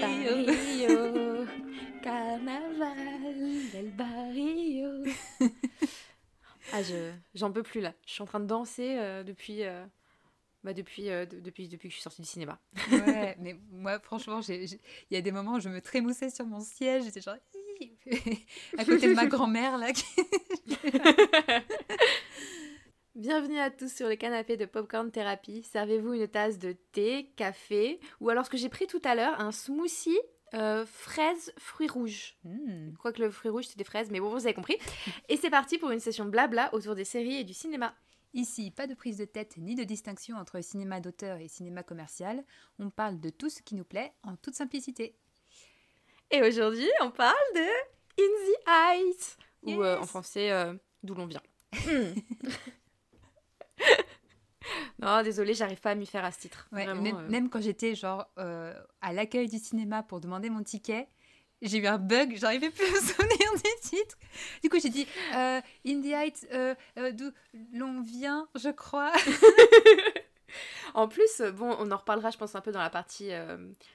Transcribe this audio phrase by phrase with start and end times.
[0.00, 0.46] barrio.
[0.46, 1.46] barrio,
[2.02, 5.02] carnaval del barrio.
[6.72, 7.92] ah, je j'en peux plus là.
[8.06, 9.84] Je suis en train de danser euh, depuis, euh,
[10.64, 12.58] bah, depuis, euh, de- depuis, depuis que je suis sortie du cinéma.
[12.90, 14.78] Ouais, mais moi, franchement, il
[15.10, 17.04] y a des moments où je me trémoussais sur mon siège.
[17.04, 17.36] J'étais genre.
[18.78, 19.92] À côté de ma grand-mère, là.
[19.92, 20.04] qui-
[23.22, 25.62] Bienvenue à tous sur le canapé de Popcorn Therapy.
[25.62, 29.40] Servez-vous une tasse de thé, café ou alors ce que j'ai pris tout à l'heure,
[29.40, 30.18] un smoothie
[30.54, 32.36] euh, fraises fruits rouges.
[32.42, 32.92] Hmm.
[32.98, 34.76] Quoique le fruit rouge c'était des fraises, mais bon, vous avez compris.
[35.28, 37.94] Et c'est parti pour une session blabla autour des séries et du cinéma.
[38.34, 42.42] Ici, pas de prise de tête ni de distinction entre cinéma d'auteur et cinéma commercial.
[42.80, 45.14] On parle de tout ce qui nous plaît en toute simplicité.
[46.32, 51.26] Et aujourd'hui, on parle de In the Heights, ou euh, en français, euh, d'où l'on
[51.26, 51.42] vient.
[55.00, 56.68] Non, désolé, j'arrive pas à m'y faire à ce titre.
[56.72, 57.28] Ouais, Vraiment, même, euh.
[57.28, 61.08] même quand j'étais genre euh, à l'accueil du cinéma pour demander mon ticket,
[61.60, 64.16] j'ai eu un bug, j'arrivais plus à me souvenir des titres.
[64.62, 66.74] Du coup, j'ai dit euh, In the Heights, euh,
[67.12, 67.30] d'où
[67.72, 69.12] l'on vient, je crois.
[70.94, 73.30] En plus, bon, on en reparlera, je pense, un peu dans la partie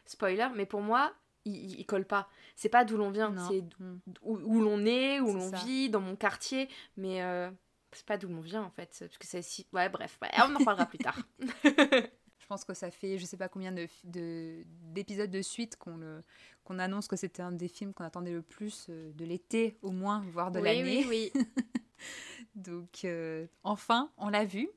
[0.05, 1.13] spoiler, mais pour moi,
[1.45, 2.27] il, il- colle pas.
[2.55, 3.99] C'est pas d'où l'on vient, c'est Hmm.
[4.23, 7.51] où, où l'on est, où l'on vit, dans mon quartier, mais euh,
[7.91, 8.95] c'est pas d'où l'on vient en fait.
[8.99, 9.65] Parce que c'est si.
[9.73, 11.17] Ouais, bref, ouais, on en parlera plus tard.
[12.39, 15.97] Je pense que ça fait je sais pas combien de- de- d'épisodes de, suite qu'on
[15.97, 16.21] le
[16.63, 19.91] qu'on annonce que c'était un des films qu'on attendait le plus euh, de l'été au
[19.91, 21.05] moins, voire de oui, l'année.
[21.09, 21.43] oui, oui.
[22.55, 24.69] Donc euh, enfin, on l'a vu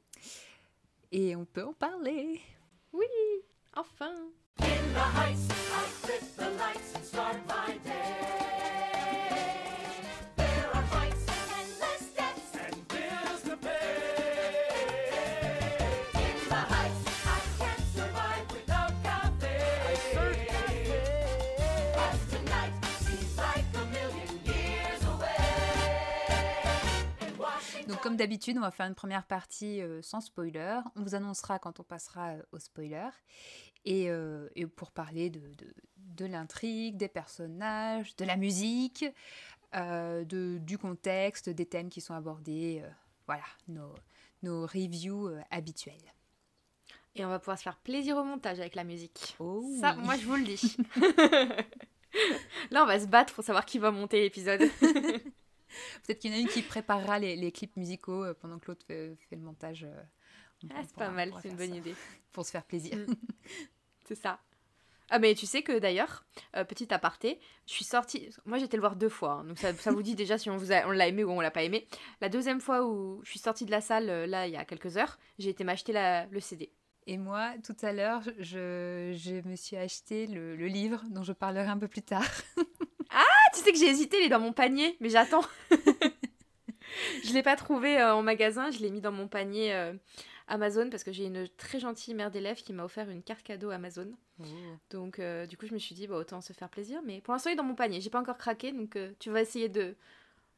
[1.12, 2.41] et on peut en parler.
[3.75, 4.12] Enfin.
[4.58, 4.66] Donc
[28.03, 30.81] comme d'habitude, on va faire une première partie euh, sans spoiler.
[30.97, 33.09] On vous annoncera quand on passera euh, au spoiler.
[33.84, 39.05] Et, euh, et pour parler de, de, de l'intrigue, des personnages, de la musique,
[39.72, 42.83] de, du contexte, des thèmes qui sont abordés.
[43.27, 43.94] voilà, nos,
[44.43, 46.12] nos reviews habituelles.
[47.15, 49.37] Et on va pouvoir se faire plaisir au montage avec la musique.
[49.38, 50.77] Oh Ça, moi, je vous le dis.
[52.71, 54.62] Là, on va se battre pour savoir qui va monter l'épisode.
[56.06, 58.66] Peut-être qu'il y en a une qui préparera les, les clips musicaux euh, pendant que
[58.69, 59.84] l'autre fait, fait le montage.
[59.84, 60.03] euh,
[60.75, 61.94] Ah, c'est pas mal, c'est une bonne ça idée.
[62.32, 62.97] Pour se faire plaisir.
[62.97, 63.14] Mm.
[64.06, 64.41] C'est ça.
[65.12, 66.25] Ah mais tu sais que d'ailleurs,
[66.56, 69.75] euh, petit aparté, je suis sortie, moi j'étais le voir deux fois, hein, donc ça,
[69.75, 71.64] ça vous dit déjà si on, vous a- on l'a aimé ou on l'a pas
[71.64, 71.88] aimé.
[72.20, 74.64] La deuxième fois où je suis sortie de la salle, euh, là il y a
[74.64, 75.92] quelques heures, j'ai été m'acheter
[76.31, 76.72] le CD.
[77.08, 81.32] Et moi, tout à l'heure, je, je me suis acheté le, le livre dont je
[81.32, 82.25] parlerai un peu plus tard.
[83.10, 85.44] Ah tu sais que j'ai hésité, il est dans mon panier, mais j'attends.
[87.25, 89.93] je l'ai pas trouvé euh, en magasin, je l'ai mis dans mon panier euh,
[90.48, 93.70] Amazon parce que j'ai une très gentille mère d'élève qui m'a offert une carte cadeau
[93.70, 94.12] Amazon.
[94.91, 97.32] Donc euh, du coup je me suis dit bah autant se faire plaisir, mais pour
[97.32, 99.97] l'instant il est dans mon panier, j'ai pas encore craqué, donc tu vas essayer de...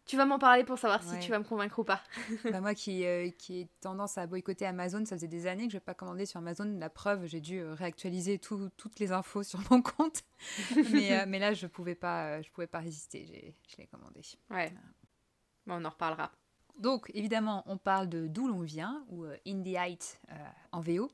[0.05, 2.03] Tu vas m'en parler pour savoir si tu vas me convaincre ou pas.
[2.53, 5.73] Bah, moi qui, euh, qui ai tendance à boycotter Amazon, ça faisait des années que
[5.73, 6.65] je n'ai pas commandé sur Amazon.
[6.79, 10.23] La preuve, j'ai dû euh, réactualiser tout- toutes les infos sur mon compte.
[10.93, 13.55] mais, euh, mais là, je ne pouvais, pas, euh, je pouvais pas résister.
[13.69, 14.23] Je l'ai commandé.
[14.51, 14.73] Ouais.
[15.67, 16.33] Bon, on en reparlera.
[16.79, 20.21] Donc, évidemment, on parle de D'où l'on vient, ou In the Height
[20.73, 21.11] en VO,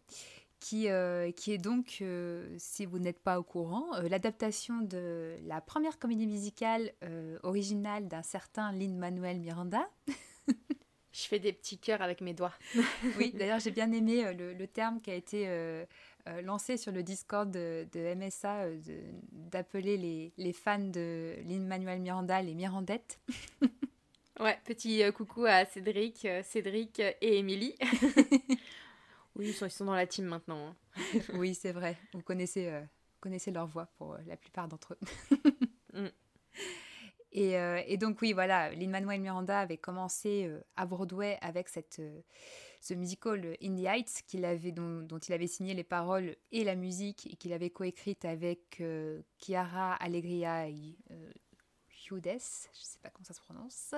[0.60, 5.36] qui, euh, qui est donc, euh, si vous n'êtes pas au courant, euh, l'adaptation de
[5.46, 6.92] la première comédie musicale
[7.42, 9.88] originale d'un certain Lin-Manuel Miranda.
[11.12, 12.52] Je fais des petits cœurs avec mes doigts.
[13.16, 15.48] Oui, d'ailleurs, j'ai bien aimé le, le terme qui a été
[16.42, 18.66] lancé sur le Discord de, de MSA,
[19.32, 23.18] d'appeler les, les fans de Lin-Manuel Miranda les Mirandettes.
[24.38, 27.74] Ouais, petit coucou à Cédric, Cédric et Émilie.
[29.38, 30.68] oui, ils sont, dans la team maintenant.
[30.68, 30.76] hein.
[31.34, 31.96] oui, c'est vrai.
[32.12, 35.36] Vous connaissez, euh, vous connaissez leur voix pour euh, la plupart d'entre eux.
[35.94, 36.08] Mm.
[37.32, 42.02] et, euh, et donc, oui, voilà, Lin-Manuel Miranda avait commencé euh, à Broadway avec cette,
[42.82, 46.62] ce musical In the Heights qu'il avait, dont, dont il avait signé les paroles et
[46.62, 48.82] la musique et qu'il avait coécrite avec
[49.38, 50.98] Chiara Allegria et
[52.10, 53.94] Hughes, je ne sais pas comment ça se prononce.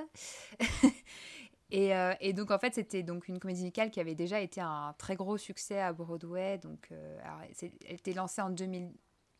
[1.70, 4.60] Et, euh, et donc en fait c'était donc une comédie musicale qui avait déjà été
[4.60, 6.58] un très gros succès à Broadway.
[6.58, 7.18] Donc euh,
[7.62, 8.92] elle était lancée en 2000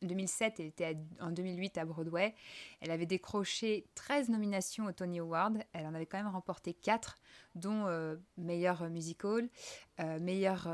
[0.03, 2.35] 2007 et était en 2008 à Broadway.
[2.81, 5.53] Elle avait décroché 13 nominations aux Tony Awards.
[5.75, 7.19] Elle en avait quand même remporté 4,
[7.55, 9.51] dont euh, meilleur musical,
[10.19, 10.71] meilleure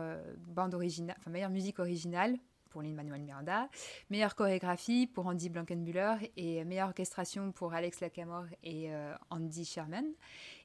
[0.47, 2.39] bande originale, enfin meilleure musique originale
[2.77, 3.71] pour Lin-Manuel Miranda,
[4.11, 8.91] meilleure chorégraphie pour Andy Blankenbuehler et meilleure orchestration pour Alex Lacamore et
[9.31, 10.05] Andy Sherman.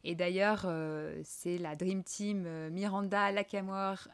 [0.03, 0.69] Et d'ailleurs,
[1.23, 4.09] c'est la Dream Team Miranda, Lacamore,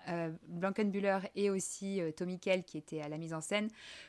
[0.47, 3.67] Blankenbuehler et aussi Tommy Kell qui était à la mise en scène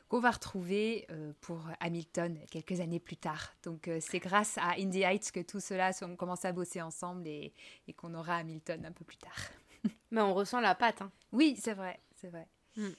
[0.08, 1.06] qu'on va retrouver
[1.40, 3.54] pour Hamilton quelques années plus tard.
[3.62, 7.54] Donc c'est grâce à Indie Heights que tout cela ont commencé à bosser ensemble et,
[7.86, 9.48] et qu'on aura Hamilton un peu plus tard.
[10.10, 11.00] Mais on ressent la patte.
[11.00, 11.10] Hein.
[11.32, 12.46] Oui, c'est vrai, c'est vrai.
[12.76, 12.90] Mm.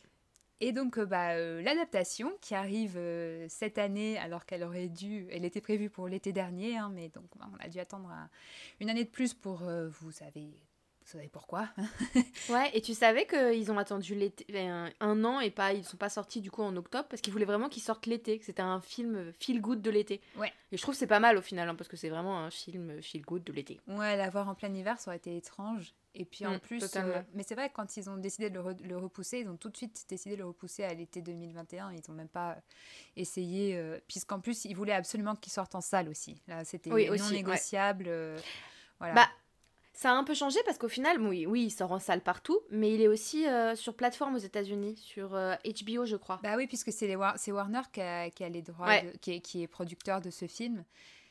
[0.62, 5.28] Et donc, euh, bah, euh, l'adaptation qui arrive euh, cette année, alors qu'elle aurait dû,
[5.32, 8.12] elle était prévue pour l'été dernier, hein, mais donc bah, on a dû attendre
[8.82, 9.64] une année de plus pour,
[10.02, 10.50] vous savez,
[11.10, 11.68] vous savez pourquoi.
[12.50, 16.10] ouais, et tu savais qu'ils ont attendu l'été, un, an et pas, ils sont pas
[16.10, 18.80] sortis du coup en octobre parce qu'ils voulaient vraiment qu'ils sortent l'été, que c'était un
[18.80, 20.22] film feel good de l'été.
[20.38, 20.52] Ouais.
[20.72, 22.52] Et je trouve que c'est pas mal au final, hein, parce que c'est vraiment un
[22.52, 23.80] film feel good de l'été.
[23.88, 25.94] Ouais, l'avoir en plein hiver, ça aurait été étrange.
[26.16, 28.98] Et puis en mm, plus, euh, mais c'est vrai, quand ils ont décidé de le,
[28.98, 31.92] repousser, ils ont tout de suite décidé de le repousser à l'été 2021.
[31.92, 32.58] Ils n'ont même pas
[33.16, 36.42] essayé, euh, puisqu'en plus, ils voulaient absolument qu'il sorte en salle aussi.
[36.48, 38.06] Là, c'était non négociable.
[38.08, 38.38] Euh,
[39.00, 39.14] voilà.
[39.14, 39.30] Bah,
[40.00, 42.60] ça a un peu changé parce qu'au final, oui, oui, il sort en salle partout,
[42.70, 46.40] mais il est aussi sur plateforme aux États-Unis, sur HBO, je crois.
[46.42, 50.22] Bah oui, puisque c'est Warner qui a, qui a les droits, qui, qui, est, producteur
[50.22, 50.86] de ce film.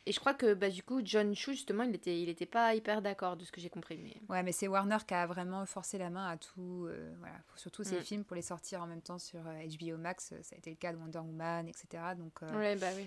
[0.09, 2.75] Et je crois que bah, du coup, John Chu, justement, il n'était il était pas
[2.75, 3.99] hyper d'accord de ce que j'ai compris.
[4.03, 4.17] Mais...
[4.31, 7.99] Ouais, mais c'est Warner qui a vraiment forcé la main à tout, euh, voilà, ces
[7.99, 8.03] mm.
[8.03, 10.32] films pour les sortir en même temps sur HBO euh, Max.
[10.41, 12.03] Ça a été le cas de Wonder Woman, etc.
[12.17, 13.06] Donc, euh, ouais, bah oui.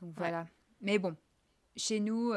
[0.00, 0.46] Donc voilà.
[0.80, 1.16] Mais bon,
[1.74, 2.32] chez nous,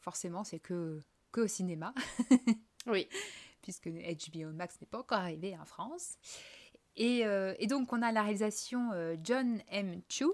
[0.00, 0.98] forcément, c'est que,
[1.36, 1.94] que au cinéma.
[2.86, 3.08] oui.
[3.62, 6.18] Puisque HBO Max n'est pas encore arrivé en France.
[6.96, 7.24] Et,
[7.58, 8.90] et, donc, on a la réalisation
[9.22, 10.00] John M.
[10.08, 10.24] Chu,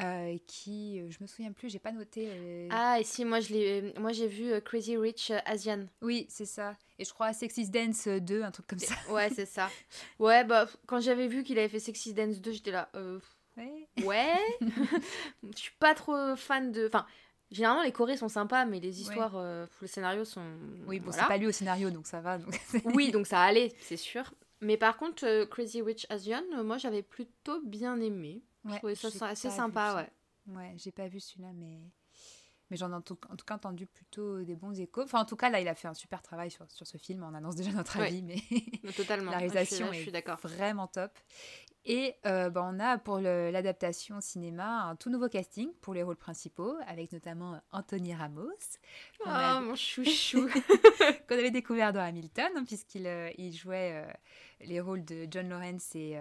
[0.00, 2.28] euh, qui, euh, je me souviens plus, j'ai pas noté.
[2.28, 5.86] Euh, ah, et si, moi je l'ai, moi j'ai vu Crazy Rich Asian.
[6.02, 6.76] Oui, c'est ça.
[6.98, 8.94] Et je crois Sexy Dance 2, un truc comme ça.
[9.10, 9.70] Ouais, c'est ça.
[10.18, 12.90] Ouais, bah quand j'avais vu qu'il avait fait Sexy Dance 2, j'étais là.
[13.56, 13.88] Ouais.
[14.02, 14.34] Ouais.
[14.60, 16.88] je suis pas trop fan de.
[16.88, 17.06] Enfin,
[17.50, 19.66] généralement les chorés sont sympas, mais les histoires, ouais.
[19.82, 20.44] les scénarios sont.
[20.86, 22.38] Oui, bon, c'est pas lui au scénario, donc ça va.
[22.38, 22.58] Donc...
[22.94, 24.32] oui, donc ça allait, c'est sûr.
[24.60, 28.42] Mais par contre, Crazy Rich Asian, moi j'avais plutôt bien aimé.
[28.64, 30.10] Ouais, je trouvais ça assez sympa, ouais.
[30.54, 31.80] Ouais, j'ai pas vu celui-là, mais,
[32.70, 35.02] mais j'en ai en tout, en tout, cas entendu plutôt des bons échos.
[35.02, 37.22] Enfin, en tout cas, là, il a fait un super travail sur, sur ce film.
[37.22, 38.36] On annonce déjà notre avis, mais
[38.92, 39.30] Totalement.
[39.30, 41.12] la réalisation je suis, est vraiment top.
[41.86, 46.16] Et euh, bah, on a pour l'adaptation cinéma un tout nouveau casting pour les rôles
[46.16, 48.78] principaux, avec notamment Anthony Ramos.
[49.20, 50.48] Oh, mon chouchou
[51.28, 54.12] Qu'on avait découvert dans Hamilton, hein, puisqu'il euh, il jouait euh,
[54.60, 56.18] les rôles de John Lawrence et,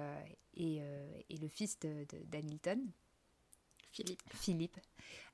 [0.56, 0.82] et,
[1.30, 2.86] et le fils d'Hamilton.
[3.92, 4.22] Philippe.
[4.34, 4.80] Philippe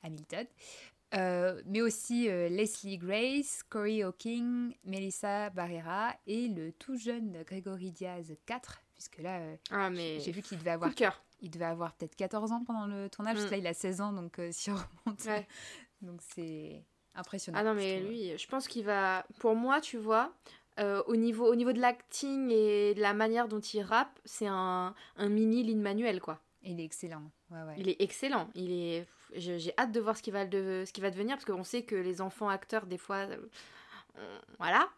[0.03, 0.45] Hamilton.
[1.65, 8.81] mais aussi Leslie Grace, Corey Hawking, Melissa Barrera et le tout jeune Grégory Diaz 4,
[8.99, 10.19] puisque là, euh, ah, mais...
[10.19, 10.91] j'ai vu qu'il devait avoir,
[11.41, 13.53] il devait avoir peut-être 14 ans pendant le tournage, parce que mm.
[13.53, 15.25] là, il a 16 ans, donc euh, si on remonte,
[16.01, 16.83] donc c'est
[17.15, 17.59] impressionnant.
[17.59, 20.33] Ah non, mais lui, je pense qu'il va, pour moi, tu vois,
[20.79, 24.47] euh, au, niveau, au niveau de l'acting et de la manière dont il rappe, c'est
[24.47, 26.41] un, un mini Lin Manuel, quoi.
[26.63, 27.31] Il est excellent.
[27.51, 27.75] Ouais, ouais.
[27.77, 28.49] Il est excellent.
[28.53, 29.07] Il est.
[29.33, 31.83] J'ai hâte de voir ce qui va, de, ce qui va devenir parce qu'on sait
[31.83, 33.27] que les enfants acteurs, des fois,
[34.57, 34.89] voilà,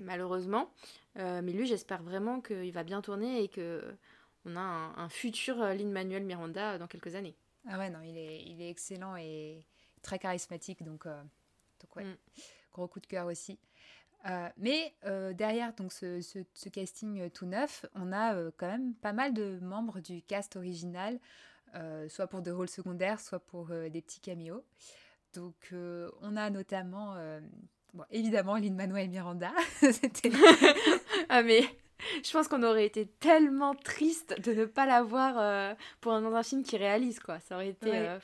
[0.00, 0.70] malheureusement.
[1.18, 3.96] Euh, mais lui, j'espère vraiment qu'il va bien tourner et que
[4.44, 7.36] on a un, futur euh, Lin-Manuel Miranda dans quelques années.
[7.68, 9.64] Ah ouais, non, il est, il est excellent et
[10.02, 11.22] très charismatique, donc, euh,
[11.80, 12.16] donc ouais, mm.
[12.72, 13.58] gros coup de cœur aussi.
[14.56, 14.94] mais
[15.34, 20.00] derrière donc ce, ce, casting tout neuf, on a quand même pas mal de membres
[20.00, 21.18] du cast original,
[22.08, 24.64] soit pour des rôles secondaires, soit pour des petits caméos.
[25.34, 25.74] Donc
[26.22, 27.14] on a notamment
[27.94, 29.50] Bon, évidemment, Lin-Manuel Miranda.
[29.80, 30.30] C'était...
[31.28, 31.64] ah, mais
[32.24, 36.34] je pense qu'on aurait été tellement triste de ne pas l'avoir euh, pour un, dans
[36.34, 37.38] un film qui réalise, quoi.
[37.40, 37.90] Ça aurait été...
[37.90, 38.18] Ouais.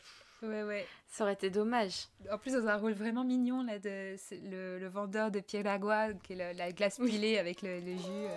[0.45, 2.07] Euh, ouais, Ça aurait été dommage.
[2.31, 4.17] En plus, dans un rôle vraiment mignon, là, de,
[4.49, 8.03] le, le vendeur de Piragua, qui est la glace pilée avec le, le jus.
[8.09, 8.37] Euh,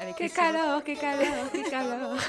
[0.00, 2.16] avec que calor, que calor, que calor.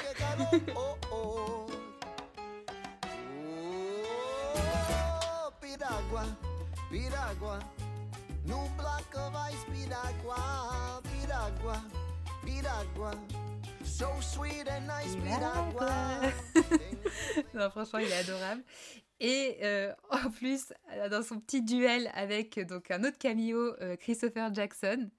[5.62, 6.24] Piragua,
[6.89, 7.60] Piragua.
[17.53, 18.63] Non, franchement, il est adorable.
[19.20, 20.74] Et euh, en plus,
[21.10, 25.10] dans son petit duel avec donc un autre cameo, euh, Christopher Jackson,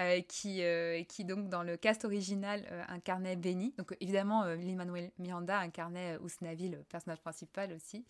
[0.00, 0.62] euh, qui,
[1.08, 3.74] qui donc dans le cast original incarnait Benny.
[3.76, 8.04] Donc évidemment, Lin-Manuel Miranda incarnait Usnavi, le personnage principal aussi.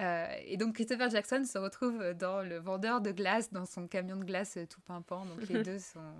[0.00, 4.16] Euh, et donc Christopher Jackson se retrouve dans le vendeur de glace, dans son camion
[4.16, 5.24] de glace tout pimpant.
[5.24, 6.14] Donc les deux sont,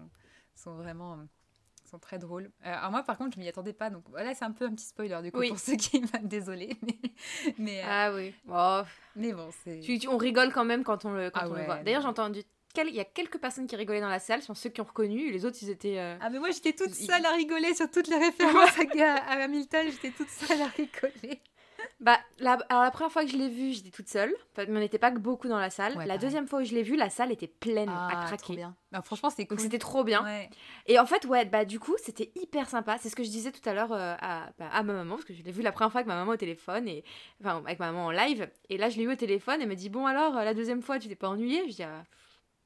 [0.54, 1.18] sont vraiment
[1.86, 2.50] sont très drôles.
[2.64, 4.72] Euh, alors moi, par contre, je m'y attendais pas, donc voilà, c'est un peu un
[4.72, 6.98] petit spoiler du coup pour ceux qui désolé, mais,
[7.58, 8.34] mais euh, ah oui.
[8.50, 8.82] Oh.
[9.14, 9.80] Mais bon, c'est.
[10.08, 11.82] on rigole quand même quand on le, quand ah on le voit.
[11.82, 12.42] D'ailleurs, j'ai entendu
[12.84, 15.30] il y a quelques personnes qui rigolaient dans la salle, sont ceux qui ont reconnu,
[15.30, 15.98] les autres ils étaient.
[15.98, 19.44] Euh, ah mais moi j'étais toute seule à rigoler sur toutes les références à, à
[19.44, 21.40] Hamilton, j'étais toute seule à rigoler.
[21.98, 24.34] Bah, la, alors la première fois que je l'ai vu, j'étais toute seule.
[24.58, 25.94] Mais on n'était pas beaucoup dans la salle.
[25.94, 28.56] la deuxième fois où je l'ai vu, la salle était pleine à ah, craquer.
[28.56, 28.76] bien.
[28.92, 29.60] Bah, franchement, c'était cool.
[29.60, 30.24] C'était trop bien.
[30.86, 32.98] Et en fait, ouais, bah du coup, c'était hyper sympa.
[32.98, 35.24] C'est ce que je disais tout à l'heure euh, à, bah, à, ma maman, parce
[35.24, 37.02] que je l'ai vu la première fois avec ma maman au téléphone, et
[37.40, 38.50] enfin avec ma maman en live.
[38.68, 40.82] Et là, je l'ai eu au téléphone, et elle me dit Bon, alors, la deuxième
[40.82, 41.62] fois, tu t'es pas ennuyée?
[41.68, 42.04] Je dis ah,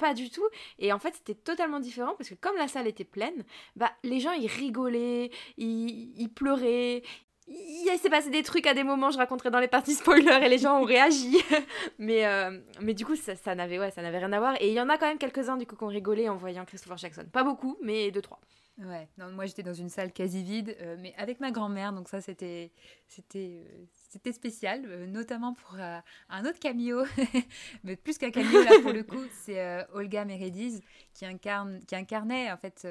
[0.01, 0.47] pas du tout.
[0.79, 3.45] Et en fait, c'était totalement différent parce que comme la salle était pleine,
[3.77, 7.03] bah les gens ils rigolaient, ils, ils pleuraient,
[7.51, 10.49] il s'est passé des trucs à des moments, je raconterai dans les parties spoilers et
[10.49, 11.37] les gens ont réagi.
[11.99, 14.55] mais, euh, mais du coup, ça, ça n'avait ouais, rien à voir.
[14.61, 16.65] Et il y en a quand même quelques-uns du coup qui ont rigolé en voyant
[16.65, 17.25] Christopher Jackson.
[17.33, 18.41] Pas beaucoup, mais deux, trois.
[18.79, 22.09] Ouais, non, moi j'étais dans une salle quasi vide, euh, mais avec ma grand-mère, donc
[22.09, 22.73] ça c'était
[23.07, 27.05] c'était euh, c'était spécial, euh, notamment pour un autre cameo,
[27.85, 30.83] mais plus qu'un cameo là pour le coup, c'est Olga Meredith
[31.15, 32.87] qui incarne qui incarnait en fait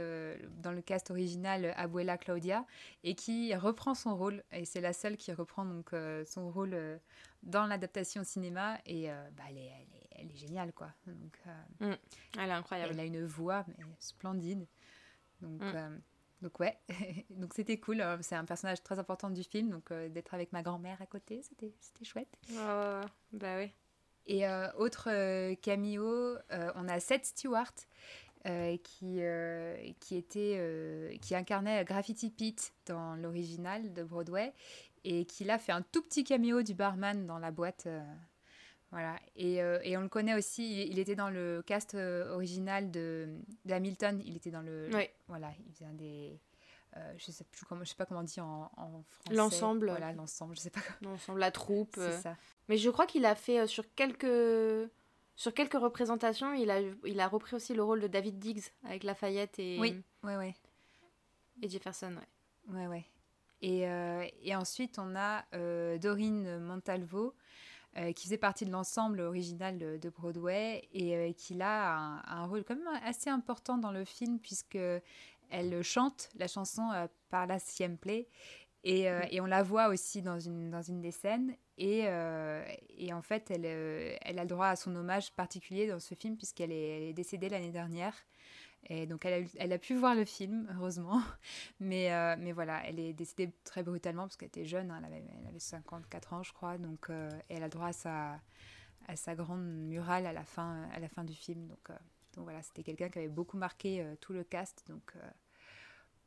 [0.62, 2.66] dans le cast original Abuela Claudia
[3.04, 5.92] et qui reprend son rôle et c'est la seule qui reprend donc
[6.26, 7.00] son rôle
[7.44, 9.72] dans l'adaptation au cinéma et bah, elle, est,
[10.12, 10.94] elle, est, géniale quoi.
[11.06, 11.38] Donc,
[11.82, 11.96] mm.
[12.38, 12.94] Elle est incroyable.
[12.94, 14.66] Elle a une voix mais splendide.
[15.42, 16.02] Donc, mm.
[16.41, 16.77] Euh, donc ouais,
[17.29, 18.01] donc c'était cool.
[18.01, 21.05] Euh, c'est un personnage très important du film, donc euh, d'être avec ma grand-mère à
[21.05, 22.38] côté, c'était chouette.
[22.51, 23.01] Oh,
[23.34, 23.72] bah oui.
[24.25, 25.10] Et autre
[25.55, 27.74] cameo, on a Seth Stewart
[28.43, 29.22] qui,
[30.00, 34.53] qui, était, qui incarnait Graffiti Pete dans l'original de Broadway
[35.03, 37.88] et qui l'a fait un tout petit cameo du barman dans la boîte
[38.91, 42.89] voilà, et, euh, et, on le connaît aussi, il, était dans le cast euh, original
[42.89, 43.27] de
[43.63, 44.89] d'Hamilton, il était dans le...
[44.91, 45.08] Oui.
[45.27, 46.39] Voilà, il faisait un des...
[46.98, 49.36] Euh, je sais plus comment je sais pas comment on dit en, en français.
[49.36, 49.89] L'ensemble.
[49.89, 52.36] Voilà l'ensemble je sais pas l'ensemble la troupe c'est ça.
[52.67, 54.89] Mais je crois qu'il a fait sur quelques
[55.36, 59.03] sur quelques représentations il a il a repris aussi le rôle de David Diggs avec
[59.03, 60.55] Lafayette et oui ouais ouais.
[61.62, 62.15] et Jefferson
[62.72, 62.75] ouais.
[62.75, 63.05] Ouais ouais.
[63.62, 63.81] Et,
[64.41, 65.46] et ensuite on a
[66.00, 67.36] Dorine Montalvo
[67.98, 72.63] euh, qui faisait partie de l'ensemble original de, Broadway et euh, qui a un, rôle
[72.63, 74.77] quand même assez important dans le film puisque
[75.50, 78.25] elle chante la chanson euh, par la Siempre
[78.84, 82.05] et, et, on la voit aussi dans une, dans une des scènes et,
[82.98, 86.38] et en fait elle, elle a le droit à son hommage particulier dans ce film
[86.38, 88.15] puisqu'elle est, est, décédée l'année dernière
[88.88, 91.21] et donc elle a, elle a, pu voir le film, heureusement.
[91.79, 95.05] Mais, euh, mais voilà, elle est décédée très brutalement parce qu'elle était jeune, hein, elle,
[95.05, 96.77] avait, elle, avait, 54 ans je crois.
[96.77, 98.39] Donc euh, elle a droit à sa,
[99.07, 101.67] à sa grande murale à la fin, à la fin du film.
[101.67, 101.93] Donc, euh,
[102.36, 104.83] donc voilà, c'était quelqu'un qui avait beaucoup marqué tout le cast.
[104.88, 105.13] Donc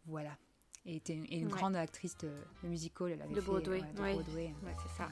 [0.07, 0.37] voilà.
[0.85, 2.33] Et était une, une grande actrice de,
[2.65, 3.13] musical.
[3.13, 3.81] Elle avait de Broadway.
[3.81, 4.53] de Broadway.
[4.65, 5.09] Ouais, c'est ça.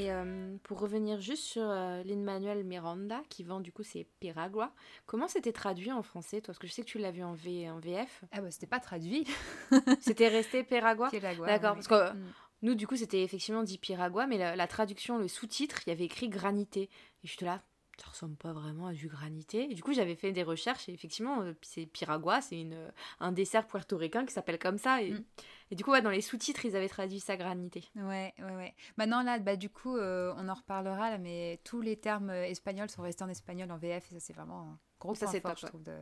[0.00, 4.72] Et euh, pour revenir juste sur euh, Lin-Manuel Miranda, qui vend du coup ses Piragua,
[5.04, 6.46] comment c'était traduit en français, toi?
[6.46, 8.24] Parce que je sais que tu l'as vu en, v, en VF.
[8.32, 9.26] Ah bah c'était pas traduit.
[10.00, 11.46] c'était resté Piragua Piragua.
[11.46, 12.32] D'accord, parce que mm.
[12.62, 15.92] nous du coup c'était effectivement dit Piragua, mais la, la traduction, le sous-titre, il y
[15.92, 16.88] avait écrit granité.
[17.22, 17.60] Et je te là,
[18.00, 19.70] ça ressemble pas vraiment à du granité.
[19.70, 22.90] Et du coup, j'avais fait des recherches et effectivement, euh, c'est Piragua, c'est une
[23.20, 25.02] un dessert puertoricain qui s'appelle comme ça.
[25.02, 25.24] Et, mm.
[25.70, 27.84] et du coup, dans les sous-titres, ils avaient traduit ça granité.
[27.96, 28.74] Ouais, ouais, ouais.
[28.96, 32.44] Maintenant, là, bah, du coup, euh, on en reparlera, là, mais tous les termes euh,
[32.44, 35.40] espagnols sont restés en espagnol en VF et ça, c'est vraiment un gros ça, point
[35.40, 35.82] fort, je trouve.
[35.82, 35.96] De...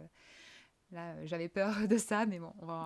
[0.93, 2.85] Là, j'avais peur de ça, mais bon, on va,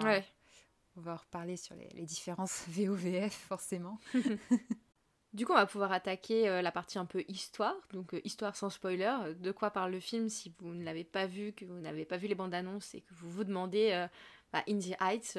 [0.97, 4.00] on va reparler sur les, les différences VO-VF, forcément.
[5.33, 8.55] Du coup, on va pouvoir attaquer euh, la partie un peu histoire, donc euh, histoire
[8.55, 9.35] sans spoiler.
[9.41, 12.19] De quoi parle le film si vous ne l'avez pas vu, que vous n'avez pas
[12.19, 14.07] vu les bandes annonces et que vous vous demandez euh,
[14.53, 15.39] bah, Heights,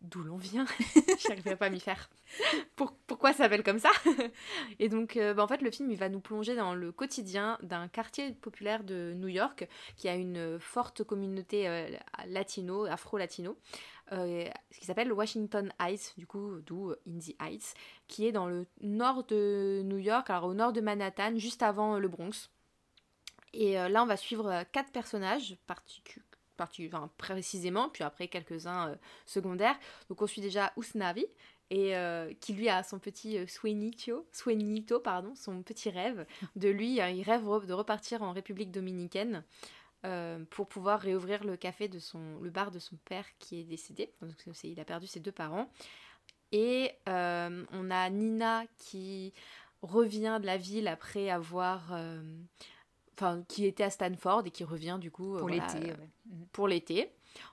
[0.00, 2.10] d'où l'on vient Je n'arriverai pas à m'y faire.
[3.06, 3.90] pourquoi ça s'appelle comme ça?
[4.78, 7.88] Et donc, bah, en fait, le film il va nous plonger dans le quotidien d'un
[7.88, 11.88] quartier populaire de New York qui a une forte communauté
[12.26, 13.56] latino, afro-latino.
[14.12, 17.74] Euh, ce qui s'appelle Washington Heights, du coup, d'où In the Heights,
[18.06, 21.98] qui est dans le nord de New York, alors au nord de Manhattan, juste avant
[21.98, 22.50] le Bronx.
[23.52, 25.56] Et euh, là, on va suivre euh, quatre personnages
[27.18, 29.78] précisément, puis après quelques-uns secondaires.
[30.08, 31.26] Donc on suit déjà Usnavi,
[31.70, 31.94] et
[32.40, 36.24] qui lui a son petit Sueñito, pardon, son petit rêve.
[36.54, 39.42] De lui, il rêve de repartir en République dominicaine
[40.50, 44.12] pour pouvoir réouvrir le café de son, le bar de son père qui est décédé.
[44.20, 44.30] Donc,
[44.62, 45.68] il a perdu ses deux parents.
[46.52, 49.32] Et on a Nina qui
[49.82, 51.92] revient de la ville après avoir
[53.18, 55.78] enfin qui était à Stanford et qui revient du coup pour l'été.
[56.26, 56.46] Mhm.
[56.52, 57.12] Pour l'été.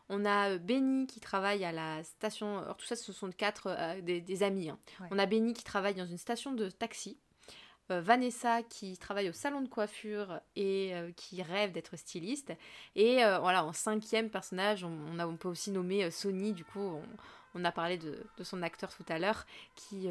[0.09, 2.59] On a euh, Benny qui travaille à la station.
[2.59, 4.69] Alors tout ça, ce sont quatre euh, des, amis.
[4.69, 4.77] Hein.
[5.11, 7.17] On a Benny qui travaille dans une station de taxi.
[7.91, 12.53] Euh, Vanessa qui travaille au salon de coiffure et qui rêve d'être styliste.
[12.95, 16.53] Et voilà, en cinquième personnage, on, a, on peut aussi nommer Sony.
[16.53, 17.01] Du coup,
[17.53, 20.07] on, a parlé de, son acteur tout à l'heure, qui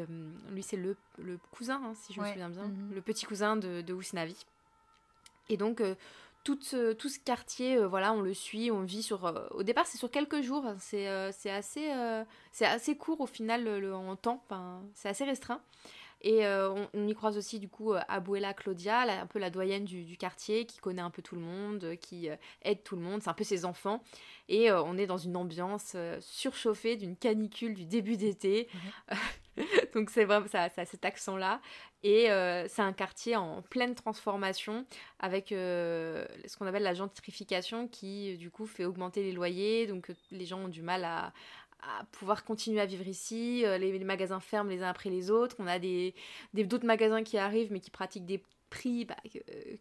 [0.51, 2.93] lui c'est le, le, cousin, hein, si je me souviens bien, mhm.
[2.93, 4.45] le petit cousin de, de Usnavi.
[5.49, 5.95] Et donc, euh,
[6.43, 9.25] tout, ce, tout ce quartier, euh, voilà, on le suit, on vit sur...
[9.25, 11.07] Euh, au départ, c'est sur quelques jours, c'est
[11.49, 11.89] assez,
[12.61, 14.43] assez court au final le, en temps,
[14.93, 15.61] c'est assez restreint.
[16.23, 20.65] Et on, y croise aussi du coup Abuela Claudia, un peu la doyenne du, quartier,
[20.65, 22.29] qui connaît un peu tout le monde, qui
[22.61, 24.01] aide tout le monde, c'est un peu ses enfants.
[24.47, 28.69] Et on est dans une ambiance surchauffée d'une canicule du début d'été.
[29.93, 31.61] Donc c'est vraiment ça, ça cet accent-là.
[32.03, 34.85] Et euh, c'est un quartier en pleine transformation
[35.19, 39.87] avec euh, ce qu'on appelle la gentrification qui du coup fait augmenter les loyers.
[39.87, 41.31] Donc euh, les gens ont du mal à,
[42.11, 43.63] pouvoir continuer à vivre ici.
[43.79, 45.55] Les, magasins ferment les uns après les autres.
[45.59, 46.13] On a des
[46.53, 49.15] d'autres magasins qui arrivent mais qui pratiquent des prix bah,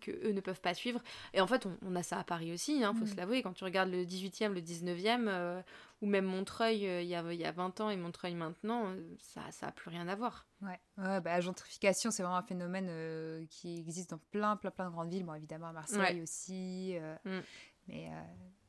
[0.01, 1.01] que, eux ne peuvent pas suivre.
[1.33, 3.09] Et en fait, on, a ça à Paris aussi, il hein, faut mm.
[3.09, 3.43] se l'avouer.
[3.43, 5.63] Quand tu regardes le 18e, le 19e,
[6.03, 9.73] ou même Montreuil il y, a, y, a, 20 ans et Montreuil maintenant, ça n'a
[9.73, 10.47] plus rien à voir.
[10.61, 14.71] Ouais, ouais bah, la gentrification, c'est vraiment un phénomène euh, qui existe dans plein, plein,
[14.71, 15.25] plein de grandes villes.
[15.25, 16.97] Bon, évidemment, à Marseille aussi.
[16.97, 17.41] Euh, mm.
[17.89, 18.23] mais, euh,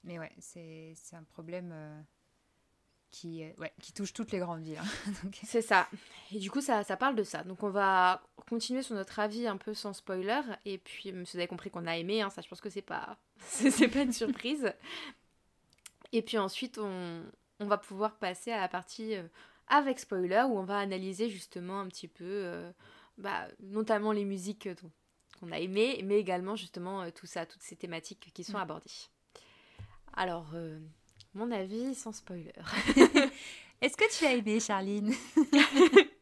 [0.04, 1.74] mais ouais, c'est un problème
[3.14, 4.82] qui, ouais, qui touche toutes les grandes villes.
[4.82, 5.30] Hein.
[5.44, 5.88] c'est ça.
[6.34, 7.44] Et du coup, ça, ça parle de ça.
[7.44, 10.42] Donc, on va continuer sur notre avis un peu sans spoiler.
[10.66, 13.18] Et puis, vous avez compris qu'on a aimé, hein, ça, je pense que c'est pas,
[13.40, 14.74] c'est pas une surprise.
[16.12, 17.24] Et puis ensuite, on,
[17.60, 19.24] on va pouvoir passer à la partie euh,
[19.68, 22.72] avec spoiler où on va analyser justement un petit peu, euh,
[23.18, 24.70] bah, notamment les musiques
[25.40, 28.62] qu'on a aimées, mais également justement euh, tout ça, toutes ces thématiques qui sont mm.
[28.62, 28.92] abordées.
[30.16, 30.54] Alors,
[31.34, 32.54] mon avis sans spoiler.
[33.82, 35.14] Est-ce que tu as aimé, Charline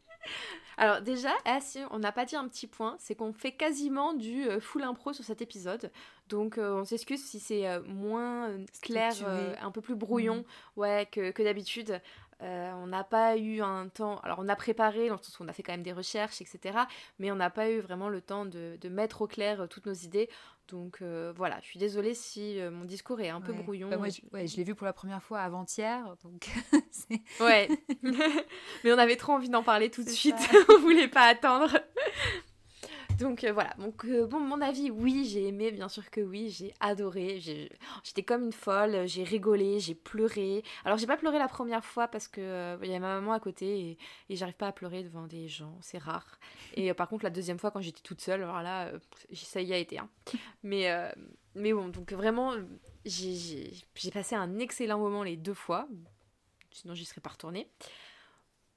[0.82, 1.60] Alors déjà, ah,
[1.92, 5.14] on n'a pas dit un petit point, c'est qu'on fait quasiment du euh, full impro
[5.14, 5.92] sur cet épisode.
[6.28, 8.50] Donc euh, on s'excuse si c'est euh, moins
[8.82, 9.14] clair,
[9.62, 10.44] un peu plus brouillon mhm.
[10.78, 12.02] ouais, que, que d'habitude.
[12.40, 14.18] on n'a pas eu un temps.
[14.24, 16.42] Alors, on a préparé, dans le sens où on a fait quand même des recherches,
[16.42, 16.80] etc.
[17.20, 19.94] Mais on n'a pas eu vraiment le temps de, de mettre au clair toutes nos
[19.94, 20.30] idées.
[20.68, 23.90] Donc euh, voilà, je suis désolée si euh, mon discours est un peu brouillon.
[23.90, 26.50] Bah, moi, je, ouais, je l'ai vu pour la première fois avant-hier, donc
[27.42, 27.68] ouais.
[28.84, 30.36] Mais on avait trop envie d'en parler tout de suite.
[30.70, 31.78] on voulait pas attendre.
[33.22, 36.74] Donc euh, voilà, donc euh, mon avis, oui, j'ai aimé, bien sûr que oui, j'ai
[36.80, 37.40] adoré,
[38.04, 40.64] j'étais comme une folle, j'ai rigolé, j'ai pleuré.
[40.86, 43.34] Alors j'ai pas pleuré la première fois parce que euh, il y avait ma maman
[43.34, 43.98] à côté
[44.30, 46.40] et, j'arrive pas à pleurer devant des gens, c'est rare.
[46.74, 48.92] Et par contre la deuxième fois quand j'étais toute seule, alors là,
[49.34, 50.00] ça y a été.
[50.00, 50.10] Hein.
[50.64, 50.90] Mais,
[51.54, 52.54] mais bon, donc vraiment,
[53.06, 53.72] j'ai
[54.12, 55.88] passé un excellent moment les deux fois,
[56.72, 57.70] sinon j'y serais pas retournée.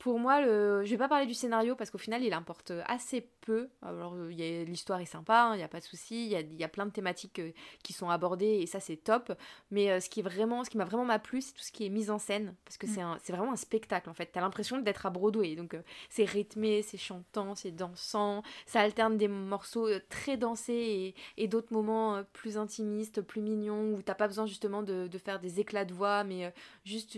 [0.04, 0.84] Pour moi, le...
[0.84, 3.70] je vais pas parler du scénario parce qu'au final, il importe assez peu.
[3.80, 6.26] Alors, l'histoire est sympa, il hein, n'y a pas de souci.
[6.26, 9.32] Il y a, plein de thématiques euh, qui sont abordées et ça, c'est top.
[9.70, 11.86] Mais euh, ce qui est vraiment, ce qui m'a vraiment plu, c'est tout ce qui
[11.86, 13.16] est mise en scène parce que mm.
[13.22, 14.26] c'est vraiment un spectacle en fait.
[14.26, 15.56] T'as l'impression d'être à Broadway.
[15.56, 18.42] Donc, euh, c'est rythmé, c'est chantant, c'est dansant.
[18.66, 24.14] Ça alterne des morceaux très dansés et, d'autres moments plus intimistes, plus mignons où t'as
[24.14, 26.52] pas besoin justement de, faire des éclats de voix, mais
[26.84, 27.16] juste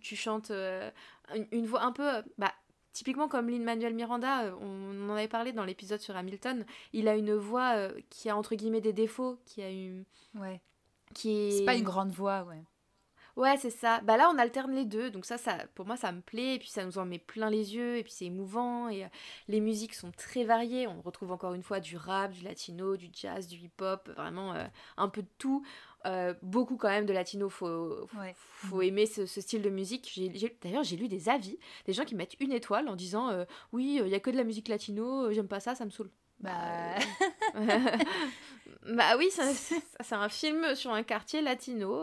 [0.00, 0.52] tu chantes
[1.52, 2.52] une, voix un peu, bah,
[2.92, 7.16] typiquement comme Lin-Manuel Miranda, euh, on en avait parlé dans l'épisode sur Hamilton, il a
[7.16, 10.04] une voix euh, qui a entre guillemets des défauts, qui a une...
[10.34, 10.60] Ouais.
[11.14, 11.50] Qui est...
[11.50, 12.62] C'est pas une grande voix, ouais.
[13.36, 14.00] Ouais, c'est ça.
[14.02, 15.10] Bah là, on alterne les deux.
[15.10, 16.56] Donc ça, ça, pour moi, ça me plaît.
[16.56, 17.96] Et puis ça nous en met plein les yeux.
[17.96, 18.88] Et puis c'est émouvant.
[18.88, 19.08] Et euh,
[19.48, 20.86] les musiques sont très variées.
[20.88, 24.10] On retrouve encore une fois du rap, du latino, du jazz, du hip-hop.
[24.16, 24.54] Vraiment
[24.96, 25.64] un peu de tout.
[26.06, 30.18] Euh, beaucoup quand même de latino, faut, faut aimer ce, style de musique.
[30.62, 34.00] D'ailleurs, j'ai lu des avis, des gens qui mettent une étoile en disant euh, oui,
[34.02, 36.10] il y a que de la musique latino, euh, j'aime pas ça, ça me saoule.
[36.38, 36.94] Bah,
[38.88, 42.02] bah oui, c'est un film sur un quartier latino,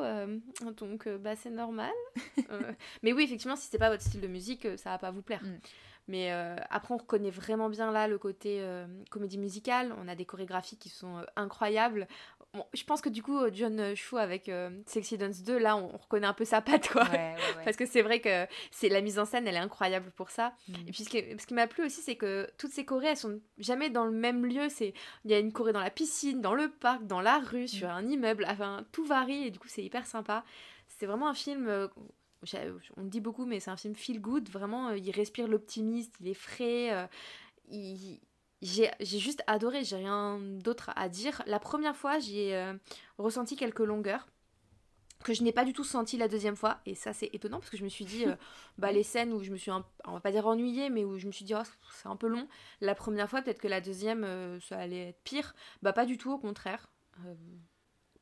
[0.77, 1.91] donc bah c'est normal.
[3.01, 5.41] mais oui, effectivement, si c'est pas votre style de musique, ça va pas vous plaire.
[5.43, 5.57] Mm.
[6.07, 6.31] Mais
[6.69, 8.63] après, on reconnaît vraiment bien là le côté
[9.09, 9.93] comédie musicale.
[9.97, 12.07] On a des chorégraphies qui sont incroyables
[12.73, 14.51] je pense que du coup, John Chu avec
[14.85, 17.05] Sexy Dance 2, là, on, reconnaît un peu sa patte, quoi.
[17.65, 20.53] Parce que c'est vrai que c'est la mise en scène, elle est incroyable pour ça.
[20.67, 20.73] Mm.
[20.87, 21.09] Et puis, ce
[21.45, 24.45] qui, m'a plu aussi, c'est que toutes ces chorés, elles sont jamais dans le même
[24.45, 24.69] lieu.
[24.69, 24.93] C'est
[25.25, 27.67] Il y a une choré dans la piscine, dans le parc, dans la rue, mm.
[27.67, 28.45] sur un immeuble.
[28.47, 30.43] Enfin, tout varie et du coup, c'est hyper sympa.
[30.87, 31.89] C'est vraiment un film
[32.95, 34.49] on le dit beaucoup, mais c'est un film feel good.
[34.49, 37.09] Vraiment, il respire l'optimiste, il est frais.
[37.69, 38.19] il,
[38.61, 41.43] j'ai juste adoré, j'ai rien d'autre à dire.
[41.45, 42.73] La première fois, j'ai euh,
[43.17, 44.27] ressenti quelques longueurs
[45.23, 46.79] que je n'ai pas du tout senti la deuxième fois.
[46.85, 48.35] Et ça c'est étonnant parce que je me suis dit euh,
[48.77, 51.27] bah les scènes où je me suis on va pas dire ennuyée mais où je
[51.27, 52.47] me suis dit oh, c'est un peu long.
[52.81, 55.53] La première fois peut-être que la deuxième euh, ça allait être pire.
[55.81, 56.89] Bah pas du tout au contraire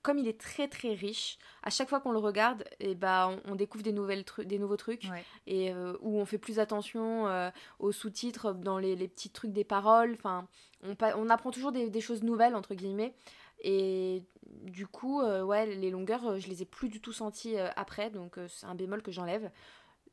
[0.06, 3.32] comme il est très très riche, à chaque fois qu'on le regarde, et eh bah,
[3.46, 5.08] on, découvre des, nouvelles des nouveaux trucs
[5.48, 9.63] et euh, où on fait plus attention euh, aux sous-titres, dans les, petits trucs des
[9.63, 10.13] paroles.
[10.13, 10.48] Enfin,
[10.84, 13.15] on, on apprend toujours des, choses nouvelles entre guillemets.
[13.63, 18.12] Et du coup, euh, ouais, les longueurs, je les ai plus du tout senties après,
[18.12, 19.50] donc c'est un bémol que j'enlève.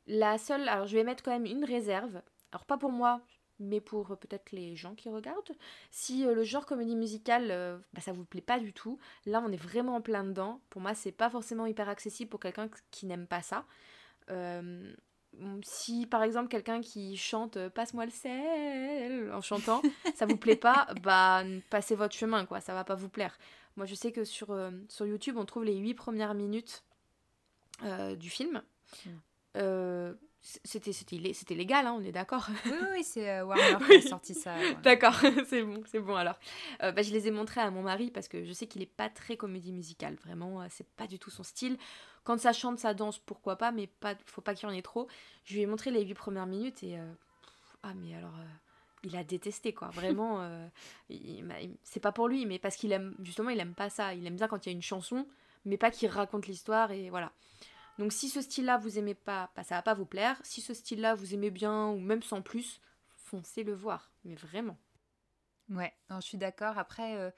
[0.07, 2.19] La seule, alors je vais mettre quand même une réserve.
[2.51, 3.21] Alors pas pour moi,
[3.59, 5.51] mais pour euh, peut-être les gens qui regardent.
[5.91, 9.43] Si euh, le genre comédie musicale, euh, bah, ça vous plaît pas du tout, là
[9.45, 10.61] on est vraiment en plein dedans.
[10.69, 13.65] Pour moi, c'est pas forcément hyper accessible pour quelqu'un qui n'aime pas ça.
[15.63, 19.81] si par exemple quelqu'un qui chante Passe-moi le sel en chantant,
[20.15, 23.37] ça vous plaît pas, bah passez votre chemin quoi, ça va pas vous plaire.
[23.75, 24.55] Moi je sais que sur,
[24.89, 26.83] sur YouTube on trouve les 8 premières minutes
[28.17, 28.61] du film.
[29.05, 30.13] Mm
[30.43, 32.47] c'était c'était légal hein, on est d'accord.
[32.65, 35.15] Oui oui c'est euh, Warner qui a sorti ça d'accord
[35.47, 36.37] c'est bon c'est bon alors.
[36.81, 38.85] Euh, bah, je les ai montrés à mon mari parce que je sais qu'il est
[38.85, 41.77] pas très comédie musicale vraiment euh, c'est pas du tout son style.
[42.25, 44.81] Quand ça chante ça danse pourquoi pas mais pas faut pas qu'il y en ait
[44.81, 45.07] trop.
[45.45, 46.97] Je lui ai montré les huit premières minutes et
[47.81, 48.35] ah mais alors
[49.03, 49.89] il a détesté quoi.
[49.89, 50.45] Vraiment
[51.83, 54.13] c'est pas pour lui mais parce qu'il aime justement il aime pas ça.
[54.13, 55.25] Il aime bien quand il y a une chanson
[55.63, 57.31] mais pas qu'il raconte l'histoire et voilà
[57.99, 60.39] donc si ce style-là vous aimez pas, bah, ça va pas vous plaire.
[60.43, 62.81] Si ce style-là vous aimez bien ou même sans plus,
[63.15, 64.77] foncez le voir, mais vraiment.
[65.69, 66.77] Ouais, je suis d'accord.
[66.77, 67.31] Après, euh,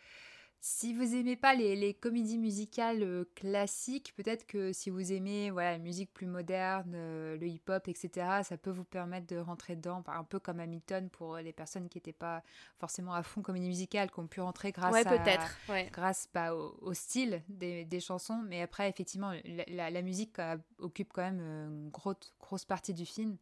[0.68, 5.74] si vous aimez pas les, comédies musicales euh, classiques, peut-être que si vous aimez voilà,
[5.74, 10.04] la musique plus moderne, euh, le hip-hop, etc., ça peut vous permettre de rentrer dedans,
[10.08, 12.42] un peu comme Hamilton pour les personnes qui n'étaient pas
[12.80, 17.44] forcément à fond comédie musicale, qui ont pu rentrer grâce, à, grâce bah, au, style
[17.48, 18.42] des, chansons.
[18.48, 19.34] Mais après, effectivement,
[19.68, 20.38] la, musique
[20.80, 23.38] occupe quand même une grosse, grosse partie du film.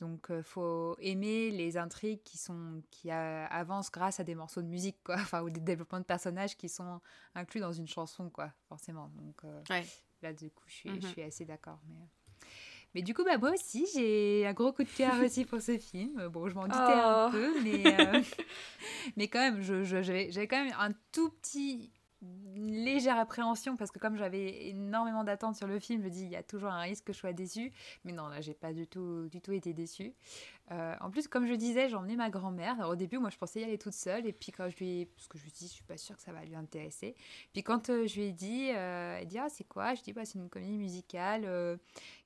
[0.00, 4.62] Donc, il euh, faut aimer les intrigues qui, sont, qui avancent grâce à des morceaux
[4.62, 5.16] de musique, quoi.
[5.20, 7.00] Enfin, ou des développements de personnages qui sont
[7.34, 9.10] inclus dans une chanson, quoi, forcément.
[9.16, 9.62] Donc, euh,
[10.22, 11.12] là, du coup, je suis, je mhm.
[11.12, 11.78] suis assez d'accord.
[11.88, 12.46] Mais, euh.
[12.94, 15.78] mais du coup, bah, moi aussi, j'ai un gros coup de cœur aussi pour ce
[15.78, 16.26] film.
[16.28, 17.30] Bon, je m'en doutais un oh.
[17.30, 17.84] peu, mais,
[19.16, 21.92] mais quand même, j'avais je, quand même un tout petit
[22.56, 26.36] légère appréhension parce que comme j'avais énormément d'attentes sur le film, je dis il y
[26.36, 27.72] a toujours un risque que je sois déçue.
[28.04, 30.14] Mais non, là, j'ai pas du tout, du tout été déçue.
[30.70, 32.88] Euh, en plus, comme je disais, j'ai emmené ma grand-mère.
[32.88, 34.26] Au début, moi, je pensais y aller toute seule.
[34.26, 35.06] Et puis, quand je lui ai...
[35.06, 37.14] Parce que je lui dit, je suis pas sûre que ça va lui intéresser.
[37.52, 39.94] Puis, quand euh, je lui ai dit, euh, elle dit, ah, c'est quoi?
[39.94, 41.78] Je dis, bah, c'est une comédie musicale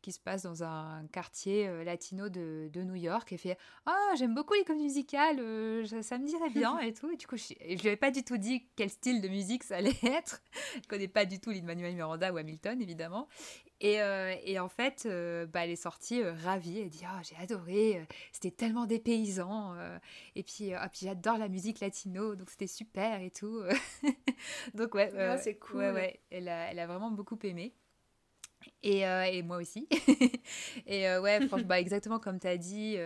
[0.02, 3.32] qui se passe dans un quartier latino de, de, New York.
[3.32, 5.36] Et fait, ah, j'aime beaucoup les comédies musicales,
[6.02, 7.10] ça, me dirait bien et tout.
[7.10, 9.64] Et du coup, je, je lui avais pas du tout dit quel style de musique
[9.64, 10.42] ça allait être.
[10.76, 13.28] je connais pas du tout Lin-Manuel Miranda ou Hamilton, évidemment.
[13.80, 16.80] Et, euh, et, en fait, euh, bah, elle est sortie euh, ravie.
[16.80, 19.76] Elle dit oh, J'ai adoré, c'était tellement des paysans.
[20.34, 23.62] et puis, oh, puis j'adore la musique latino, donc c'était super et tout.
[24.74, 25.78] donc, ouais, ah, c'est cool.
[25.78, 27.72] Ouais, ouais, elle, a, elle a vraiment beaucoup aimé.
[28.82, 29.88] Et, et moi aussi.
[30.86, 32.96] et ouais, franchement, bah, exactement comme tu as dit,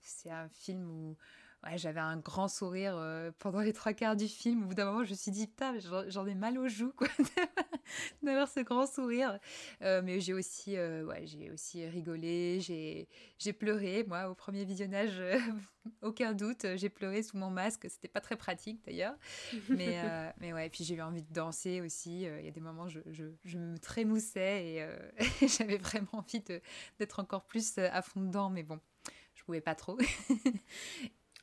[0.00, 1.16] c'est un film où
[1.64, 4.64] ouais, j'avais un grand sourire euh, pendant les trois quarts du film.
[4.64, 5.74] Au bout d'un moment, je me suis dit, putain,
[6.08, 7.08] j'en ai mal aux joues, quoi,
[8.22, 9.38] d'avoir ce grand sourire.
[9.82, 15.20] Euh, mais j'ai aussi, euh, ouais, j'ai aussi rigolé, j'ai pleuré, moi, au premier visionnage,
[16.02, 17.86] aucun doute, j'ai pleuré sous mon masque.
[17.88, 19.16] C'était pas très pratique, d'ailleurs.
[19.68, 19.98] mais,
[20.40, 22.22] mais ouais, puis j'ai eu envie de danser aussi.
[22.22, 26.42] Il y a des moments, je, je, je me trémoussais et j'avais vraiment envie
[26.98, 28.80] d'être encore plus à fond dedans, mais bon
[29.34, 29.98] je pouvais pas trop.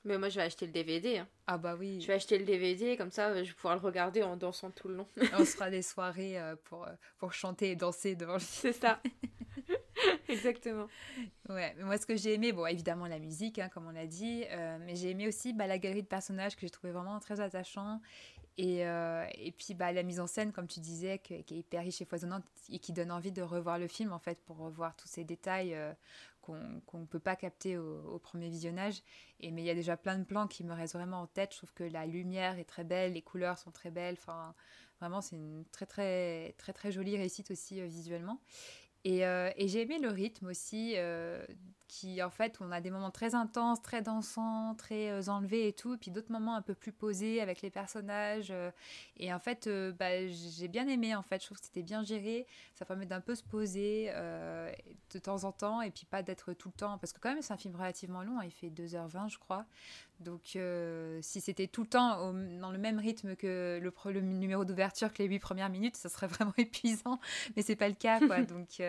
[0.03, 1.19] Mais moi, je vais acheter le DVD.
[1.19, 1.27] Hein.
[1.45, 2.01] Ah bah oui.
[2.01, 4.87] Je vais acheter le DVD, comme ça, je vais pouvoir le regarder en dansant tout
[4.87, 5.07] le long.
[5.37, 8.99] On sera des soirées euh, pour, euh, pour chanter et danser devant le C'est ça.
[10.27, 10.87] Exactement.
[11.49, 14.07] Ouais, mais moi, ce que j'ai aimé, bon, évidemment, la musique, hein, comme on l'a
[14.07, 17.19] dit, euh, mais j'ai aimé aussi bah, la galerie de personnages que j'ai trouvé vraiment
[17.19, 18.01] très attachant.
[18.57, 22.01] Et, et puis bah, la mise en scène, comme tu disais, qui est hyper riche
[22.01, 25.07] et foisonnante et qui donne envie de revoir le film, en fait, pour revoir tous
[25.07, 25.75] ces détails
[26.41, 29.01] qu'on ne peut pas capter au, premier visionnage.
[29.39, 31.51] Et, mais il y a déjà plein de plans qui me restent vraiment en tête.
[31.53, 34.15] Je trouve que la lumière est très belle, les couleurs sont très belles.
[34.19, 34.53] Enfin,
[34.99, 38.41] vraiment, c'est une très, très, très, très jolie réussite aussi visuellement.
[39.03, 40.95] Et, et j'ai aimé le rythme aussi
[41.91, 45.73] qui en fait on a des moments très intenses, très dansants, très euh, enlevés et
[45.73, 48.47] tout, et puis d'autres moments un peu plus posés avec les personnages.
[48.49, 48.71] Euh,
[49.17, 52.01] et en fait, euh, bah, j'ai bien aimé en fait, je trouve que c'était bien
[52.01, 56.53] géré, ça permet d'un peu se poser de temps en temps et puis pas d'être
[56.53, 58.69] tout le temps, parce que quand même c'est un film relativement long, hein, il fait
[58.69, 59.65] 2h20 je crois,
[60.21, 60.57] donc,
[61.21, 65.23] si c'était tout le temps dans le même rythme que le, le numéro d'ouverture que
[65.23, 67.19] les huit premières minutes, ça serait vraiment épuisant.
[67.55, 68.41] Mais c'est pas le cas, quoi.
[68.43, 68.81] Donc,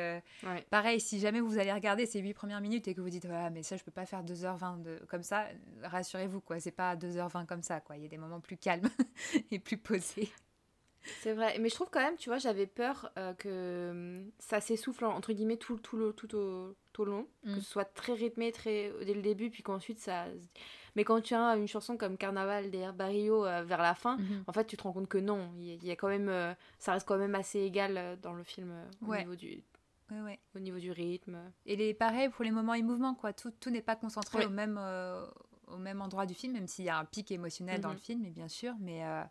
[0.71, 3.51] pareil, si jamais vous allez regarder ces huit premières minutes et que vous dites, voilà,
[3.51, 4.99] mais ça, je peux pas faire 2h20 de...
[5.09, 5.47] comme ça,
[5.83, 6.61] rassurez-vous, quoi.
[6.61, 7.97] C'est pas 2h20 comme ça, quoi.
[7.97, 8.89] Il y a des moments plus calmes
[9.51, 10.31] et plus posés.
[11.21, 14.61] C'est vrai, mais je trouve quand même, tu vois, j'avais peur euh, que hum, ça
[14.61, 17.57] s'essouffle entre guillemets tout, tout, le, tout, au, tout long, que mm.
[17.57, 20.27] ce soit très rythmé très dès le début, puis qu'ensuite ça
[20.95, 24.45] mais quand tu as une chanson comme Carnaval des Barrio euh, vers la fin, mhm.
[24.47, 26.93] en fait, tu te rends compte que non, il y, a quand même, euh, ça
[26.93, 28.73] reste quand même assez égal dans le film
[29.07, 29.63] au niveau du.
[30.55, 31.39] Au niveau du rythme.
[31.67, 33.33] Et les pareil pour les moments et mouvements, quoi.
[33.33, 34.79] Tout, tout n'est pas concentré au même,
[35.73, 38.01] au même endroit du film, même s'il y a un pic émotionnel dans le mhm.
[38.01, 38.75] film, bien sûr.
[38.81, 39.23] Mais, euh,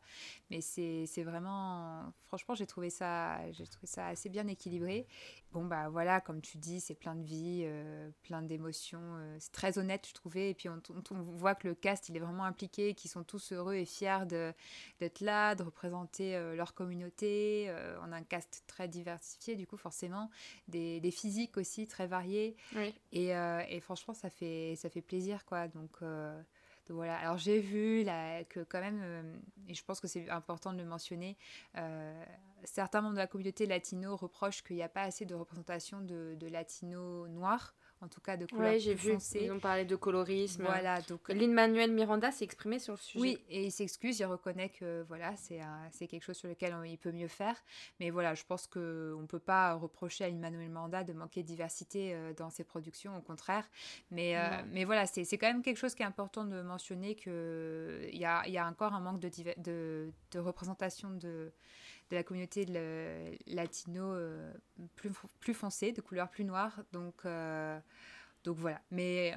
[0.52, 2.14] mais c'est vraiment.
[2.28, 3.40] Franchement, j'ai trouvé, ça,
[3.72, 5.08] trouvé ça assez bien équilibré.
[5.54, 9.00] Bon, bah voilà, comme tu dis, c'est plein de vie, euh, plein d'émotions.
[9.02, 10.50] Euh, c'est très honnête, je trouvais.
[10.50, 13.54] Et puis, on, on, voit que le cast, il est vraiment impliqué, qu'ils sont tous
[13.54, 14.26] heureux et fiers
[15.00, 17.74] d'être là, de représenter leur communauté.
[18.04, 20.30] on a un cast très diversifié, du coup, forcément.
[20.68, 22.58] Des, des physiques aussi très variés.
[23.14, 25.70] Et, et, franchement, ça fait, ça fait plaisir, quoi.
[25.70, 26.02] Donc.
[26.92, 27.18] Voilà.
[27.18, 28.06] Alors j'ai vu
[28.50, 29.24] que quand même, euh,
[29.68, 31.38] et je pense que c'est important de le mentionner,
[31.78, 32.24] euh,
[32.64, 36.36] certains membres de la communauté latino reprochent qu'il n'y a pas assez de représentation de,
[36.40, 39.18] de latinos noirs en tout cas de couleur ouais, j'ai vu.
[39.40, 40.64] Ils ont parlé de colorisme.
[40.64, 43.20] Voilà, donc Lin-Manuel Miranda s'est exprimé sur le sujet.
[43.20, 45.60] Oui, et il s'excuse, il reconnaît que voilà, c'est
[45.92, 47.56] c'est quelque chose sur lequel il peut mieux faire.
[48.00, 51.48] Mais voilà, je pense que on peut pas reprocher à Lin-Manuel Miranda de manquer de
[51.48, 53.68] diversité euh, dans ses productions, au contraire.
[54.10, 58.08] Mais euh, mais voilà, c'est quand même quelque chose qui est important de mentionner que
[58.12, 61.52] il y a, y a encore un manque de, de, de représentation de
[62.12, 62.66] de la communauté
[63.48, 64.54] latino euh,
[64.96, 66.82] plus, plus foncée, de couleur plus noire.
[66.92, 67.80] Donc, euh,
[68.44, 68.82] donc voilà.
[68.92, 69.36] Mais,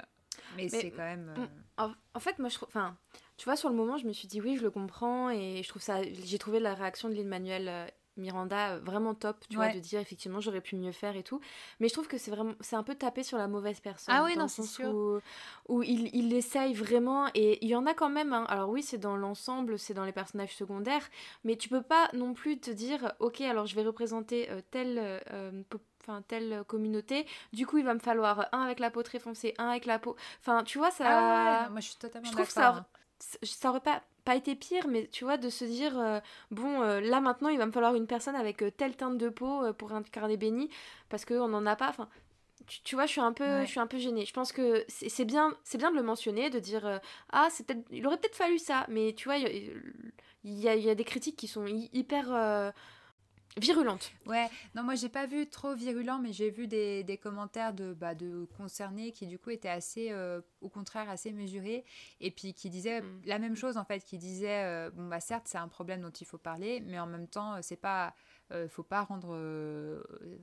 [0.57, 1.33] mais, c'est quand même.
[1.79, 2.67] Euh, en, fait, moi, je trouve.
[2.67, 2.97] Enfin,
[3.37, 5.29] tu vois, sur le moment, je me suis dit oui, je le comprends.
[5.29, 6.03] Et je trouve ça.
[6.03, 10.39] J'ai trouvé la réaction de Lin-Manuel Miranda euh, vraiment top, tu vois, de dire effectivement
[10.39, 11.39] j'aurais pu mieux faire et tout.
[11.79, 14.13] Mais je trouve que c'est vraiment, c'est un peu tapé sur la mauvaise personne.
[14.15, 14.93] Ah oui, non, c'est sûr.
[14.93, 15.19] Où,
[15.67, 18.45] où il, il essaye vraiment, et il y en a quand même, hein.
[18.47, 21.07] alors oui, c'est dans l'ensemble, c'est dans les personnages secondaires,
[21.43, 25.21] mais tu peux pas non plus te dire, ok, alors je vais représenter euh, telle.
[25.31, 25.51] Euh,
[26.07, 29.55] enfin telle communauté du coup il va me falloir un avec la peau très foncée
[29.57, 32.47] un avec la peau enfin tu vois ça ah moi je suis totalement je trouve
[32.47, 32.85] ça
[33.41, 36.19] ça aurait pas pas été pire, mais tu vois, de se dire, euh,
[36.51, 39.29] bon, euh, là maintenant, il va me falloir une personne avec euh, telle teinte de
[39.29, 40.69] peau pour incarner Benny,
[41.09, 41.89] parce qu'on n'en a pas.
[41.89, 42.09] Enfin,
[42.83, 44.25] tu, vois, je suis un peu, je suis un peu gênée.
[44.25, 46.99] Je pense que c'est bien, c'est bien de le mentionner, de dire,
[47.31, 49.71] ah, c'est il aurait peut-être fallu ça, mais tu vois, il
[50.43, 52.73] y, a, y a des critiques qui sont hyper
[53.57, 54.11] virulente.
[54.25, 57.93] Ouais, non, moi j'ai pas vu trop virulent, mais j'ai vu des, des, commentaires de,
[57.93, 61.85] bah, de concernés qui du coup étaient assez, euh, au contraire, assez mesurés,
[62.19, 63.21] et puis qui disaient mm.
[63.25, 66.11] la même chose en fait, qui disaient, euh, bon bah certes c'est un problème dont
[66.11, 68.13] il faut parler, mais en même temps c'est pas,
[68.51, 69.29] euh, faut pas rendre,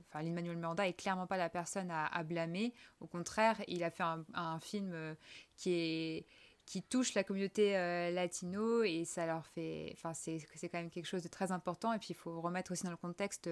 [0.09, 3.91] enfin Lin-Manuel Miranda est clairement pas la personne à, à, blâmer, au contraire il a
[3.91, 5.15] fait un, un film
[5.55, 6.25] qui est
[6.65, 11.05] qui touche la communauté euh, latino et ça leur fait enfin c'est quand même quelque
[11.05, 13.49] chose de très important et puis il faut remettre aussi dans le contexte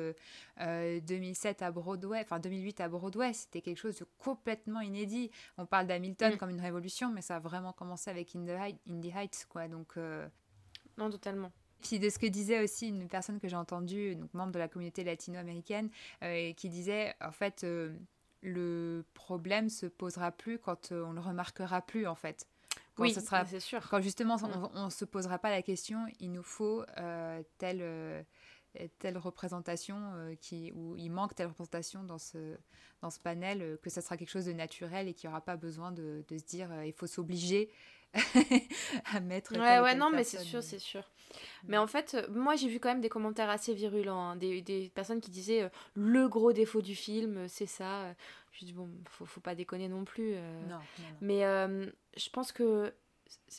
[0.57, 5.29] 2007 euh, à Broadway enfin 2008 à Broadway c'était quelque chose de complètement inédit.
[5.57, 6.37] On parle d'Hamilton mm.
[6.37, 10.27] comme une révolution mais ça a vraiment commencé avec In the, Heights quoi donc euh,
[10.97, 11.51] non totalement.
[11.81, 14.67] Puis de ce que disait aussi une personne que j'ai entendue, donc membre de la
[14.67, 15.89] communauté latino-américaine,
[16.55, 17.65] qui disait en fait
[18.43, 22.45] le problème se posera plus quand on le remarquera plus en fait
[22.97, 23.87] oui, c'est sûr.
[23.89, 24.69] Quand justement mm.
[24.73, 28.21] on ne se posera pas la question, il nous faut euh, telle, euh,
[28.99, 32.57] telle représentation, euh, qui, ou il manque telle représentation dans ce,
[33.01, 35.57] dans ce panel, que ça sera quelque chose de naturel et qu'il n'y aura pas
[35.57, 37.69] besoin de, de se dire il faut s'obliger
[39.05, 39.53] à mettre.
[39.53, 41.03] Ouais, ouais, non, mais c'est sûr, c'est sûr.
[41.67, 44.35] Mais en fait, moi j'ai vu quand même des commentaires assez virulents, hein.
[44.35, 48.13] des, des, personnes qui disaient le gros défaut du film, c'est ça.
[48.51, 50.33] Je dis bon, faut, faut pas déconner non plus.
[50.33, 51.05] Non, non, non.
[51.21, 51.41] Mais
[52.17, 52.93] je pense que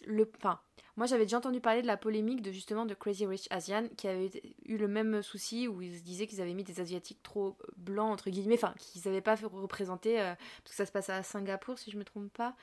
[0.06, 0.60] le, enfin,
[0.96, 4.08] moi j'avais déjà entendu parler de la polémique de justement de Crazy Rich Asian qui
[4.08, 4.30] avait
[4.64, 8.30] eu le même souci où ils disaient qu'ils avaient mis des asiatiques trop blancs entre
[8.30, 11.98] guillemets, enfin qu'ils n'avaient pas euh, parce que ça se passe à Singapour si je
[11.98, 12.54] me trompe pas.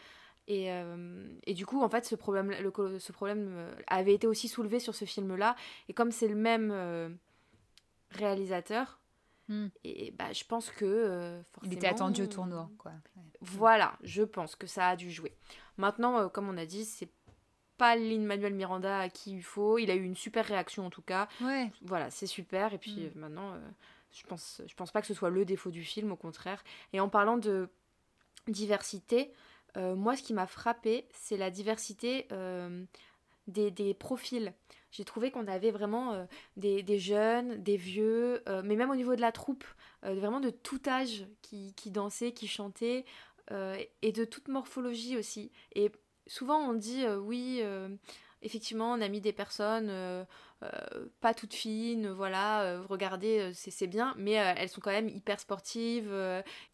[0.49, 4.27] Et, euh, et, du coup, en fait, ce problème, le, ce problème euh, avait été
[4.27, 5.55] aussi soulevé sur ce film-là.
[5.87, 7.17] Et comme c'est le même
[8.11, 8.99] réalisateur,
[9.47, 9.67] hmm.
[9.83, 12.91] et bah, je pense que il était attendu au tournoi, quoi.
[13.41, 15.33] Voilà, je pense que ça a dû jouer.
[15.77, 17.09] Maintenant, comme on a dit, c'est
[17.79, 19.79] pas Lin Manuel Miranda à qui il faut.
[19.79, 21.27] Il a eu une super réaction en tout cas.
[21.41, 21.71] Ouais.
[21.81, 22.73] Voilà, c'est super.
[22.75, 23.05] Et puis mm.
[23.05, 23.59] euh, maintenant, euh,
[24.11, 26.63] je pense, je pense pas que ce soit le défaut du film, au contraire.
[26.93, 27.69] Et en parlant de
[28.47, 29.31] diversité,
[29.77, 32.27] euh, moi, ce qui m'a frappé, c'est la diversité
[33.47, 34.53] des, des, profils.
[34.91, 39.21] J'ai trouvé qu'on avait vraiment des, des, jeunes, des vieux, mais même au niveau de
[39.21, 39.65] la troupe,
[40.03, 43.05] vraiment de tout âge qui, qui dansaient, qui chantaient,
[43.49, 45.51] et de toute morphologie aussi.
[45.73, 45.91] Et
[46.29, 47.89] souvent on dit euh, oui, euh,
[48.41, 50.23] effectivement, on a mis des personnes euh,
[51.19, 56.13] pas toutes fines, voilà, regardez, c'est bien, mais elles sont quand même hyper sportives,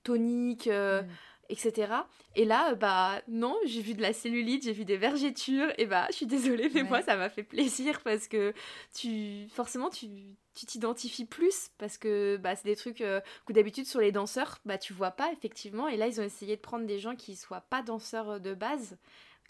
[0.03, 0.67] toniques.
[0.67, 1.07] Mm.
[1.49, 1.93] Etc.
[2.35, 6.07] Et là, bah non, j'ai vu de la cellulite, j'ai vu des vergetures, et bah
[6.09, 8.53] je suis désolée, mais moi ça m'a fait plaisir parce que
[8.93, 10.07] tu, forcément, tu
[10.55, 14.77] tu t'identifies plus parce que bah, c'est des trucs que d'habitude sur les danseurs, bah
[14.77, 15.87] tu vois pas effectivement.
[15.87, 18.97] Et là, ils ont essayé de prendre des gens qui soient pas danseurs de base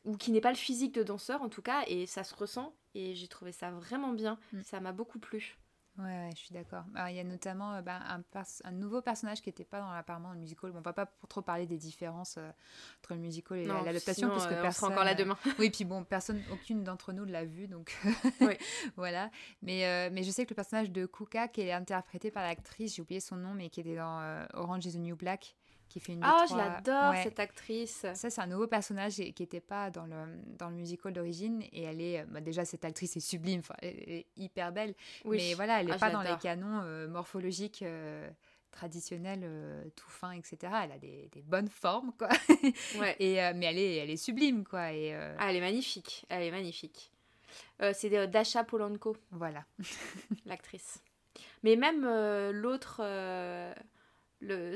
[0.04, 2.74] ou qui n'est pas le physique de danseur en tout cas, et ça se ressent.
[2.96, 4.40] Et j'ai trouvé ça vraiment bien.
[4.54, 4.62] Mm.
[4.64, 5.58] Ça m'a beaucoup plu.
[5.98, 6.84] Ouais, je suis d'accord.
[7.10, 8.22] Il y a notamment euh, bah, un,
[8.66, 10.72] un, nouveau personnage qui n'était pas dans l'appartement le musical.
[10.72, 12.50] Bon, on va pas trop parler des différences euh,
[13.00, 14.88] entre le musical et l'adaptation parce que euh, personne.
[14.88, 15.38] On sera encore là demain.
[15.60, 17.98] oui, puis bon, personne, aucune d'entre nous l'a vu, donc
[18.98, 19.32] voilà.
[19.62, 23.02] Mais mais je sais que le personnage de Kuka qui est interprété par l'actrice, j'ai
[23.02, 25.56] oublié son nom, mais qui était dans Orange Is the New Black
[25.90, 28.06] qui fait une Ah, je l'adore cette actrice.
[28.14, 30.16] Ça, c'est un nouveau personnage qui n'était pas dans le,
[30.58, 31.62] dans le musical d'origine.
[31.72, 34.96] Et elle est, bah, déjà, cette actrice est sublime, elle est hyper belle.
[35.26, 37.82] Mais voilà, elle n'est ah, pas dans les canons euh, morphologiques.
[37.82, 38.30] Euh,
[38.72, 42.28] traditionnels euh, tout fin etc elle a des, des bonnes formes quoi
[43.00, 43.16] ouais.
[43.22, 46.52] et mais elle est elle est sublime quoi et ah, elle est magnifique elle est
[46.52, 47.10] magnifique
[47.94, 49.64] c'est Dasha Polanco voilà
[50.46, 51.02] l'actrice
[51.64, 52.02] mais même
[52.52, 53.02] l'autre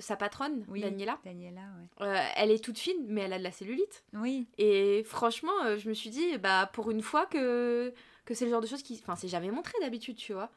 [0.02, 1.20] sa patronne, Daniela.
[1.24, 1.62] Daniela
[2.02, 4.04] euh, elle est toute fine, mais elle a de la cellulite.
[4.14, 4.48] Oui.
[4.58, 7.94] Et franchement, euh, je me suis dit, bah, pour une fois que,
[8.26, 9.00] que c'est le genre de choses qui.
[9.02, 10.52] Enfin, c'est jamais montré d'habitude, tu vois.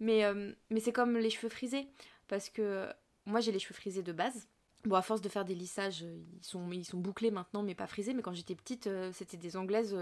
[0.00, 1.88] Mais, euh, mais c'est comme les cheveux frisés.
[2.28, 2.88] Parce que
[3.26, 4.48] moi, j'ai les cheveux frisés de base.
[4.84, 7.86] Bon, à force de faire des lissages, ils sont, ils sont bouclés maintenant, mais pas
[7.86, 8.14] frisés.
[8.14, 9.96] Mais quand j'étais petite, c'était des anglaises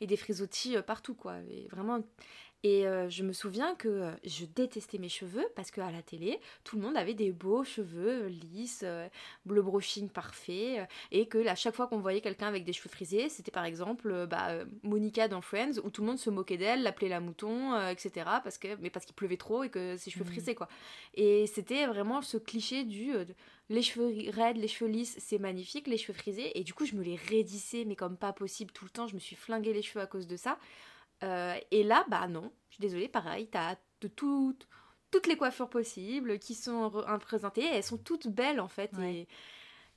[0.00, 1.40] et des frisottis partout, quoi.
[1.50, 2.04] Et vraiment,
[2.64, 6.38] et euh, je me souviens que euh, je détestais mes cheveux parce qu'à la télé,
[6.62, 8.84] tout le monde avait des beaux cheveux euh, lisses,
[9.44, 13.28] bleu brushing parfait, et que à chaque fois qu'on voyait quelqu'un avec des cheveux frisés,
[13.28, 17.08] c'était par exemple bah, Monica dans Friends, où tout le monde se moquait d'elle, l'appelait
[17.08, 18.26] la mouton, etc.
[18.44, 20.28] Parce que, mais parce qu'il pleuvait trop et que ses cheveux mmh.
[20.28, 20.68] frisés, quoi.
[21.14, 23.12] Et c'était vraiment ce cliché du
[23.68, 26.94] les cheveux raides, les cheveux lisses, c'est magnifique, les cheveux frisés, et du coup je
[26.94, 29.82] me les raidissais, mais comme pas possible tout le temps, je me suis flingué les
[29.82, 30.58] cheveux à cause de ça.
[31.22, 34.68] Euh, et là, bah non, je suis désolée, pareil, t'as de toutes
[35.10, 39.28] toutes les coiffures possibles qui sont représentées, elles sont toutes belles en fait, et,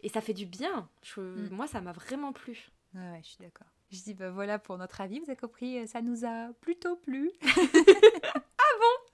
[0.02, 0.90] et, ça fait du bien.
[1.16, 1.48] Mm.
[1.52, 2.68] Moi, ça m'a vraiment plu.
[2.94, 3.68] Ouais, je suis d'accord.
[3.92, 7.32] Je dis, bah voilà pour notre avis, vous avez compris, ça nous a plutôt plu.
[7.44, 9.06] ah bon?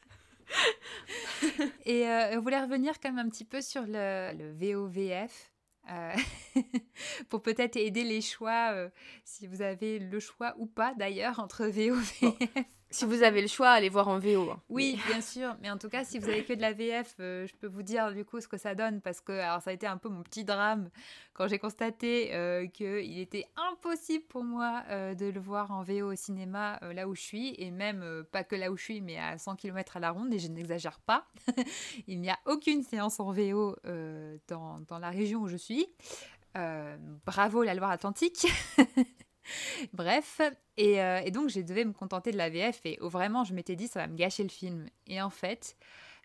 [1.86, 5.52] Et euh, on voulait revenir quand même un petit peu sur le, le VOVF.
[5.90, 6.14] Euh,
[7.32, 8.90] pour peut-être aider les choix, euh,
[9.24, 12.66] si vous avez le choix ou pas d'ailleurs entre VO VF.
[12.94, 14.52] Si vous avez le choix, allez voir en VO.
[14.52, 14.62] Hein.
[14.68, 15.56] Oui, bien sûr.
[15.62, 17.84] Mais en tout cas, si vous avez que de la VF, euh, je peux vous
[17.84, 20.10] dire du coup ce que ça donne parce que alors ça a été un peu
[20.10, 20.90] mon petit drame
[21.34, 26.12] quand j'ai constaté euh, qu'il était impossible pour moi euh, de le voir en VO
[26.12, 29.18] au cinéma là où je suis et même pas que là où je suis, mais
[29.18, 31.28] à 100 km à la ronde et je n'exagère pas.
[32.08, 33.78] Il n'y a aucune séance en VO
[34.50, 35.88] dans, dans, la région où je suis.
[36.54, 38.48] Bravo la Loire-Atlantique.
[39.94, 40.42] Bref,
[40.80, 43.88] euh, et, donc je devais me contenter de la VF et vraiment je m'étais dit
[43.88, 44.88] ça va me gâcher le film.
[45.08, 45.78] Et en fait,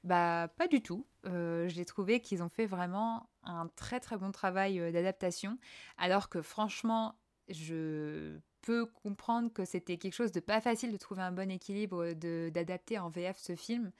[0.04, 1.06] bah pas du tout.
[1.26, 5.58] Euh, j'ai trouvé qu'ils ont fait vraiment un très très bon travail euh, d'adaptation,
[5.98, 7.16] alors que franchement
[7.48, 12.12] je peux comprendre que c'était quelque chose de pas facile de trouver un bon équilibre
[12.50, 13.92] d'adapter en VF ce film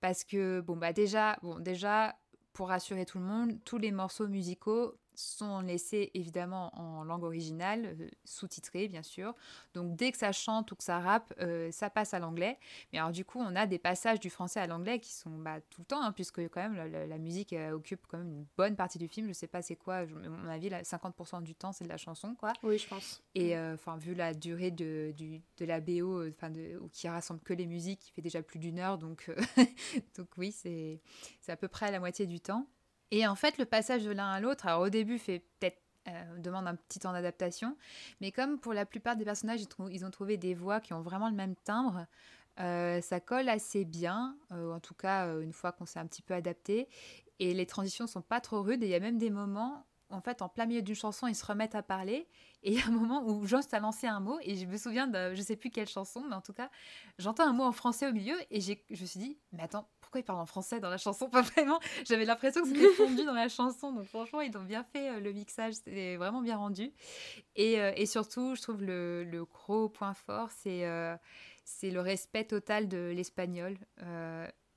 [0.00, 2.16] parce que bon bah déjà bon déjà
[2.52, 7.96] pour rassurer tout le monde tous les morceaux musicaux sont laissés évidemment en langue originale,
[8.00, 9.34] euh, sous-titrés bien sûr.
[9.74, 12.58] Donc dès que ça chante ou que ça rappe, euh, ça passe à l'anglais.
[12.92, 15.60] Mais alors du coup, on a des passages du français à l'anglais qui sont bah,
[15.70, 18.76] tout le temps, hein, puisque quand même la, musique euh, occupe quand même une bonne
[18.76, 19.28] partie du film.
[19.28, 22.34] Je sais pas c'est quoi, à mon avis, 50% du temps c'est de la chanson,
[22.34, 22.52] quoi.
[22.62, 23.22] Oui, je pense.
[23.34, 23.74] Et mm.
[23.74, 25.14] enfin vu la durée de,
[25.58, 26.52] de la BO, enfin
[26.92, 29.30] qui rassemble que les musiques, qui fait déjà plus d'une heure, donc
[30.16, 31.00] donc oui, c'est
[31.48, 32.66] à peu près à la moitié du temps.
[33.10, 36.38] Et en fait, le passage de l'un à l'autre, alors au début, fait peut-être euh,
[36.38, 37.76] demande un petit temps d'adaptation,
[38.20, 41.28] mais comme pour la plupart des personnages, ils, ont trouvé des voix qui ont vraiment
[41.28, 42.06] le même timbre,
[42.60, 46.22] euh, ça colle assez bien, euh, en tout cas une fois qu'on s'est un petit
[46.22, 46.88] peu adapté,
[47.40, 50.20] et les transitions sont pas trop rudes, et il y a même des moments en
[50.20, 52.28] fait, en plein milieu d'une chanson, ils se remettent à parler.
[52.62, 54.76] Et il y a un moment où Jost a lancé un mot, et je me
[54.76, 56.70] souviens de je sais plus quelle chanson, mais en tout cas,
[57.18, 60.20] j'entends un mot en français au milieu, et je me suis dit, mais attends, pourquoi
[60.20, 61.28] il parle en français dans la chanson?
[61.30, 63.92] Pas vraiment, j'avais l'impression que c'était fondu dans la chanson.
[63.92, 66.92] Donc franchement, ils ont bien fait euh, le mixage, c'était vraiment bien rendu.
[67.56, 71.16] Et, euh, surtout, je trouve le, gros point fort, euh,
[71.64, 73.76] c'est le respect total de l'espagnol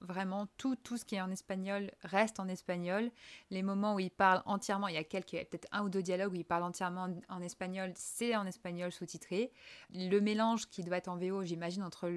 [0.02, 3.12] vraiment tout, tout ce qui est en espagnol reste en espagnol.
[3.50, 6.34] Les moments où il parle entièrement, il y a quelques, peut-être un ou deux dialogues
[6.34, 9.52] où il parle entièrement en, espagnol, c'est en espagnol sous-titré.
[9.94, 12.10] Le mélange qui doit être en VO, j'imagine, entre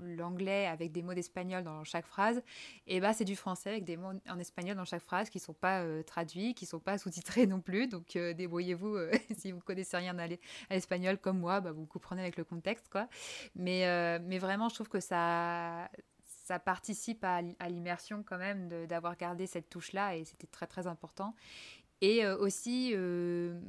[0.00, 2.42] l'anglais avec des mots d'espagnol dans chaque phrase,
[2.86, 5.54] et bah c'est du français avec des mots en espagnol dans chaque phrase qui sont
[5.54, 7.88] pas euh, traduits, qui sont pas sous-titrés non plus.
[7.88, 10.26] Donc euh, débrouillez-vous euh, si vous connaissez rien à
[10.70, 13.08] l'espagnol comme moi, bah, vous comprenez avec le contexte quoi.
[13.54, 13.78] Mais
[14.20, 15.88] mais vraiment, je trouve que ça
[16.48, 21.34] ça participe à, l'immersion quand même d'avoir gardé cette touche-là et c'était très très important.
[22.00, 23.60] Et euh, aussi, euh,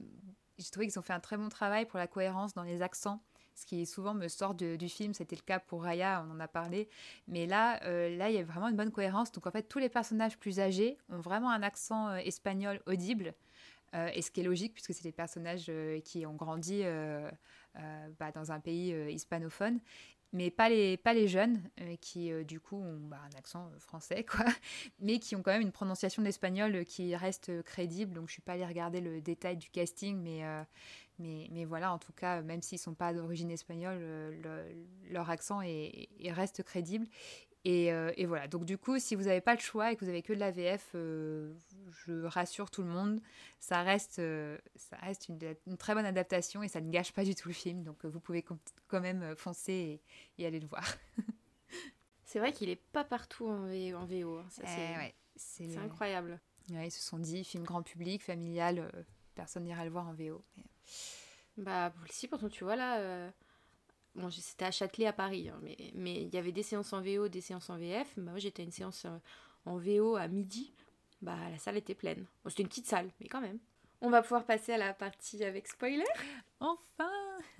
[0.58, 3.22] j'ai trouvé qu'ils ont fait un très bon travail pour la cohérence dans les accents
[3.56, 5.14] ce qui souvent me sort du film.
[5.14, 6.88] C'était le cas pour Raya, on en a parlé.
[7.28, 9.34] Mais là, euh, là, il y a vraiment une bonne cohérence.
[9.34, 13.34] Donc en fait, tous les personnages plus âgés ont vraiment un accent espagnol audible.
[13.94, 15.70] et ce qui est logique puisque c'est des personnages
[16.06, 16.84] qui ont grandi
[18.18, 19.82] bah, dans un pays hispanophone
[20.32, 23.68] mais pas les, pas les jeunes, euh, qui euh, du coup ont bah, un accent
[23.74, 24.46] euh, français, quoi,
[25.00, 28.14] mais qui ont quand même une prononciation d'espagnol qui reste crédible.
[28.14, 30.42] Donc je suis pas allée regarder le détail du casting, mais,
[31.18, 34.40] mais, mais voilà, en tout cas, même s'ils sont pas d'origine espagnole,
[35.10, 37.08] leur accent est, reste crédible.
[37.68, 40.10] Euh, et, voilà, donc du coup, si vous n'avez pas le choix et que vous
[40.10, 41.54] avez que de la VF, euh,
[42.06, 43.22] je rassure tout le monde,
[43.60, 47.36] ça reste, euh, ça reste une, très bonne adaptation et ça ne gâche pas du
[47.36, 47.84] tout le film.
[47.84, 48.44] Donc vous pouvez
[48.88, 50.02] quand même foncer
[50.38, 50.86] et, aller le voir.
[52.24, 53.66] c'est vrai qu'il n'est pas partout en,
[54.06, 54.38] VO.
[54.38, 54.48] Hein.
[54.64, 56.40] Eh c'est incroyable.
[56.70, 58.92] ils se sont dit, film grand public, familial,
[59.36, 60.44] personne n'ira le voir en VO.
[61.58, 63.32] Bah, si, pourtant, tu vois là
[64.16, 65.60] Bon, c'était à Châtelet à Paris, hein,
[65.94, 68.14] mais il y avait des séances en VO, des séances en VF.
[68.18, 69.18] Bah, moi, j'étais à une séance euh,
[69.66, 70.74] en VO à midi.
[71.22, 72.26] Bah, la salle était pleine.
[72.48, 73.60] c'était une petite salle, mais quand même.
[74.02, 76.06] On va pouvoir passer à la partie avec spoiler.
[76.60, 77.12] Enfin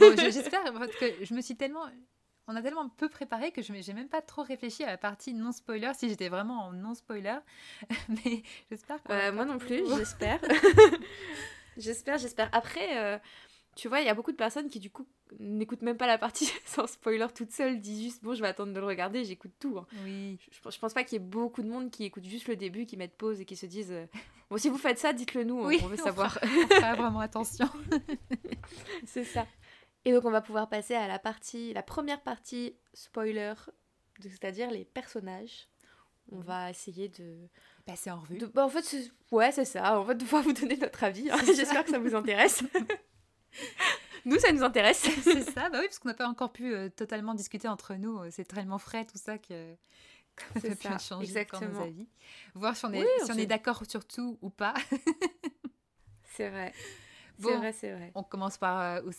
[0.00, 1.84] Bon, j'espère, parce que je me suis tellement.
[2.46, 5.32] On a tellement peu préparé que je n'ai même pas trop réfléchi à la partie
[5.32, 7.38] non spoiler, si j'étais vraiment en non spoiler.
[8.08, 9.12] mais j'espère que.
[9.12, 10.40] Euh, moi non plus, j'espère.
[11.76, 12.50] j'espère, j'espère.
[12.52, 12.98] Après.
[12.98, 13.18] Euh,
[13.76, 15.06] tu vois, il y a beaucoup de personnes qui, du coup,
[15.38, 18.72] n'écoutent même pas la partie sans spoiler toute seule, disent juste, bon, je vais attendre
[18.72, 19.78] de le regarder, j'écoute tout.
[19.78, 19.86] Hein.
[20.04, 20.38] Oui.
[20.50, 22.86] Je, je, pense pas qu'il y ait beaucoup de monde qui écoute juste le début,
[22.86, 24.06] qui mettent pause et qui se disent, euh,
[24.50, 26.38] bon, si vous faites ça, dites-le nous, hein, oui, on veut savoir.
[26.42, 27.68] on fera vraiment attention.
[29.06, 29.46] C'est ça.
[30.04, 33.54] Et donc, on va pouvoir passer à la partie, la première partie spoiler,
[34.20, 35.68] c'est-à-dire les personnages.
[36.30, 37.36] On va essayer de
[37.84, 38.38] passer en revue.
[38.54, 40.00] Bah, en fait, ouais, c'est ça.
[40.00, 41.30] On va devoir vous donner notre avis.
[41.30, 41.36] Hein.
[41.44, 42.62] J'espère que ça vous intéresse.
[44.24, 45.08] nous, ça nous intéresse.
[45.22, 48.18] c'est ça, bah oui, parce qu'on n'a pas encore pu euh, totalement discuter entre nous.
[48.18, 49.74] Euh, c'est tellement frais tout ça que
[50.60, 51.70] ça a pu changer exactement.
[51.70, 52.08] nos avis.
[52.54, 54.74] Voir si on est, si on est d'accord sur tout ou pas.
[56.36, 56.72] c'est vrai.
[57.38, 58.12] c'est vrai, c'est vrai.
[58.14, 59.10] On commence par euh,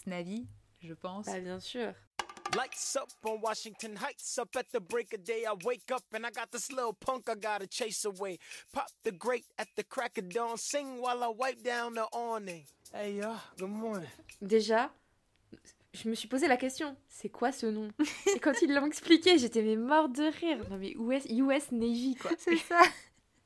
[0.81, 1.25] je pense.
[1.25, 1.93] Bah, bien sûr.
[2.55, 4.37] Lights up on Washington Heights.
[4.37, 7.27] Up at the break of day, I wake up and I got this little punk
[7.29, 8.39] I gotta chase away.
[8.71, 10.57] Pop the grate at the crack of dawn.
[10.57, 12.63] Sing while I wipe down the awning.
[12.93, 14.09] Hey, yo, good morning.
[14.41, 14.89] Déjà,
[15.93, 17.89] je me suis posé la question, c'est quoi ce nom?
[18.35, 20.59] Et quand ils l'ont expliqué, j'étais mais morte de rire.
[20.69, 22.31] Non mais US, US Navy quoi?
[22.37, 22.81] C'est ça.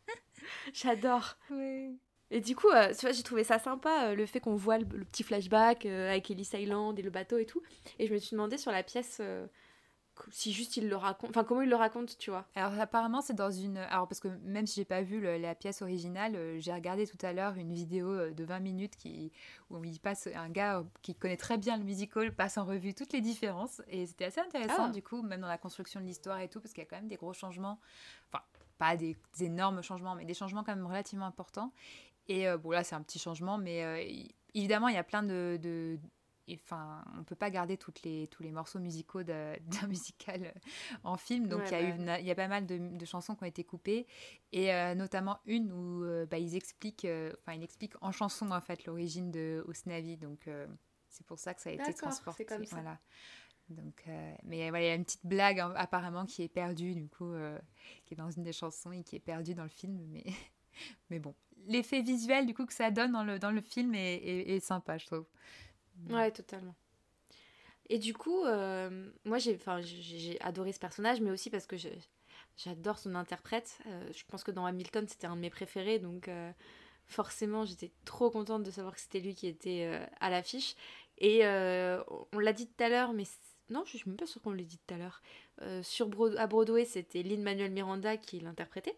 [0.74, 1.36] J'adore.
[1.50, 1.98] Oui.
[2.32, 5.24] Et du coup, euh, j'ai trouvé ça sympa, euh, le fait qu'on voit le, petit
[5.24, 7.62] flashback euh, avec Ellis Island et le bateau et tout.
[7.98, 9.22] Et je me suis demandé sur la pièce
[10.32, 12.46] si juste il le raconte, enfin comment il le raconte, tu vois.
[12.54, 15.82] Alors apparemment c'est dans une, alors parce que même si j'ai pas vu la pièce
[15.82, 19.32] originale, j'ai regardé tout à l'heure une vidéo de 20 minutes qui
[19.70, 23.14] où il passe un gars qui connaît très bien le musical passe en revue toutes
[23.14, 24.90] les différences et c'était assez intéressant ah.
[24.90, 26.98] du coup même dans la construction de l'histoire et tout parce qu'il y a quand
[26.98, 27.80] même des gros changements,
[28.30, 28.44] enfin
[28.78, 31.72] pas des énormes changements mais des changements quand même relativement importants
[32.30, 34.24] Et bon, là, c'est un petit changement, mais
[34.54, 36.00] évidemment, il y a plein de, de
[36.54, 40.54] enfin, on peut pas garder toutes les, tous les morceaux musicaux d'un musical
[41.04, 41.48] en film.
[41.48, 43.48] Donc, il y, a eu, bah il y a pas mal de, chansons qui ont
[43.48, 44.06] été coupées.
[44.52, 47.08] Et notamment une où bah, ils expliquent,
[47.40, 50.18] enfin, ils expliquent en chanson, en fait, l'origine de Osnavi.
[50.18, 50.48] Donc,
[51.10, 52.46] c'est pour ça que ça a été transporté.
[52.46, 52.76] Comme ça.
[52.76, 53.00] Voilà.
[53.70, 56.96] Donc, euh, mais voilà, il y a une petite blague hein, apparemment qui est perdue,
[56.96, 57.60] du coup, euh,
[58.06, 60.00] qui est dans une des chansons et qui est perdue dans le film.
[60.10, 60.24] Mais,
[61.10, 61.36] mais bon,
[61.68, 64.98] l'effet visuel du coup que ça donne dans le, dans le film est, est, sympa,
[64.98, 65.26] je trouve.
[66.10, 66.76] Ouais, totalement.
[67.90, 71.76] Et du coup, euh, moi j'ai adoré ce personnage, mais aussi parce que
[72.58, 73.80] j'adore son interprète.
[73.86, 76.30] je pense que dans Hamilton, c'était un de mes préférés, donc
[77.08, 80.76] forcément j'étais trop contente de savoir que c'était lui qui était à l'affiche.
[81.18, 83.26] Et on l'a dit tout à l'heure, mais
[83.70, 85.22] non, je suis même pas sûre qu'on l'ait dit tout à l'heure.
[85.62, 88.98] Euh, sur à Broadway, c'était Lin-Manuel Miranda qui l'interprétait.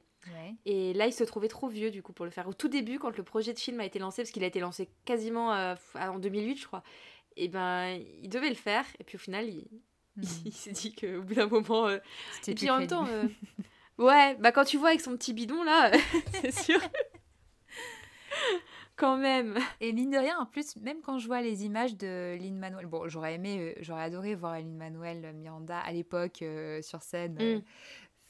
[0.66, 2.48] Et là, il se trouvait trop vieux du coup pour le faire.
[2.48, 4.60] Au tout début, quand le projet de film a été lancé, parce qu'il a été
[4.60, 6.84] lancé quasiment euh, en 2008, je crois,
[7.38, 8.86] et ben il devait le faire.
[9.00, 9.68] Et puis au final, il,
[10.18, 10.24] hmm.
[10.52, 11.88] s'est dit qu'au bout d'un moment.
[11.88, 11.98] Euh,
[12.48, 13.08] et puis en même temps,
[13.98, 15.92] ouais, bah quand tu vois avec son petit bidon là,
[16.42, 16.80] c'est sûr
[18.96, 19.58] quand même.
[19.80, 22.86] Et mine de rien, en plus, même quand je vois les images de Lin Manuel,
[22.86, 27.38] bon, j'aurais aimé, euh, j'aurais adoré voir Lin Manuel Miranda à l'époque euh, sur scène
[27.42, 27.62] euh, mm.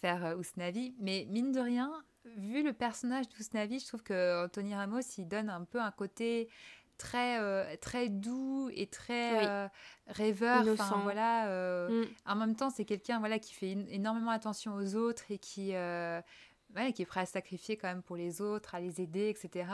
[0.02, 1.91] Faire Ousnavi, mais mine de rien,
[2.38, 6.49] vu le personnage d'Ousnavi, je trouve que Anthony Ramos, il donne un peu un côté
[6.97, 9.68] très très doux et très
[10.06, 12.06] rêveur enfin voilà mm.
[12.28, 15.74] en même temps c'est quelqu'un voilà qui fait énormément attention aux autres et qui
[16.93, 19.70] qui est prêt à sacrifier quand même pour les autres, à les aider, etc.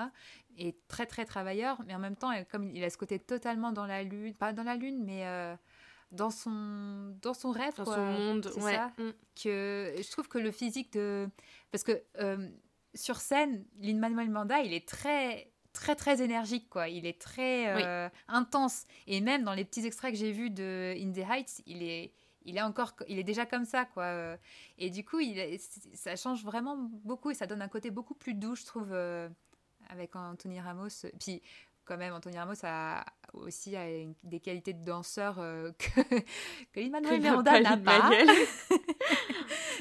[0.57, 3.85] Et très très travailleur, mais en même temps, comme il a ce côté totalement dans
[3.85, 5.55] la lune, pas dans la lune, mais euh,
[6.11, 8.75] dans son dans son rêve, dans son monde, ouais.
[8.75, 9.11] Ça, mm.
[9.43, 11.27] que je trouve que le physique de,
[11.71, 12.49] parce que euh,
[12.93, 17.67] sur scène, Lin Manuel Manda, il est très très très énergique quoi il est très
[17.85, 21.61] euh, intense et même dans les petits extraits que j'ai vus de In the Heights
[21.67, 22.13] il est
[22.47, 24.03] il est encore, il est déjà comme ça, quoi.
[24.03, 24.37] Euh.
[24.77, 25.59] Et du coup, il,
[25.93, 29.29] ça change vraiment beaucoup et ça donne un côté beaucoup plus doux, je trouve, euh,
[29.89, 31.05] avec Anthony Ramos.
[31.19, 31.41] Puis,
[31.87, 33.75] quand même, Anthony Ramos a aussi
[34.23, 36.01] des qualités de danseur euh, que,
[36.73, 38.09] que Lin-Manuel Miranda n'a pas.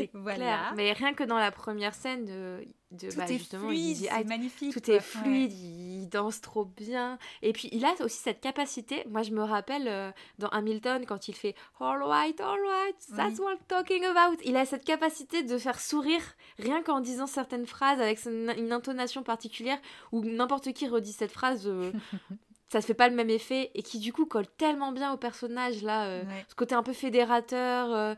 [0.14, 0.72] voilà.
[0.76, 4.24] Mais rien que dans la première scène de, de tout bah, est justement, fluide, c'est
[4.24, 4.72] magnifique.
[4.72, 7.18] Tout est fluide, il danse trop bien.
[7.42, 9.04] Et puis il a aussi cette capacité.
[9.08, 13.38] Moi, je me rappelle euh, dans Hamilton quand il fait All right, all right, that's
[13.38, 14.40] what I'm talking about.
[14.44, 16.22] Il a cette capacité de faire sourire
[16.58, 19.78] rien qu'en disant certaines phrases avec une, intonation particulière
[20.12, 21.66] ou n'importe qui redit cette phrase.
[21.66, 21.92] Euh,
[22.68, 25.16] ça se fait pas le même effet et qui du coup colle tellement bien au
[25.16, 28.16] personnage là euh, ce côté un peu fédérateur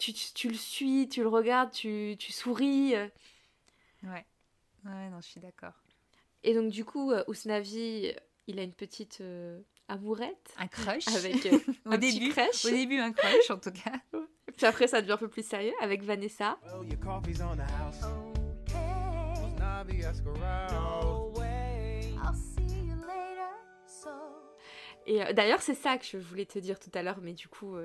[0.00, 2.96] tu, tu, le suis, tu le regardes, tu, tu souris.
[2.96, 3.06] Euh.
[4.02, 4.24] Ouais.
[4.84, 5.74] Ouais, non, je suis d'accord.
[6.42, 8.12] Et donc, du coup, euh, Ousnavi,
[8.46, 10.54] il a une petite euh, amourette.
[10.58, 11.06] Un crush.
[11.16, 11.48] Avec
[11.86, 12.64] au début, crush.
[12.64, 14.00] Au début, un crush, en tout cas.
[14.56, 16.58] Puis après, ça devient un peu plus sérieux avec Vanessa.
[25.06, 27.76] Et d'ailleurs, c'est ça que je voulais te dire tout à l'heure, mais du coup,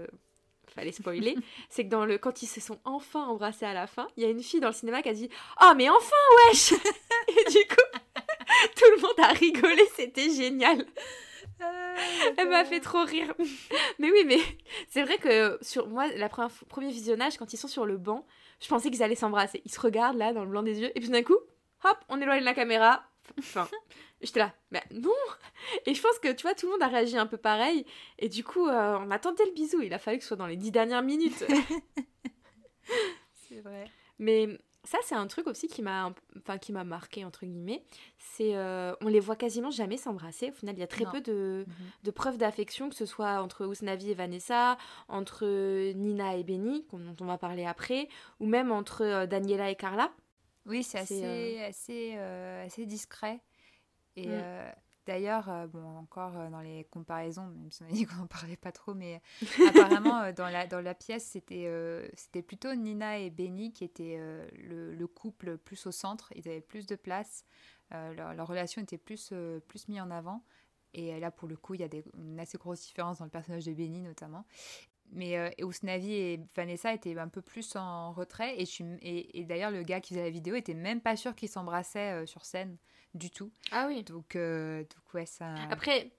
[0.75, 1.37] fallait spoiler,
[1.69, 4.25] c'est que dans le quand ils se sont enfin embrassés à la fin, il y
[4.25, 5.29] a une fille dans le cinéma qui a dit
[5.61, 6.15] "Oh mais enfin
[6.47, 7.99] wesh." Et du coup,
[8.75, 10.85] tout le monde a rigolé, c'était génial.
[11.59, 11.95] Ah,
[12.37, 13.33] Elle m'a fait trop rire.
[13.99, 14.39] mais oui, mais
[14.89, 18.25] c'est vrai que sur moi, la première, premier visionnage, quand ils sont sur le banc,
[18.59, 19.61] je pensais qu'ils allaient s'embrasser.
[19.65, 21.37] Ils se regardent là dans le blanc des yeux, et puis d'un coup,
[21.83, 23.03] hop, on éloigne la caméra.
[23.39, 23.67] Enfin,
[24.21, 25.11] J'étais là, mais non
[25.85, 27.85] Et je pense que, tu vois, tout le monde a réagi un peu pareil.
[28.17, 29.81] Et du coup, euh, on a tenté le bisou.
[29.81, 31.45] Il a fallu que ce soit dans les dix dernières minutes.
[33.49, 33.85] c'est vrai.
[34.17, 34.47] Mais
[34.85, 37.83] ça, c'est un truc aussi qui m'a enfin, qui m'a marqué, entre guillemets.
[38.17, 40.49] C'est euh, on les voit quasiment jamais s'embrasser.
[40.49, 41.73] Au final, il y a très peu de, mhm.
[42.03, 44.77] de preuves d'affection, que ce soit entre Ousnavi et Vanessa,
[45.07, 45.45] entre
[45.93, 48.07] Nina et Benny, dont on va parler après,
[48.39, 50.11] ou même entre euh, Daniela et Carla.
[50.65, 53.39] Oui, c'est assez, assez, assez discret.
[54.15, 54.41] Et mm.
[55.07, 58.15] Euh, d'ailleurs, euh, bon, encore euh, dans les comparaisons, même si on a dit qu'on
[58.15, 59.21] n'en parlait pas trop, mais
[59.69, 61.69] apparemment, dans, la, dans la pièce, c'était
[62.15, 64.17] c'était plutôt Nina et Benny qui étaient
[64.57, 66.31] le, le, couple plus au centre.
[66.35, 67.45] Ils avaient plus de place.
[67.91, 69.33] Leur, leur, relation était plus,
[69.67, 70.43] plus mise en avant.
[70.93, 73.31] Et là, pour le coup, il y a des, une assez grosse différence dans le
[73.31, 74.45] personnage de Benny, notamment.
[75.11, 78.55] Mais euh, Ousnavi et Vanessa étaient un peu plus en retrait.
[78.59, 78.65] Et,
[79.01, 82.25] et, et d'ailleurs, le gars qui faisait la vidéo était même pas sûr qu'ils s'embrassaient
[82.25, 82.77] sur scène
[83.15, 83.51] du tout.
[83.71, 84.03] Ah oui.
[84.03, 85.55] Donc, euh, donc ouais, ça.
[85.71, 86.11] Après,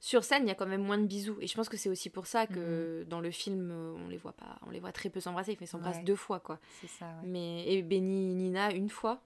[0.00, 1.38] sur scène, il y a quand même moins de bisous.
[1.40, 3.08] Et je pense que c'est aussi pour ça que mhm.
[3.08, 5.56] dans le film, euh, on les voit pas, on les voit très peu s'embrasser.
[5.60, 6.58] Ils s'embrassent deux fois, quoi.
[6.80, 7.06] C'est ça.
[7.06, 7.28] Ouais.
[7.28, 9.22] Mais et Benny Nina une fois.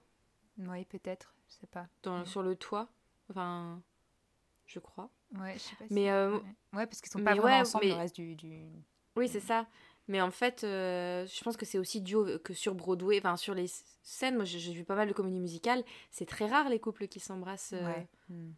[0.57, 1.33] Oui, peut-être.
[1.47, 1.87] Je sais pas.
[2.03, 2.87] Dans, Sur le toit.
[3.29, 3.81] Enfin,
[4.65, 5.09] je crois.
[5.39, 5.85] Ouais, je sais pas.
[5.89, 6.09] Mais, si...
[6.09, 6.37] euh,
[6.73, 6.85] ouais.
[6.85, 8.35] Parce qu'ils sont mais pas vraiment ensemble mais- le reste du.
[8.35, 8.67] du...
[9.15, 9.65] Oui, c'est ça.
[10.07, 13.55] Mais en fait, euh, je pense que c'est aussi dû que sur Broadway, enfin sur
[13.55, 13.67] les
[14.03, 17.19] scènes, moi j'ai vu pas mal de comédies musicales, c'est très rare les couples qui
[17.19, 17.73] s'embrassent.
[17.73, 17.91] euh.
[18.29, 18.51] Hmm.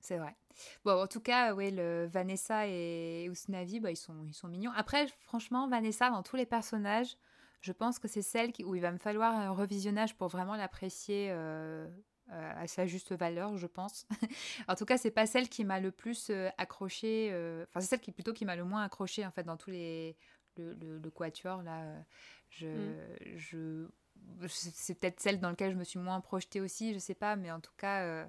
[0.00, 0.36] C'est vrai.
[0.84, 1.70] Bon, en tout cas, ouais,
[2.06, 4.70] Vanessa et Usnavi, bah, ils sont, ils sont mignons.
[4.76, 7.16] Après, franchement, Vanessa, dans tous les personnages,
[7.62, 11.28] je pense que c'est celle où il va me falloir un revisionnage pour vraiment l'apprécier
[11.30, 11.88] euh,
[12.28, 14.06] à sa juste valeur, je pense.
[14.68, 17.30] en tout cas, c'est pas celle qui m'a le plus accroché.
[17.70, 20.18] Enfin, c'est celle qui plutôt qui m'a le moins accroché en fait dans tous les
[20.58, 21.82] le, le, le quatuor là.
[21.82, 22.00] euh,
[22.50, 23.36] Je, Mm.
[23.36, 23.86] je
[24.48, 27.50] c'est peut-être celle dans laquelle je me suis moins projetée aussi, je sais pas, mais
[27.50, 28.02] en tout cas.
[28.02, 28.24] euh,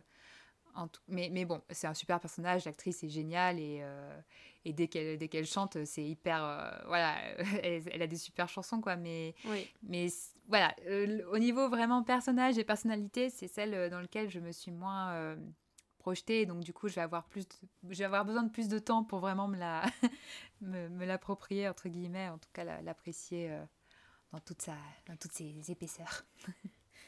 [0.77, 4.19] en tout- mais, mais bon, c'est un super personnage, l'actrice est géniale et, euh,
[4.65, 6.43] et dès qu'elle dès qu'elle chante, c'est hyper.
[6.43, 7.15] euh, voilà,
[7.63, 9.69] elle, elle a des super chansons quoi, mais, Oui.
[9.83, 10.07] mais
[10.49, 10.75] voilà,
[11.31, 15.37] au niveau vraiment personnage et personnalité, c'est celle dans laquelle je me suis moins
[16.05, 16.45] projetée.
[16.45, 18.77] Donc du coup, je vais avoir plus, de- je vais avoir besoin de plus de
[18.79, 19.81] temps pour vraiment me la,
[20.61, 23.63] me, me l'approprier entre guillemets, en tout cas la- l'apprécier euh,
[24.31, 24.75] dans toute sa,
[25.07, 26.23] dans toutes ses épaisseurs.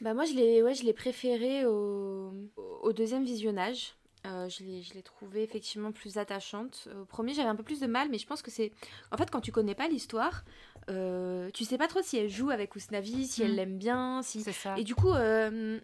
[0.00, 3.94] Bah moi je l'ai ouais, je l'ai préférée au, au deuxième visionnage.
[4.26, 6.86] Euh, je l'ai je l'ai trouvée effectivement plus attachante.
[7.00, 8.70] Au premier j'avais un peu plus de mal, mais je pense que c'est...
[9.10, 10.44] En fait quand tu connais pas l'histoire,
[10.88, 13.56] euh, tu sais pas trop si elle joue avec Usnavi, si elle Mm.
[13.56, 14.42] l'aime bien, si...
[14.42, 14.78] C'est ça.
[14.78, 15.80] Et du coup, euh,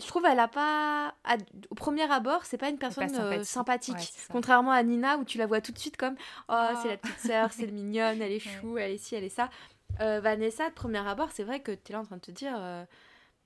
[0.00, 1.14] je trouve elle a pas...
[1.24, 1.36] à-
[1.70, 3.96] Au premier abord, c'est pas une personne euh, sympathique.
[3.96, 4.02] Ouais.
[4.30, 6.14] Contrairement à Nina, où tu la vois tout de suite comme
[6.48, 6.78] «Oh, Ah.
[6.82, 8.52] c'est la petite sœur, c'est mignonne, elle est Ouais.
[8.60, 9.48] chou, elle est ci, elle est ça.
[10.00, 12.30] Euh, Vanessa, de premier abord, c'est vrai que tu es là en train de te
[12.30, 12.54] dire...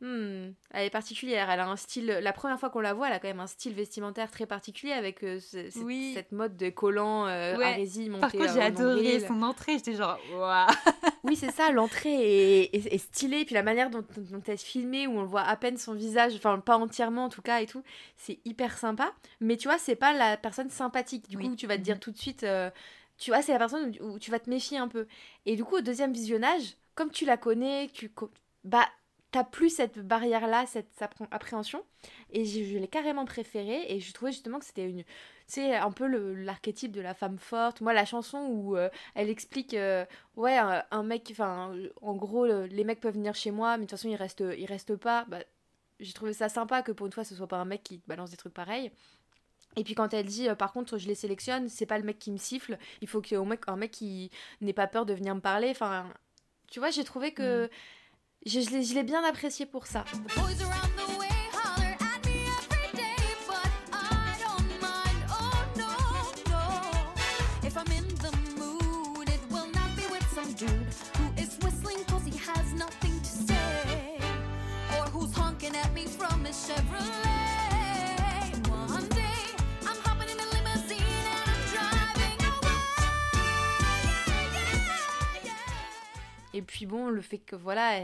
[0.03, 2.07] Hmm, elle est particulière, elle a un style.
[2.07, 4.93] La première fois qu'on la voit, elle a quand même un style vestimentaire très particulier
[4.93, 6.13] avec euh, ce- Oui.
[6.15, 7.65] cette mode de collant euh, Ouais.
[7.67, 9.75] arésie montée Par contre, euh, j'ai adoré son entrée.
[9.75, 10.69] J'étais genre, waouh.
[11.23, 14.57] Oui, c'est ça, l'entrée est, est- est stylée, puis la manière dont, dont elle est
[14.65, 17.67] filmée, où on voit à peine son visage, enfin pas entièrement en tout cas et
[17.67, 17.83] tout,
[18.17, 19.13] c'est hyper sympa.
[19.41, 21.29] Mais tu vois, c'est pas la personne sympathique.
[21.29, 21.51] Du Oui.
[21.51, 22.01] coup, tu vas te dire Mhm.
[22.01, 22.71] tout de suite, euh,
[23.19, 25.07] tu vois, c'est la personne où, tu vas te méfier un peu.
[25.45, 26.63] Et du coup, au deuxième visionnage,
[26.95, 28.11] comme tu la connais, tu,
[28.65, 28.87] bah,
[29.31, 31.85] t'as plus cette barrière-là, cette appré- appréhension.
[32.31, 35.05] Et je, l'ai carrément préférée, et je trouvais justement que c'était une.
[35.47, 37.81] C'est un peu l'archétype de la femme forte.
[37.81, 40.05] Moi, la chanson où euh, elle explique euh,
[40.37, 43.85] ouais un, mec enfin euh, en gros le- les mecs peuvent venir chez moi mais
[43.85, 45.41] de toute façon ils restent ils restent pas bah,
[45.99, 48.31] j'ai trouvé ça sympa que pour une fois ce soit pas un mec qui balance
[48.31, 48.93] des trucs pareils
[49.77, 52.31] et puis quand elle dit par contre je les sélectionne c'est pas le mec qui
[52.31, 55.35] me siffle il faut qu'il y ait un mec qui n'ait pas peur de venir
[55.35, 56.07] me parler enfin
[56.69, 57.69] tu vois j'ai trouvé que je,
[58.47, 60.05] je je l'ai bien apprécié pour ça.
[76.61, 77.30] The
[86.61, 87.95] Et puis bon, le fait que voilà,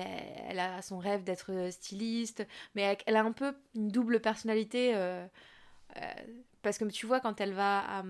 [0.48, 4.94] elle, a son rêve d'être styliste, mais elle, a un peu une double personnalité.
[4.94, 5.26] euh,
[5.98, 6.00] euh,
[6.62, 8.02] parce que tu vois, quand elle va à,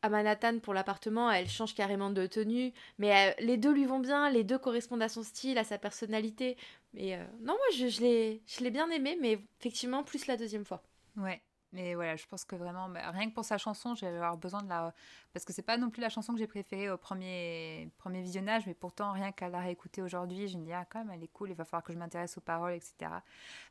[0.00, 2.72] à Manhattan pour l'appartement, elle change carrément de tenue.
[2.96, 5.76] Mais euh, les deux lui vont bien, les deux correspondent à son style, à sa
[5.76, 6.56] personnalité.
[6.94, 10.82] Mais euh, non, moi je, je l'ai bien aimé, mais effectivement, plus la deuxième fois.
[11.18, 11.42] Ouais.
[11.72, 14.36] Mais voilà, je pense que vraiment, bah, rien que pour sa chanson, je vais avoir
[14.36, 14.94] besoin de la.
[15.32, 18.66] Parce que c'est pas non plus la chanson que j'ai préférée au premier, premier visionnage,
[18.66, 21.32] mais pourtant, rien qu'à la réécouter aujourd'hui, je me dis, ah, quand même, elle est
[21.32, 23.10] cool, il va falloir que je m'intéresse aux paroles, etc.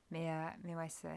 [0.10, 1.10] Mais, euh, mais ouais, ça,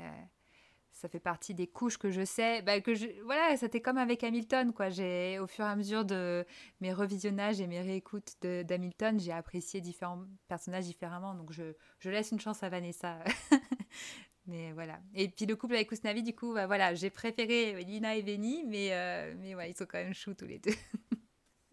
[0.94, 2.62] ça fait partie des couches que je sais.
[2.62, 4.90] Bah, que je, voilà, c'était comme avec Hamilton, quoi.
[4.90, 6.46] J'ai, au fur et à mesure de
[6.80, 11.34] mes revisionnages et mes réécoutes d'Hamilton, j'ai apprécié différents personnages différemment.
[11.34, 13.18] Donc, je, je laisse une chance à Vanessa.
[14.46, 15.00] Mais voilà.
[15.14, 18.64] Et puis le couple avec Usnavi, du coup, bah, voilà, j'ai préféré Lina et Benny,
[18.66, 20.74] mais, euh, mais ouais, ils sont quand même choux tous les deux.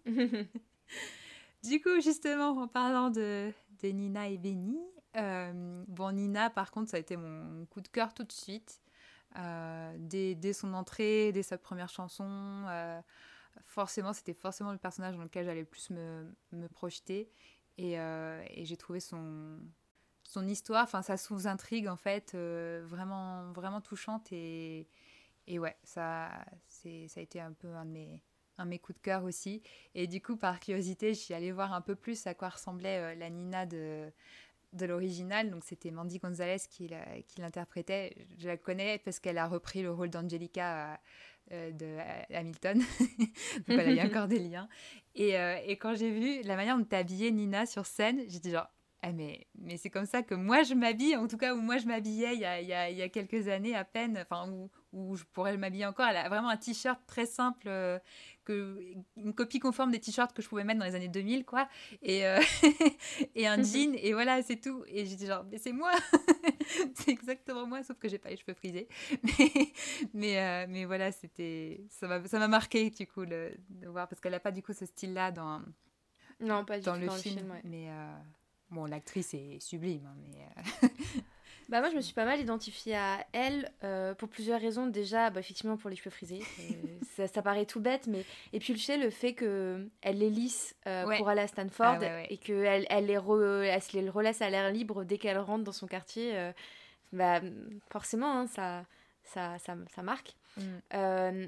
[1.63, 3.53] Du coup, justement, en parlant de,
[3.84, 4.80] de Nina et Benny,
[5.15, 8.82] euh, bon, Nina, par contre, ça a été mon coup de cœur tout de suite.
[9.38, 12.65] Euh, dès, dès son entrée, dès sa première chanson,
[13.67, 17.30] forcément, c'était forcément le personnage dans lequel j'allais plus me, me projeter.
[17.78, 19.59] Et, et j'ai trouvé son,
[20.32, 24.32] son histoire, enfin sa sous-intrigue, en fait, euh, vraiment, vraiment touchante.
[24.32, 24.88] Et,
[25.45, 26.29] et ouais, ça,
[26.69, 28.23] c'est, ça a été un peu un de mes,
[28.57, 29.61] un de mes coups de cœur aussi.
[29.93, 32.97] Et du coup, par curiosité, je suis allée voir un peu plus à quoi ressemblait
[32.97, 34.09] euh, la Nina de,
[34.71, 35.49] de l'original.
[35.49, 36.89] Donc, c'était Mandy Gonzalez qui,
[37.38, 38.15] l'interprétait.
[38.38, 40.97] Je la connais parce qu'elle a repris le rôle d'Angelica
[41.51, 41.97] euh, de
[42.34, 42.79] Hamilton.
[42.79, 44.69] Donc, voilà, il y a encore des liens.
[45.13, 48.51] Et, euh, et quand j'ai vu la manière dont habillée Nina sur scène, j'ai dit
[48.51, 48.69] genre,
[49.03, 51.77] ah mais, mais c'est comme ça que moi je m'habille, en tout cas où moi
[51.77, 54.23] je m'habillais il y a, il y a- il y a quelques années à peine,
[54.29, 56.05] enfin où, où je pourrais m'habiller encore.
[56.07, 57.97] Elle a vraiment un t-shirt très simple, euh,
[58.45, 58.79] que,
[59.17, 61.67] une copie conforme des t-shirts que je pouvais mettre dans les années 2000, quoi.
[62.03, 62.39] Et, euh,
[63.35, 64.83] et un jean, et voilà, c'est tout.
[64.87, 65.91] Et j'étais genre, mais c'est moi
[66.95, 68.87] C'est exactement moi, sauf que j'ai pas les cheveux frisés.
[69.23, 69.71] Mais,
[70.13, 74.33] mais, euh, mais voilà, c'était ça m'a marqué, du coup, le, de voir, parce qu'elle
[74.33, 75.61] a pas, du coup, ce style-là dans,
[76.39, 77.35] Non, pas du dans tout le dans film.
[77.35, 77.51] le film.
[77.51, 77.61] ouais.
[77.63, 77.89] Mais
[78.72, 80.45] bon, l'actrice est sublime, hein, mais...
[80.84, 80.88] euh,
[81.69, 84.88] Bah moi je me suis pas mal identifiée à elle euh, pour plusieurs raisons.
[84.88, 86.74] Déjà bah, effectivement pour les cheveux frisés, euh,
[87.15, 90.30] ça, ça paraît tout bête mais et puis tu sais le fait que elle les
[90.30, 91.17] lisse euh, Ouais.
[91.17, 92.28] pour aller à Stanford Ah ouais, ouais.
[92.30, 95.63] et que elle, les re- elle se les relaisse à l'air libre dès qu'elle rentre
[95.63, 96.51] dans son quartier,
[97.13, 97.39] bah
[97.89, 98.86] forcément hein, ça,
[99.24, 100.36] ça ça ça marque.
[100.57, 101.45] mm.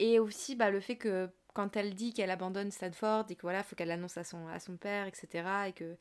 [0.00, 3.62] Et aussi bah, le fait que quand elle dit qu'elle abandonne Stanford et que voilà,
[3.62, 5.44] faut qu'elle l'annonce à son, à son père, etc.
[5.68, 5.96] et que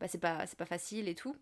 [0.00, 1.36] bah, c'est pas, pas facile et tout.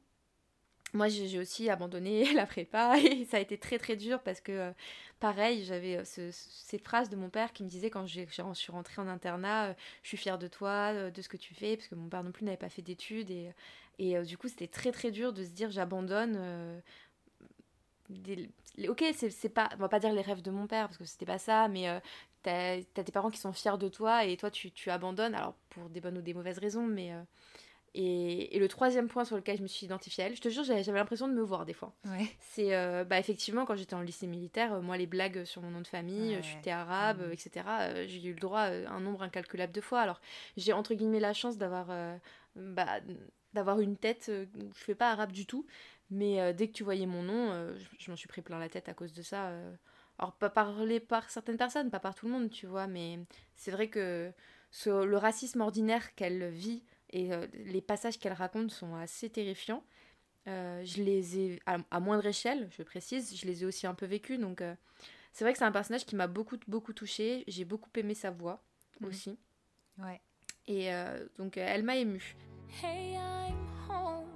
[0.93, 4.53] Moi, j'ai aussi abandonné la prépa et ça a été très très dur parce que,
[4.53, 4.73] euh,
[5.21, 8.25] pareil, j'avais euh, ce- ces phrases de mon père qui me disait quand je
[8.55, 11.77] suis rentrée en internat, euh, je suis fière de toi, de ce que tu fais,
[11.77, 13.53] parce que mon père non plus n'avait pas fait d'études et,
[13.99, 16.37] et du coup, c'était très très dur de se dire j'abandonne.
[18.89, 21.27] ok, c'est pas, on va pas dire les rêves de mon père parce que c'était
[21.27, 21.87] pas ça, mais
[22.43, 25.55] t'as as tes parents qui sont fiers de toi et toi tu, tu abandonnes, alors
[25.71, 27.13] pour des bonnes ou des mauvaises raisons, mais.
[27.95, 30.49] Et, et le troisième point sur lequel je me suis identifiée à elle, je te
[30.49, 31.93] jure, j'avais l'impression de me voir des fois.
[32.07, 32.27] Ouais.
[32.41, 35.71] C'est euh, bah, effectivement quand j'étais en lycée militaire, euh, moi les blagues sur mon
[35.71, 36.43] nom de famille, Ouais.
[36.43, 37.65] je suis arabe, euh, etc.
[37.83, 40.01] euh, j'ai eu le droit un nombre incalculable de fois.
[40.01, 40.21] Alors
[40.57, 41.89] j'ai entre guillemets la chance d'avoir
[42.57, 43.01] bah,
[43.53, 45.65] d'avoir une tête je fais pas arabe du tout,
[46.11, 48.89] mais dès que tu voyais mon nom, je, je m'en suis pris plein la tête
[48.89, 49.53] à cause de ça.
[50.19, 53.19] Alors pas parlé par certaines personnes, pas par tout le monde, tu vois, mais
[53.57, 54.31] c'est vrai que
[54.71, 56.83] ce- le racisme ordinaire qu'elle vit
[57.15, 59.83] et euh, les passages qu'elle raconte sont assez terrifiants.
[60.47, 63.95] Euh, je les ai, à, à moindre échelle, je précise, je les ai aussi un
[63.95, 64.39] peu vécus.
[64.39, 64.75] Donc, euh,
[65.33, 67.45] c'est vrai que c'est un personnage qui m'a beaucoup, beaucoup touchée.
[67.49, 68.63] J'ai beaucoup aimé sa voix
[69.01, 69.09] Mhm.
[69.09, 69.39] aussi.
[69.99, 70.21] Ouais.
[70.67, 72.37] Et euh, donc, euh, elle m'a émue.
[72.83, 73.57] Hey, I'm
[73.89, 74.27] home.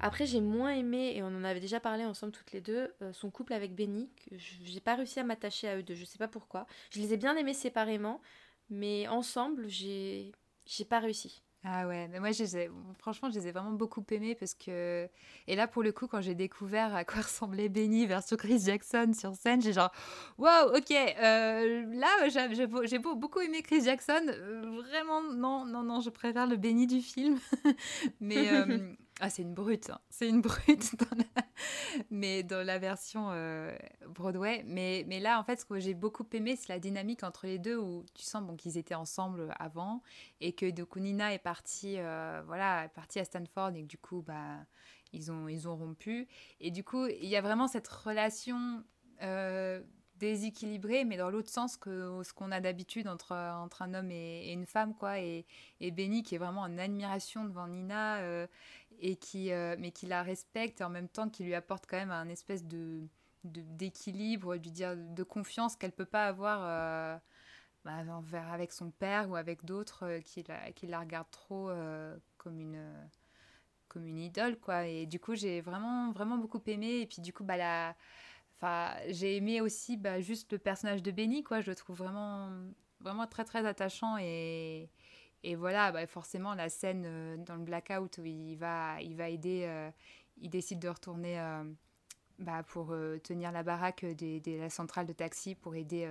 [0.00, 3.12] Après, j'ai moins aimé, et on en avait déjà parlé ensemble toutes les deux, euh,
[3.12, 4.10] son couple avec Benny.
[4.28, 6.66] que je- J'ai pas réussi à m'attacher à eux deux, je sais pas pourquoi.
[6.90, 8.20] Je les ai bien aimés séparément,
[8.70, 10.32] mais ensemble, j'ai
[10.66, 11.42] j'ai pas réussi.
[11.64, 14.54] Ah ouais, mais moi, je les ai- franchement, je les ai vraiment beaucoup aimés parce
[14.54, 15.08] que...
[15.46, 19.12] Et là, pour le coup, quand j'ai découvert à quoi ressemblait Benny versus Chris Jackson
[19.18, 19.90] sur scène, j'ai genre,
[20.38, 25.22] waouh, ok, euh, là, j'ai j'ai beau- j'ai beau- beaucoup aimé Chris Jackson, euh, vraiment,
[25.22, 27.38] non, non, non, je préfère le Benny du film.
[28.20, 28.78] mais, euh,
[29.20, 31.42] ah, c'est une brute, hein, c'est une brute dans la...
[32.10, 33.76] mais dans la version euh,
[34.08, 34.62] Broadway.
[34.66, 37.58] Mais, mais là, en fait, ce que j'ai beaucoup aimé, c'est la dynamique entre les
[37.58, 40.02] deux où tu sens qu'ils étaient ensemble avant
[40.40, 44.22] et que coup Nina est partie euh, voilà partie à Stanford et que du coup
[44.26, 44.58] bah
[45.12, 46.28] ils ont ils ont rompu.
[46.60, 48.82] Et du coup il y a vraiment cette relation
[49.22, 49.82] euh,
[50.16, 54.52] déséquilibrée mais dans l'autre sens que ce qu'on a d'habitude entre entre un homme et,
[54.52, 55.20] une femme quoi.
[55.20, 55.44] Et,
[55.80, 58.18] Benny qui est vraiment en admiration devant Nina
[59.00, 61.96] et qui euh, mais qui la respecte et en même temps qui lui apporte quand
[61.96, 63.02] même un espèce de
[63.42, 67.16] d'équilibre, de, dire de confiance qu'elle peut pas avoir euh,
[67.86, 71.70] bah, envers avec son père ou avec d'autres euh, qui, la, qui la regardent trop
[72.36, 72.92] comme une
[73.88, 74.86] comme une idole quoi.
[74.86, 77.00] Et du coup j'ai vraiment vraiment beaucoup aimé.
[77.00, 77.96] Et puis du coup bah la
[78.56, 81.60] enfin j'ai aimé aussi bah, juste le personnage de Benny quoi.
[81.62, 82.50] Je le trouve vraiment
[83.00, 84.90] vraiment très très attachant et
[85.42, 89.28] et voilà bah, forcément la scène euh, dans le blackout où il va il va
[89.28, 89.90] aider euh,
[90.40, 91.64] il décide de retourner euh,
[92.38, 96.08] bah, pour tenir la baraque de la centrale de taxi pour aider,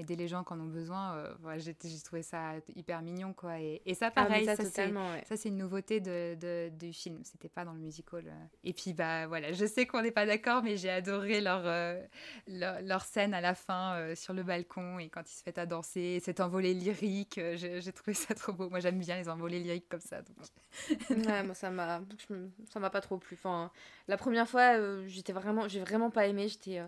[0.00, 1.16] aider les gens qui en ont besoin.
[1.16, 3.58] euh, j'ai trouvé ça hyper mignon, quoi.
[3.60, 5.48] Et, et ça, Ah, pareil, ça, ça, c'est ouais.
[5.50, 7.20] une nouveauté de, de- du film.
[7.24, 8.24] C'était pas dans le musical.
[8.26, 8.44] euh.
[8.64, 12.00] Et puis, bah voilà, je sais qu'on n'est pas d'accord, mais j'ai adoré leur, euh,
[12.48, 15.58] leur, leur scène à la fin euh, sur le balcon et quand ils se mettent
[15.58, 17.40] à danser, cet envolée lyrique.
[17.54, 18.68] j'ai trouvé ça trop beau.
[18.70, 20.22] Moi, j'aime bien les envolées lyriques comme ça.
[20.22, 20.36] donc.
[21.10, 22.00] Ouais, moi ça m'a
[22.90, 23.34] pas trop plu.
[23.34, 23.70] Enfin,
[24.08, 24.76] la première fois,
[25.06, 26.80] j'étais vraiment j'ai vraiment pas aimé, j'étais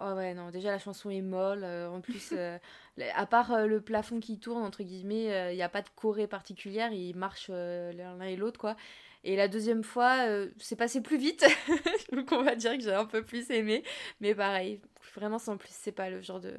[0.00, 2.58] oh ouais non, déjà la chanson est molle euh, en plus euh,
[3.14, 6.26] à part euh, le plafond qui tourne entre guillemets, il n'y a pas de choré
[6.26, 8.76] particulière, ils marchent l'un et l'autre quoi.
[9.22, 10.24] Et la deuxième fois,
[10.58, 11.44] c'est passé plus vite.
[12.12, 13.84] Donc on va dire que j'ai un peu plus aimé,
[14.20, 14.80] mais pareil,
[15.14, 16.54] vraiment sans plus, c'est pas le genre de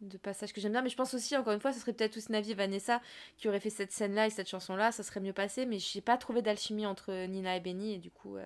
[0.00, 2.16] de passage que j'aime bien mais je pense aussi encore une fois ce serait peut-être
[2.16, 3.02] aussi Navi et Vanessa
[3.36, 5.78] qui auraient fait cette scène là et cette chanson là ça serait mieux passé mais
[5.78, 8.38] j'ai pas trouvé d'alchimie entre Nina et Benny et du coup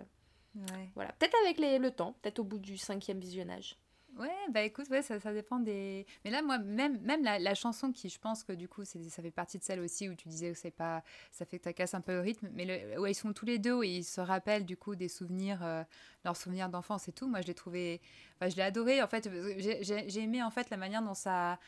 [0.57, 0.89] Ouais.
[0.95, 3.77] voilà peut-être avec les, le temps peut-être au bout du cinquième visionnage
[4.17, 6.07] Ouais, bah écoute, ouais, ça, ça dépend des.
[6.25, 9.31] Mais là, moi, même, même la, chanson qui, je pense que du coup, ça fait
[9.33, 11.03] partie de celle aussi où tu disais que c'est pas.
[11.33, 12.49] Ça fait que ça casse un peu le rythme.
[12.53, 15.65] Mais le, ils sont tous les deux, où ils se rappellent du coup des souvenirs,
[15.65, 15.83] euh,
[16.25, 17.27] leurs souvenirs d'enfance et tout.
[17.29, 18.01] Moi, je l'ai trouvé.
[18.41, 19.03] Je l'ai adoré.
[19.03, 21.59] En fait, j'ai aimé en fait la manière dont ça.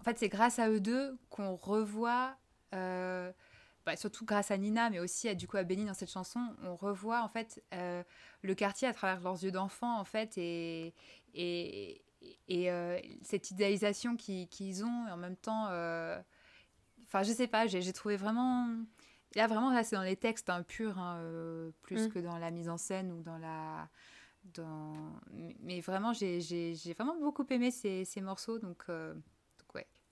[0.00, 2.36] En fait, c'est grâce à eux deux qu'on revoit.
[2.74, 3.32] euh,
[3.88, 6.40] bah, surtout grâce à Nina, mais aussi à, du coup à Benny dans cette chanson,
[6.62, 8.02] on revoit en fait euh,
[8.42, 10.92] le quartier à travers leurs yeux d'enfant en fait et,
[11.32, 12.02] et,
[12.48, 16.20] et euh, cette idéalisation qu'ils ont et en même temps euh,
[17.06, 18.68] enfin je sais pas j'ai trouvé vraiment
[19.34, 22.08] là vraiment là c'est dans les textes hein, purs hein, plus Mm.
[22.10, 23.88] que dans la mise en scène ou dans la
[24.54, 24.92] dans
[25.62, 28.84] mais- vraiment j'ai vraiment beaucoup aimé ces, ces morceaux donc,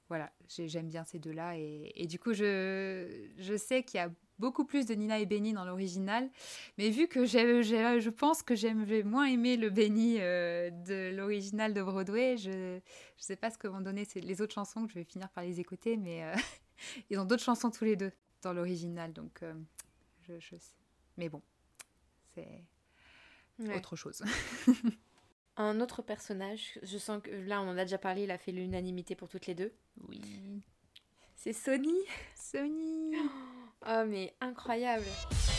[0.08, 3.98] voilà j'ai- j'aime bien ces deux là et, et du coup je je sais qu'il
[3.98, 6.30] y a beaucoup plus de Nina et Benny dans l'original
[6.78, 11.14] mais vu que j'ai, j'ai- je pense que j'aimerais moins aimer le Benny euh, de
[11.16, 12.80] l'original de Broadway, je ne
[13.16, 15.42] sais pas ce que vont donner ces- les autres chansons, que je vais finir par
[15.42, 16.34] les écouter, mais euh,
[17.10, 19.54] ils ont d'autres chansons tous les deux dans l'original, donc euh,
[20.28, 20.76] je, je sais.
[21.16, 21.40] Mais bon,
[22.34, 22.62] c'est
[23.58, 23.74] Ouais.
[23.74, 24.22] autre chose.
[25.56, 28.52] un autre personnage je sens que là on en a déjà parlé il a fait
[28.52, 29.72] l'unanimité pour toutes les deux
[30.08, 30.20] Oui.
[31.34, 31.94] c'est Sony
[32.34, 33.14] Sony
[33.88, 35.06] oh mais incroyable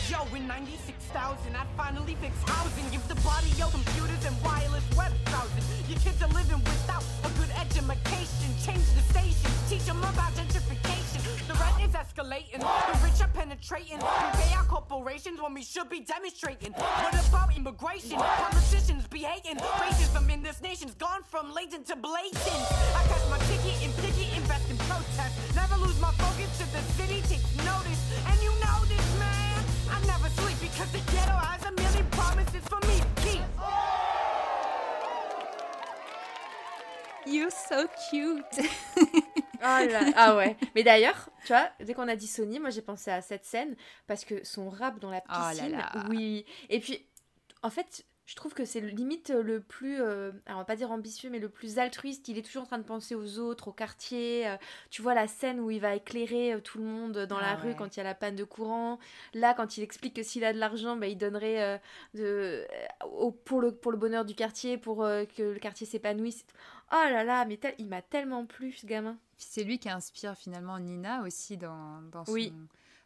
[0.09, 2.89] Yo, in 96,000, I'd finally fix housing.
[2.91, 5.65] Give the body your computers and wireless web browsing.
[5.89, 7.29] Your kids are living without a
[7.75, 8.47] education.
[8.65, 11.21] Change the station, teach them about gentrification.
[11.47, 13.97] The rent is escalating, the rich are penetrating.
[13.97, 16.73] We pay our corporations when we should be demonstrating.
[16.73, 18.17] What about immigration?
[18.17, 19.57] Politicians be hating.
[19.57, 22.41] Racism in this nation's gone from latent to blatant.
[22.43, 23.93] I cash my ticket and
[37.27, 38.59] You're so cute
[39.59, 40.55] Oh là, ah ouais.
[40.75, 43.75] Mais d'ailleurs, tu vois, dès qu'on a dit Sony, moi j'ai pensé à cette scène
[44.05, 45.91] parce que son rap dans la Oh là piscine, là.
[46.09, 46.45] oui.
[46.69, 47.03] Et puis,
[47.63, 50.75] en fait, je trouve que c'est le- limite le plus, euh, alors on va pas
[50.75, 52.27] dire ambitieux, mais le plus altruiste.
[52.27, 54.47] Il est toujours en train de penser aux autres, au quartier.
[54.47, 54.57] euh,
[54.91, 57.55] tu vois la scène où il va éclairer euh, tout le monde dans la Ah
[57.55, 57.75] rue ouais.
[57.75, 58.99] quand il y a la panne de courant.
[59.33, 61.77] Là, quand il explique que s'il a de l'argent, bah, il donnerait euh,
[62.13, 62.65] de, euh,
[63.11, 66.45] au- pour, le, pour le bonheur du quartier, pour euh, que le quartier s'épanouisse.
[66.91, 69.17] Oh là là, mais tel- il m'a tellement plu ce gamin.
[69.37, 72.53] C'est lui qui inspire finalement Nina aussi dans, dans, son, Oui.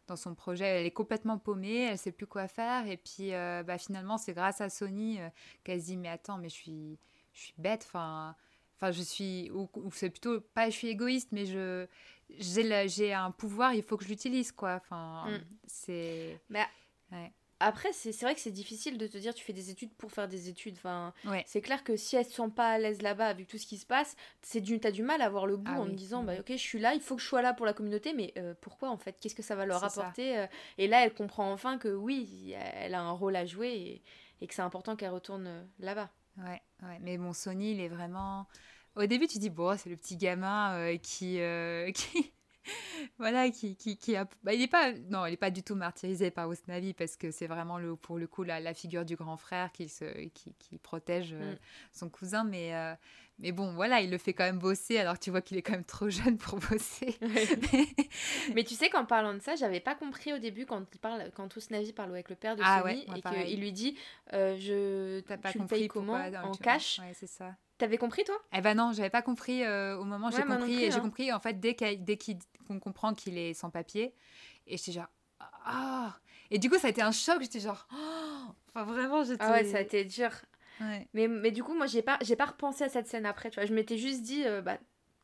[0.08, 0.66] dans son projet.
[0.66, 2.88] Elle est complètement paumée, elle sait plus quoi faire.
[2.88, 5.28] Et puis euh, bah, finalement, c'est grâce à Sony euh,
[5.64, 7.00] qu'elle se dit Mais attends, mais je suis,
[7.34, 7.84] je suis bête.
[7.88, 8.36] Enfin,
[8.78, 9.50] enfin je suis.
[9.52, 11.88] Ou, ou c'est plutôt pas je suis égoïste, mais je.
[12.40, 14.76] J'ai, un pouvoir, il faut que je l'utilise, quoi.
[14.76, 15.40] Enfin, Mm.
[15.68, 16.40] c'est.
[16.50, 17.32] Ouais.
[17.62, 20.28] Après, c'est vrai que c'est difficile de te dire tu fais des études pour faire
[20.28, 20.76] des études.
[20.78, 21.44] Enfin, Ouais.
[21.48, 23.78] c'est clair que si elle se sent pas à l'aise là-bas avec tout ce qui
[23.78, 25.92] se passe, c'est du, t'as du mal à voir le bout Ah en oui.
[25.92, 27.74] te disant bah ok je suis là, il faut que je sois là pour la
[27.74, 29.18] communauté, mais euh, pourquoi en fait?
[29.20, 29.86] Qu'est-ce que ça va leur ça.
[29.88, 30.48] apporter euh?
[30.78, 34.02] Et là, elle comprend enfin que oui, elle a un rôle à jouer et,
[34.42, 36.10] et que c'est important qu'elle retourne euh, là-bas.
[36.38, 36.98] Ouais, ouais.
[37.02, 38.48] Mais bon, Sony, il est vraiment.
[38.96, 41.40] Au début, tu dis, bon, c'est le petit gamin euh, qui.
[41.40, 42.34] euh, qui...
[43.18, 43.76] voilà, qui.
[43.76, 44.28] qui, qui a...
[44.44, 44.92] bah, il n'est pas.
[45.10, 48.18] Non, il n'est pas du tout martyrisé par Osnavi parce que c'est vraiment, le, pour
[48.18, 51.58] le coup, la, la figure du grand frère qui, se, qui, qui protège euh, Mm.
[51.94, 52.44] son cousin.
[52.44, 52.94] Mais, euh,
[53.40, 55.72] mais bon, voilà, il le fait quand même bosser alors tu vois qu'il est quand
[55.74, 57.18] même trop jeune pour bosser.
[58.56, 61.32] Mais tu sais qu'en parlant de ça, j'avais pas compris au début quand il parle,
[61.36, 63.98] quand Ousnavi parle avec le père de Ah Sony ouais, et qu'il lui dit
[64.34, 67.00] euh, je T'as pas tu compris payes comment pourquoi en cash?
[67.00, 67.56] Ouais, c'est ça.
[67.82, 68.36] T'avais compris toi?
[68.56, 70.30] Eh ben non, j'avais pas compris euh, au moment.
[70.30, 71.00] J'ai Ouais, compris, plus, j'ai hein.
[71.00, 71.76] compris en fait dès
[72.68, 74.14] qu'on comprend qu'il est sans papier.
[74.68, 75.08] Et j'étais genre
[75.66, 76.16] ah.
[76.52, 77.42] Et du coup, ça a été un choc.
[77.42, 78.52] J'étais genre oh.
[78.70, 79.44] Enfin vraiment, j'étais.
[79.44, 80.30] Ah ouais, ça a été dur.
[80.80, 81.08] Ouais.
[81.16, 83.50] Mais, mais du coup, moi, j'ai pas, j'ai pas repensé à cette scène après.
[83.50, 84.78] Tu vois, je m'étais juste dit, euh, bah,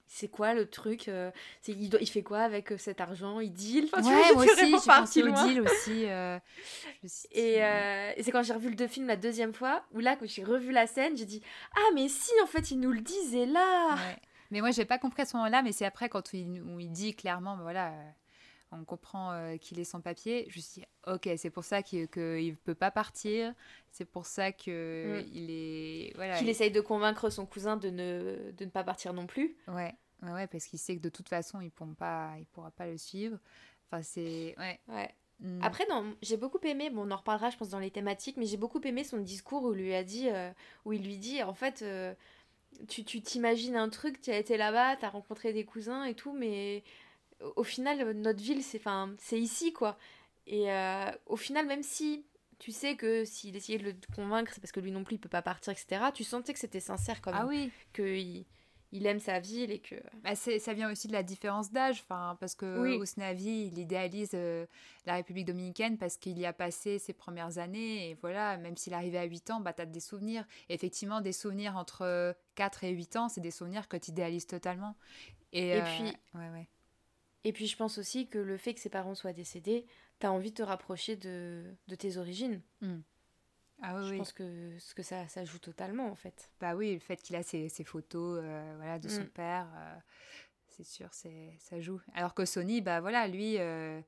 [0.08, 1.32] c'est quoi le truc euh,
[1.62, 3.40] c'est, il, doit- il fait quoi avec euh, cet argent?
[3.40, 3.86] Il deal?
[3.94, 6.06] Enfin, tu Ouais, moi aussi, j'ai pensé au deal aussi.
[6.08, 6.40] euh,
[7.06, 10.00] suis Et, euh, et c'est quand j'ai revu le deux films la deuxième fois, où
[10.00, 11.42] là, quand j'ai revu la scène, j'ai dit
[11.76, 14.18] Ah, mais si, en fait, il nous le disait là Ouais.
[14.50, 16.90] Mais moi, j'ai pas compris à ce moment-là, mais c'est après quand il, où il
[16.92, 18.10] dit clairement, ben voilà, euh,
[18.72, 20.46] on comprend euh, qu'il est sans papier.
[20.50, 23.54] Je me suis dit, ok, c'est pour ça qu'il ne peut pas partir.
[23.92, 25.28] C'est pour ça que Mm.
[25.34, 26.38] il est, voilà.
[26.38, 29.56] Qu'il il- essaye de convaincre son cousin de ne, de ne pas partir non plus.
[29.68, 29.94] Ouais,
[30.24, 32.88] ouais, ouais, parce qu'il sait que de toute façon, il pourra pas, il pourra pas
[32.88, 33.38] le suivre.
[33.90, 34.80] Enfin, c'est, ouais.
[34.90, 35.10] Ouais.
[35.40, 35.60] Mm.
[35.62, 38.46] Après, non, j'ai beaucoup aimé, bon, on en reparlera, je pense, dans les thématiques, mais
[38.46, 40.52] j'ai beaucoup aimé son discours où, il lui a dit, euh,
[40.84, 42.14] où il lui dit, en fait, euh,
[42.88, 46.14] tu tu t'imagines un truc, tu as été là-bas, tu as rencontré des cousins et
[46.16, 46.84] tout, mais
[47.56, 49.98] au- final, euh, notre ville, c'est 'fin, c'est ici, quoi.
[50.46, 52.26] Et euh, au final, même si
[52.60, 55.20] tu sais que s'il essayait de le convaincre, c'est parce que lui non plus, il
[55.20, 58.46] peut pas partir, etc., tu sentais que c'était sincère quand même, ah oui, qu'il
[58.94, 59.96] il aime sa ville et que...
[60.24, 62.96] Bah, ça vient aussi de la différence d'âge, enfin, parce que Oui.
[62.98, 64.66] Ousnavi, il idéalise euh,
[65.06, 68.94] la République dominicaine parce qu'il y a passé ses premières années, et voilà, même s'il
[68.94, 70.46] arrivait à 8 ans, bah, tu as des souvenirs.
[70.70, 74.12] Et effectivement, des souvenirs entre euh, 4 et 8 ans, c'est des souvenirs que tu
[74.12, 74.96] idéalises totalement.
[75.52, 76.70] Et, Et euh, puis- ouais, ouais.
[77.44, 79.86] Et puis je pense aussi que le fait que ses parents soient décédés,
[80.20, 82.62] t'as envie de te rapprocher de, de tes origines.
[83.82, 84.18] Ah oui, je oui.
[84.18, 86.50] pense que, ce que ça, ça joue totalement en fait.
[86.60, 89.28] Bah oui, le fait qu'il a ses, ses photos euh, voilà, de son Mm.
[89.30, 89.96] père, euh,
[90.70, 92.02] c'est sûr, c'est, ça joue.
[92.16, 94.02] Alors que Sony, bah voilà, lui, euh,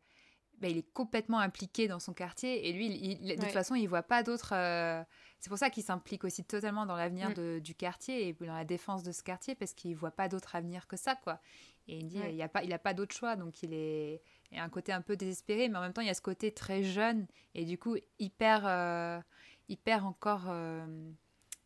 [0.58, 3.76] bah, il est complètement impliqué dans son quartier et lui, il- il- de toute façon,
[3.76, 4.54] il voit pas d'autres.
[5.40, 7.34] C'est pour ça qu'il s'implique aussi totalement dans l'avenir Mm.
[7.36, 10.56] de- du quartier et dans la défense de ce quartier parce qu'il voit pas d'autre
[10.56, 11.40] avenir que ça, quoi.
[11.92, 12.30] Et il dit, Ouais.
[12.32, 14.22] il y a pas, il a pas d'autre choix, donc il est,
[14.52, 16.22] il a un côté un peu désespéré, mais en même temps, il y a ce
[16.22, 17.26] côté très jeune
[17.56, 19.20] et du coup hyper, euh,
[19.70, 20.86] hyper encore euh,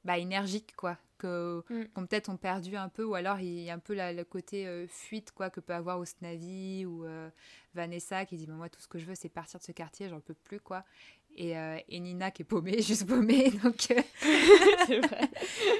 [0.06, 0.98] bah, énergique, quoi.
[1.18, 1.84] Que, Mm.
[1.94, 4.24] qu'on peut-être ont perdu un peu, ou alors il y a un peu la- le
[4.26, 7.06] côté euh, fuite, quoi, que peut avoir Osnavi ou
[7.74, 10.10] Vanessa qui dit bah, Moi, tout ce que je veux, c'est partir de ce quartier,
[10.10, 10.84] j'en peux plus, quoi.
[11.36, 13.50] Et, euh, et Nina qui est paumée, juste paumée.
[13.64, 14.02] Donc, euh,
[14.88, 15.30] c'est vrai.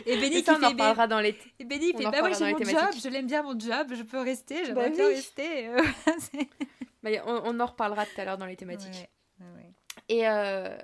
[0.06, 1.38] et Benny qui ça, on en fait reparlera dans les...
[1.60, 4.20] et Benny fait Bah, reparlera j'ai mon job, je l'aime bien mon job, je peux
[4.22, 5.14] rester, j'aimerais Bah bien oui.
[5.16, 5.68] rester.
[5.68, 5.82] euh,
[7.04, 8.94] bah, on, on en reparlera tout à l'heure dans les thématiques.
[9.40, 9.72] Ouais, ouais, ouais.
[10.10, 10.76] Et euh,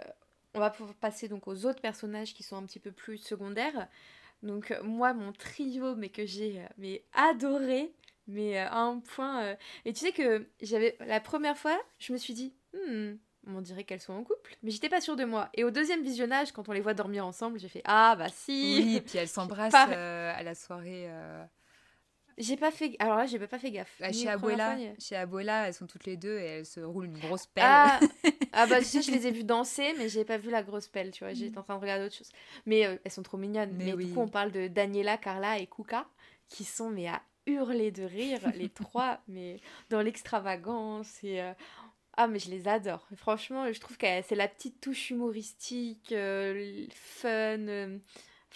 [0.54, 3.88] on va pouvoir passer donc aux autres personnages qui sont un petit peu plus secondaires.
[4.44, 7.92] Donc euh, moi, mon trio, mais que j'ai euh, mais adoré,
[8.28, 9.44] mais euh, à un point.
[9.44, 9.56] euh,
[9.86, 13.14] Et tu sais que j'avais la première fois, je me suis dit, Hmm,
[13.48, 15.50] on dirait qu'elles sont en couple, mais j'étais pas sûre de moi.
[15.54, 18.82] Et au deuxième visionnage, quand on les voit dormir ensemble, j'ai fait ah bah si.
[18.84, 21.06] Oui, et puis elles s'embrassent Pas- euh, à la soirée.
[21.08, 21.44] euh,
[22.38, 22.96] J'ai pas fait.
[23.00, 23.96] Alors là, j'ai pas fait gaffe.
[24.00, 27.06] Bah, chez Abuela, fois, chez Abuela, elles sont toutes les deux et elles se roulent
[27.06, 27.64] une grosse pelle.
[27.68, 28.00] Ah,
[28.54, 30.88] ah bah tu sais, je les ai vues danser, mais j'ai pas vu la grosse
[30.88, 31.34] pelle, tu vois.
[31.34, 32.32] J'étais en train de regarder autre chose.
[32.66, 33.72] Mais euh, elles sont trop mignonnes.
[33.76, 34.06] Mais Mais, oui.
[34.08, 36.06] du coup, on parle de Daniela, Carla et Kuka,
[36.48, 39.60] qui sont mais à hurler de rire, les trois, mais
[39.90, 41.42] dans l'extravagance et
[42.22, 43.08] ah mais je les adore.
[43.16, 47.98] Franchement, je trouve que c'est la petite touche humoristique, euh, fun, euh,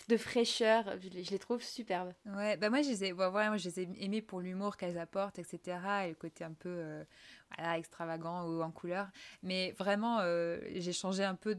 [0.10, 0.84] de fraîcheur.
[1.02, 2.12] Je les, trouve superbes.
[2.26, 4.76] Ouais, bah moi je les ai, bon, voilà, moi, je les ai aimées pour l'humour
[4.76, 5.78] qu'elles apportent, etc.
[6.04, 7.04] Et le côté un peu euh,
[7.74, 9.08] extravagant ou en couleur.
[9.44, 10.20] Mais vraiment,
[10.76, 11.58] j'ai changé un peu.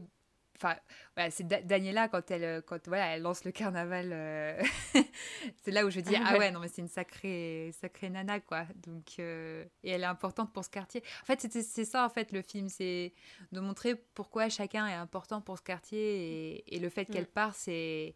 [0.55, 0.75] Enfin,
[1.15, 4.09] voilà, c'est Da- Daniela quand elle, euh, quand voilà, elle lance le carnaval.
[4.13, 4.61] euh,
[5.63, 6.51] c'est là où je dis Ah ah ouais.
[6.51, 8.65] non mais c'est une sacrée, sacrée nana quoi.
[8.85, 11.03] Donc euh, et elle est importante pour ce quartier.
[11.23, 13.13] En fait, c'est ça en fait le film, c'est
[13.51, 15.99] de montrer pourquoi chacun est important pour ce quartier
[16.57, 17.27] et, et le fait qu'elle Mm.
[17.27, 18.15] part, c'est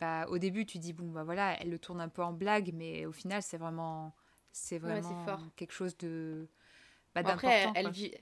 [0.00, 2.70] bah, au début, tu dis, bon, bah voilà, elle le tourne un peu en blague,
[2.74, 4.14] mais au final, c'est vraiment,
[4.52, 5.40] c'est Ouais, vraiment fort.
[5.56, 6.48] quelque chose de,
[7.14, 7.90] bah, Bon, Après, elle, d'important.
[7.90, 8.14] vit.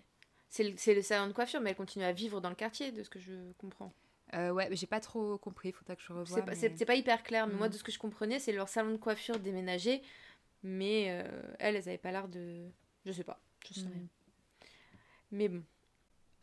[0.51, 3.11] C'est le, salon de coiffure, mais elle continue à vivre dans le quartier, de ce
[3.11, 3.93] que je comprends.
[4.35, 6.27] Euh, ouais, mais j'ai pas trop compris, il faudra que je revoie.
[6.27, 7.73] C'est pas, mais- hyper clair, mais moi, Mhm.
[7.73, 10.03] de ce que je comprenais, c'est leur salon de coiffure déménagé,
[10.63, 12.67] mais euh, elles, elles avaient pas l'air de.
[13.07, 13.93] Je sais pas, je sais Mhm.
[13.93, 14.07] rien.
[15.33, 15.63] Mais bon.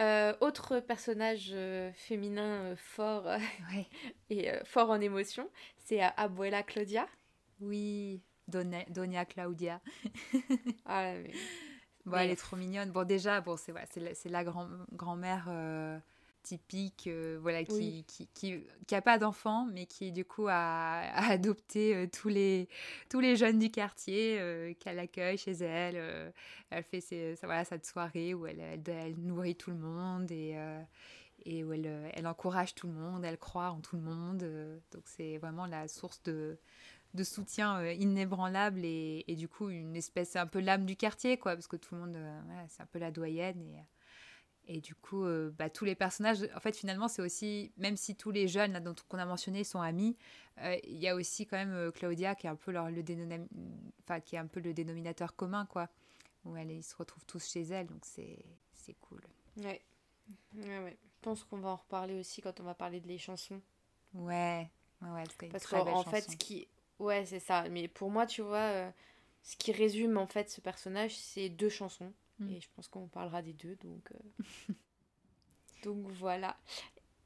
[0.01, 1.55] Euh, autre personnage
[1.93, 3.25] féminin fort
[3.73, 3.87] Ouais.
[4.29, 7.07] et fort en émotion, c'est Abuela Claudia.
[7.61, 9.79] Oui, Dona- Donia Claudia.
[10.85, 11.31] Ah, mais-
[12.05, 12.91] Bon, Mais- elle est trop mignonne.
[12.91, 15.97] Bon, déjà, bon, c'est voilà, la, la grand, grand-mère euh,
[16.43, 18.03] typique, euh, voilà, qui, Oui.
[18.07, 20.53] qui, qui, qui a pas d'enfant, mais qui du coup a,
[20.99, 22.69] a adopté euh, tous les
[23.09, 26.31] tous les jeunes du quartier qu'elle accueille chez elle.
[26.69, 30.31] elle fait ses, sa, voilà, cette soirée où elle, elle, elle nourrit tout le monde
[30.31, 30.55] et
[31.47, 34.39] et où elle, elle encourage tout le monde, elle croit en tout le monde.
[34.91, 36.57] donc c'est vraiment la source de
[37.15, 41.37] de soutien euh, inébranlable et, et du coup une espèce un peu l'âme du quartier
[41.37, 43.63] quoi parce que tout le monde euh, voilà, c'est un peu la doyenne
[44.67, 48.15] Et du coup, euh, bah, tous les personnages, en fait, finalement, c'est aussi, même si
[48.15, 50.17] tous les jeunes là, dont qu'on a mentionné sont amis,
[50.61, 53.03] euh, il y a aussi quand même euh, Claudia qui est un peu leur, le
[54.03, 55.89] enfin, qui est un peu le dénominateur commun, quoi.
[56.45, 58.43] Où elle, ils se retrouvent tous chez elle, donc c'est
[58.73, 59.21] c'est cool.
[59.57, 59.81] Ouais.
[60.55, 60.97] Ouais, ouais.
[61.03, 63.61] Je pense qu'on va en reparler aussi quand on va parler de les chansons.
[64.13, 64.69] Ouais,
[65.01, 66.67] ouais, ouais, Parce qu'en fait, ce qui.
[66.99, 67.67] Ouais, c'est ça.
[67.69, 68.91] Mais pour moi, tu vois, euh,
[69.43, 72.13] ce qui résume en fait ce personnage, c'est deux chansons.
[72.39, 72.49] Mm.
[72.49, 73.75] Et je pense qu'on parlera des deux.
[73.83, 74.73] Donc, euh,
[75.83, 76.57] donc voilà.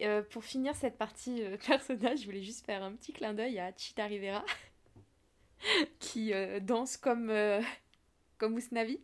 [0.02, 3.74] Euh, pour finir cette partie personnage, je voulais juste faire un petit clin d'œil à
[3.76, 4.46] Chita Rivera,
[6.00, 7.32] qui danse comme,
[8.38, 9.00] comme Usnavi.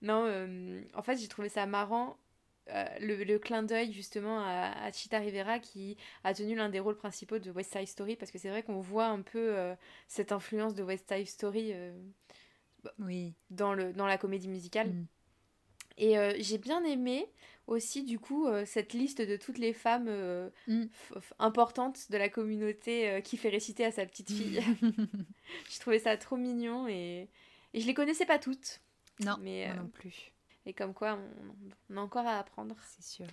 [0.00, 2.16] Non, en fait, j'ai trouvé ça marrant.
[2.70, 6.80] Euh, le, le clin d'œil justement à, à Chita Rivera qui a tenu l'un des
[6.80, 9.74] rôles principaux de West Side Story parce que c'est vrai qu'on voit un peu euh,
[10.06, 11.92] cette influence de West Side Story euh,
[12.98, 13.34] Oui.
[13.50, 14.88] dans, le, dans la comédie musicale.
[14.88, 15.06] Mm.
[16.00, 17.26] Et j'ai bien aimé
[17.66, 20.08] aussi du coup cette liste de toutes les femmes
[20.68, 20.84] Mm.
[21.40, 24.60] importantes de la communauté qui fait réciter à sa petite fille.
[25.70, 27.28] je trouvais ça trop mignon et,
[27.74, 28.80] et je les connaissais pas toutes.
[29.24, 30.30] non, Mais, moi non plus,
[30.68, 32.76] Et comme quoi on, on a encore à apprendre.
[32.86, 33.26] c'est sûr.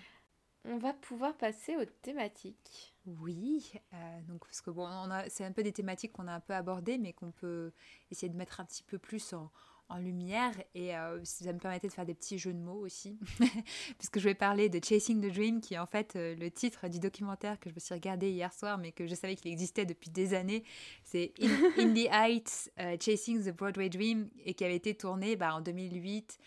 [0.64, 2.96] On va pouvoir passer aux thématiques.
[3.06, 4.88] Oui, euh, donc parce que bon,
[5.28, 7.74] c'est un peu des thématiques qu'on a un peu abordées, mais qu'on peut
[8.10, 9.52] essayer de mettre un petit peu plus en,
[9.90, 10.54] en lumière.
[10.74, 13.18] Et euh, ça me permettait de faire des petits jeux de mots aussi,
[13.98, 16.88] puisque je vais parler de Chasing the Dream, qui est en fait euh, le titre
[16.88, 19.86] du documentaire que je me suis regardé hier soir, mais que je savais qu'il existait
[19.86, 20.64] depuis des années.
[21.04, 25.36] C'est In, In the Heights, euh, Chasing the Broadway Dream, et qui avait été tourné
[25.36, 26.38] bah, en 2008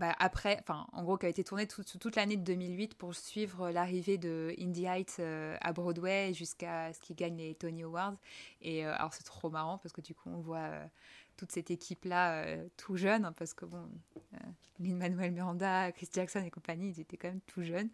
[0.00, 3.14] bah, après, enfin, en gros, qui a été tourné tout- toute l'année de 2008 pour
[3.14, 8.16] suivre l'arrivée de Indie Heights euh, à Broadway jusqu'à ce qu'il gagne les Tony Awards.
[8.62, 10.86] Et euh, alors, c'est trop marrant parce que du coup, on voit euh,
[11.36, 13.86] toute cette équipe-là euh, tout jeune, hein, parce que bon,
[14.16, 14.38] euh,
[14.80, 17.90] Lin-Manuel Miranda, Chris Jackson et compagnie, ils étaient quand même tout jeunes.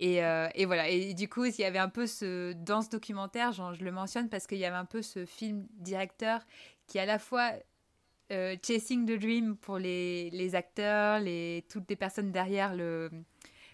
[0.00, 3.52] Et, euh, voilà, et du coup, il y avait un peu ce, dans ce documentaire,
[3.52, 6.44] je le mentionne parce qu'il y avait un peu ce film directeur
[6.86, 7.52] qui à la fois
[8.32, 13.10] euh, Chasing the Dream pour les, les acteurs, les, toutes les personnes derrière le,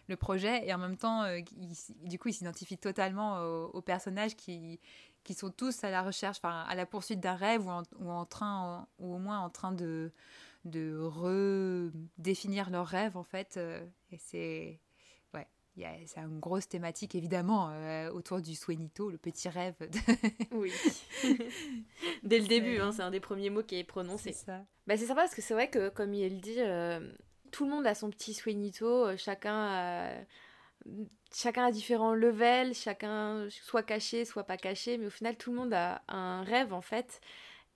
[0.09, 4.36] le projet, et en même temps, euh, il du coup, il s'identifie totalement aux, personnages
[4.36, 4.80] qui,
[5.24, 8.86] qui sont tous à la recherche, à la poursuite d'un rêve ou ou en train,
[8.98, 10.12] ou au moins en train de,
[10.64, 13.57] de redéfinir leur rêve, en fait.
[13.57, 14.80] euh, et c'est.
[15.76, 19.74] Y a- c'est une grosse thématique, évidemment, euh, autour du Suenito, le petit rêve.
[19.80, 19.88] de-
[20.52, 20.70] Oui.
[22.22, 24.32] Dès le début, hein, c'est un des premiers mots qui est prononcé.
[24.32, 24.64] C'est ça.
[24.86, 27.12] Bah, c'est sympa parce que c'est vrai que, comme il dit, euh,
[27.52, 30.10] tout le monde a son petit Suenito, euh, chacun a,
[31.34, 35.56] chacun a différents levels, chacun soit caché, soit pas caché, mais au final, tout le
[35.58, 37.20] monde a un rêve en fait.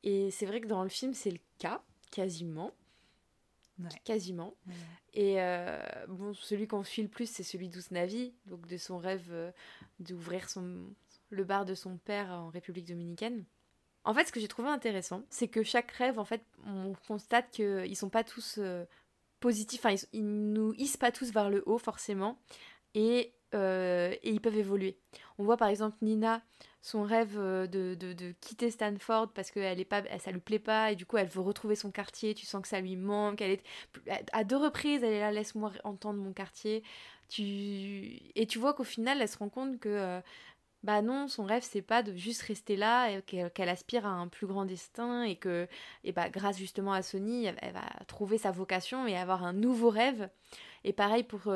[0.03, 2.73] Et c'est vrai que dans le film, c'est le cas, quasiment.
[3.79, 3.89] Ouais.
[4.05, 4.57] Quasiment.
[4.67, 4.75] Ouais.
[5.13, 9.27] Et euh, bon, celui qu'on suit le plus, c'est celui d'Ousnavi, donc de son rêve
[9.31, 9.51] euh,
[10.01, 10.95] d'ouvrir son,
[11.31, 13.45] le bar de son père en République dominicaine.
[14.05, 17.51] En fait, ce que j'ai trouvé intéressant, c'est que chaque rêve, en fait, on constate
[17.51, 18.85] qu'ils sont pas tous euh,
[19.41, 22.39] positifs, enfin, ils, ils nous hissent pas tous vers le haut, forcément,
[22.95, 24.99] et, euh, et ils peuvent évoluer.
[25.39, 26.43] On voit par exemple Nina,
[26.83, 30.59] son rêve euh, de, de, quitter Stanford parce que elle est pas, ça lui plaît
[30.59, 33.41] pas, et du coup, elle veut retrouver son quartier, tu sens que ça lui manque,
[33.41, 33.63] elle est,
[34.33, 36.83] à deux reprises, elle est là, laisse-moi entendre mon quartier.
[37.29, 37.43] Tu...
[38.37, 40.21] Et tu vois qu'au final, elle se rend compte que, euh,
[40.85, 44.29] bah non, son rêve, c'est pas de juste rester là, et qu'elle aspire à un
[44.29, 45.67] plus grand destin, et que,
[46.05, 49.91] et bah, grâce justement à Sony, elle, va trouver sa vocation et avoir un nouveau
[49.91, 50.31] rêve.
[50.85, 51.53] Et pareil pour,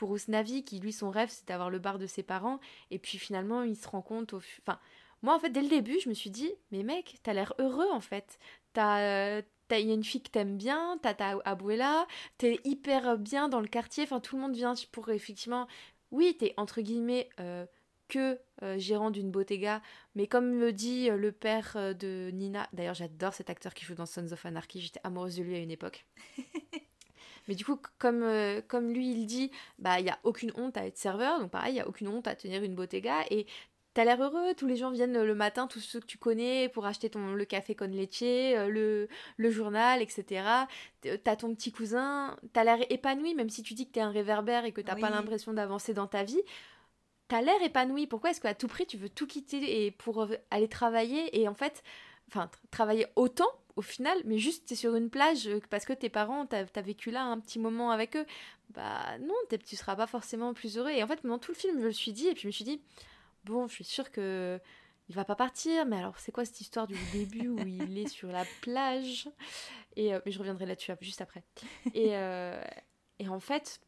[0.00, 2.58] pour Usnavi, qui lui, son rêve, c'est d'avoir le bar de ses parents,
[2.90, 4.38] et puis finalement, il se rend compte au.
[4.38, 4.80] Enfin,
[5.20, 7.90] moi, en fait, dès le début, je me suis dit, mais mec, t'as l'air heureux,
[7.92, 8.38] en fait.
[8.72, 9.42] T'as.
[9.72, 12.06] Il y a une fille que t'aimes bien, t'as ta abuela,
[12.38, 15.68] t'es hyper bien dans le quartier, enfin tout le monde vient pour effectivement,
[16.10, 17.66] oui, t'es entre guillemets euh,
[18.08, 19.80] que euh, gérant d'une bottega,
[20.16, 23.94] mais comme me dit euh, le père de Nina, d'ailleurs j'adore cet acteur qui joue
[23.94, 26.04] dans Sons of Anarchy, j'étais amoureuse de lui à une époque.
[27.50, 29.50] Mais du coup, comme, euh, comme lui il dit,
[29.80, 32.06] bah il y a aucune honte à être serveur, donc pareil, il y a aucune
[32.06, 33.44] honte à tenir une bottega et
[33.92, 36.86] T'as l'air heureux, tous les gens viennent le matin, tous ceux que tu connais, pour
[36.86, 40.44] acheter ton, le café con leche, euh, le, le journal, etc.
[41.24, 44.64] T'as ton petit cousin, t'as l'air épanoui, même si tu dis que t'es un réverbère
[44.64, 45.12] et que t'as pas Oui.
[45.12, 46.40] l'impression d'avancer dans ta vie.
[47.26, 48.06] T'as l'air épanoui.
[48.06, 51.48] Pourquoi est-ce qu'à tout prix tu veux tout quitter et pour euh, aller travailler et
[51.48, 51.82] en fait,
[52.28, 55.92] enfin tra- travailler autant au final, mais juste t'es sur une plage euh, parce que
[55.92, 58.26] tes parents t'as as vécu là un petit moment avec eux.
[58.70, 59.34] Bah non,
[59.64, 60.90] tu seras pas forcément plus heureux.
[60.90, 62.52] Et en fait, pendant tout le film, je me suis dit et puis je me
[62.52, 62.80] suis dit
[63.44, 64.60] bon, je suis sûre que
[65.08, 68.08] il va pas partir, mais alors c'est quoi cette histoire du début où il est
[68.08, 69.28] sur la plage?
[69.96, 71.42] Et euh, mais je reviendrai là-dessus juste après.
[71.94, 72.62] Et, euh,
[73.18, 73.80] et en fait,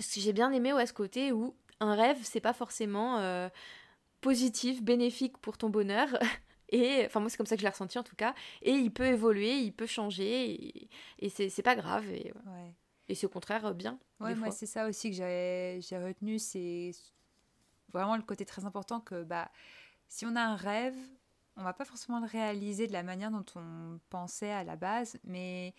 [0.00, 3.48] ce que j'ai bien aimé ouais, ce côté où un rêve, c'est pas forcément
[4.20, 6.08] positif, bénéfique pour ton bonheur.
[6.76, 8.34] Et enfin, moi, c'est comme ça que je l'ai ressenti en tout cas.
[8.62, 10.50] Et il peut évoluer, il peut changer.
[10.52, 10.88] Et,
[11.20, 12.08] et c'est pas grave.
[12.10, 12.74] Et, Ouais.
[13.08, 13.98] et c'est au contraire euh, bien.
[14.20, 16.38] Ouais, moi, c'est ça aussi que j'ai retenu.
[16.38, 16.90] C'est
[17.92, 19.50] vraiment le côté très important que bah,
[20.08, 20.96] si on a un rêve,
[21.56, 25.18] on va pas forcément le réaliser de la manière dont on pensait à la base,
[25.22, 25.74] mais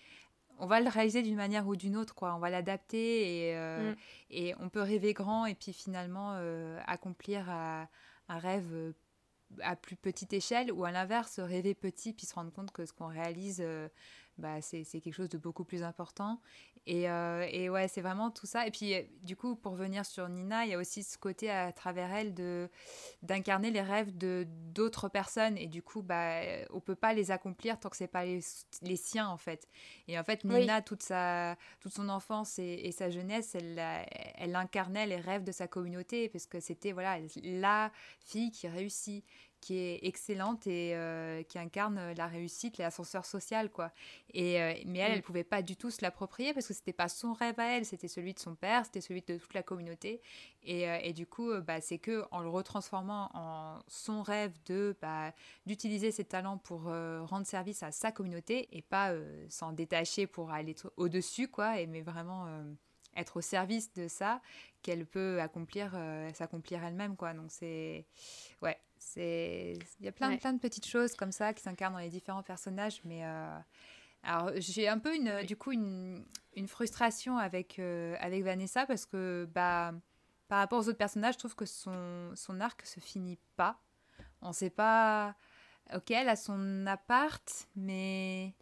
[0.60, 2.34] on va le réaliser d'une manière ou d'une autre, quoi.
[2.34, 3.96] On va l'adapter et, euh, Mm.
[4.30, 7.90] et on peut rêver grand et puis finalement euh, accomplir un,
[8.30, 8.94] un rêve
[9.62, 12.94] à plus petite échelle ou à l'inverse, rêver petit puis se rendre compte que ce
[12.94, 13.88] qu'on réalise, euh,
[14.38, 16.40] bah, c'est c'est quelque chose de beaucoup plus important.
[16.88, 18.68] Et, euh, et ouais, c'est vraiment tout ça.
[18.68, 21.50] Et puis, euh, du coup, pour venir sur Nina, il y a aussi ce côté
[21.50, 22.70] à travers elle de
[23.24, 25.58] d'incarner les rêves de d'autres personnes.
[25.58, 28.40] Et du coup, bah, on peut pas les accomplir tant que c'est pas les,
[28.84, 29.68] les siens, en fait.
[30.08, 30.60] Et en fait, Oui.
[30.60, 33.82] Nina, toute, sa, toute son enfance et, et sa jeunesse, elle,
[34.36, 39.26] elle incarnait les rêves de sa communauté, parce que c'était voilà, la fille qui réussit
[39.66, 43.92] qui est excellente et euh, qui incarne la réussite, l'ascenseur social, quoi.
[44.32, 45.16] Et, euh, mais elle, Mm.
[45.16, 47.84] elle pouvait pas du tout se l'approprier parce que c'était pas son rêve à elle,
[47.84, 50.22] c'était celui de son père, c'était celui de toute la communauté.
[50.62, 54.96] Et, euh, et du coup, bah, c'est que en le retransformant en son rêve de
[55.02, 55.34] bah,
[55.66, 59.14] d'utiliser ses talents pour rendre service à sa communauté et pas
[59.50, 62.48] s'en détacher pour aller au-dessus, quoi, et, mais vraiment
[63.16, 64.42] être au service de ça
[64.82, 67.34] qu'elle peut accomplir, euh, s'accomplir elle-même, quoi.
[67.34, 68.06] Donc c'est,
[68.62, 68.78] ouais,
[69.18, 70.36] il y a plein, Ouais.
[70.36, 73.58] de plein de petites choses comme ça qui s'incarnent dans les différents personnages, mais euh,
[74.24, 75.46] alors j'ai un peu une, Oui.
[75.46, 76.26] du coup une,
[76.56, 79.94] une frustration avec euh, avec Vanessa parce que bah
[80.48, 83.80] par rapport aux autres personnages, je trouve que son son arc se finit pas.
[84.42, 85.36] On sait pas.
[85.94, 88.54] Ok, elle a son appart, mais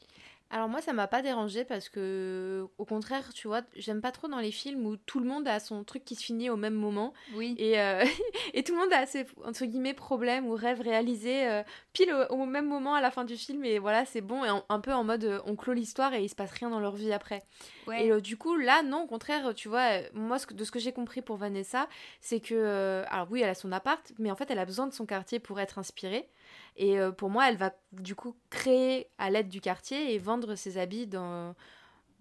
[0.56, 4.28] Alors moi, ça m'a pas dérangé parce que, au contraire, tu vois, j'aime pas trop
[4.28, 6.76] dans les films où tout le monde a son truc qui se finit au même
[6.76, 7.12] moment.
[7.36, 8.04] oui, Et, euh,
[8.54, 12.36] et tout le monde a ses, entre guillemets, problèmes ou rêves réalisés euh, pile au,
[12.36, 13.66] au même moment à la fin du film.
[13.66, 14.46] Et voilà, c'est bon.
[14.46, 16.70] Et en- un peu en mode, euh, on clôt l'histoire et il se passe rien
[16.70, 17.42] dans leur vie après.
[17.88, 20.64] ouais, Et euh, du coup, là, non, au contraire, tu vois, moi, ce que- de
[20.64, 21.88] ce que j'ai compris pour Vanessa,
[22.22, 24.94] c'est que, alors oui, elle a son appart, mais en fait, elle a besoin de
[24.94, 26.30] son quartier pour être inspirée.
[26.78, 30.56] Et euh, pour moi, elle va du coup créer à l'aide du quartier et vendre
[30.56, 31.56] ses habits dans,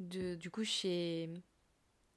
[0.00, 1.30] de, du coup, chez,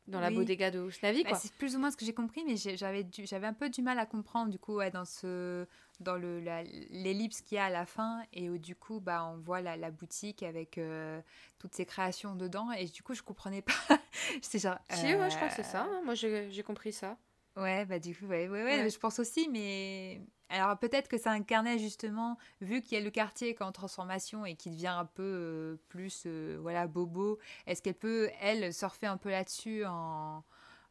[0.07, 0.35] dans la Oui.
[0.35, 3.47] bodega de Usnavi, Bah, c'est plus ou moins ce que j'ai compris, mais j'avais j'avais
[3.47, 5.65] un peu du mal à comprendre du coup ouais, dans ce
[5.99, 9.25] dans le la- l'ellipse qu'il y a à la fin et où du coup bah
[9.25, 11.21] on voit la, la boutique avec euh,
[11.57, 13.73] toutes ces créations dedans et du coup je comprenais pas.
[14.43, 14.77] J'étais genre.
[14.89, 15.81] Si, ouais, je crois que c'est ça.
[15.81, 16.01] euh, hein.
[16.05, 17.17] Moi, j'ai compris ça.
[17.56, 18.90] Ouais, bah du coup, ouais, ouais, ouais, Ouais.
[18.90, 23.10] je pense aussi, mais alors peut-être que ça incarnait justement, vu qu'il y a le
[23.11, 27.40] quartier qui est en transformation et qui devient un peu euh, plus, euh, voilà, bobo,
[27.65, 30.44] est-ce qu'elle peut, elle, surfer un peu là-dessus en...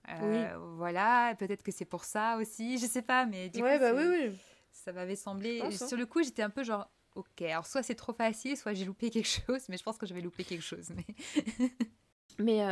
[0.08, 3.78] euh, Voilà, peut-être que c'est pour ça aussi, je sais pas, mais du coup, c'est-
[3.78, 4.32] bah oui.
[4.72, 5.58] ça m'avait semblé...
[5.60, 5.88] Pense, hein.
[5.88, 8.86] Sur le coup, j'étais un peu genre, ok, alors soit c'est trop facile, soit j'ai
[8.86, 11.04] loupé quelque chose, mais je pense que j'avais loupé quelque chose, mais...
[12.38, 12.62] Mais,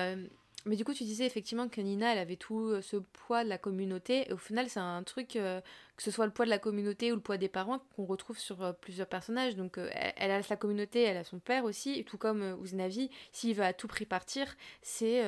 [0.65, 3.49] mais du coup, tu disais effectivement que Nina, elle avait tout euh, ce poids de
[3.49, 4.29] la communauté.
[4.29, 5.61] Et au final, c'est un truc, euh,
[5.97, 8.39] que ce soit le poids de la communauté ou le poids des parents, qu'on retrouve
[8.39, 9.57] sur euh, plusieurs personnages.
[9.57, 11.99] Donc, euh, elle, a sa communauté, elle a son père aussi.
[11.99, 15.23] Et tout comme Uznavi, s'il veut à tout prix partir, c'est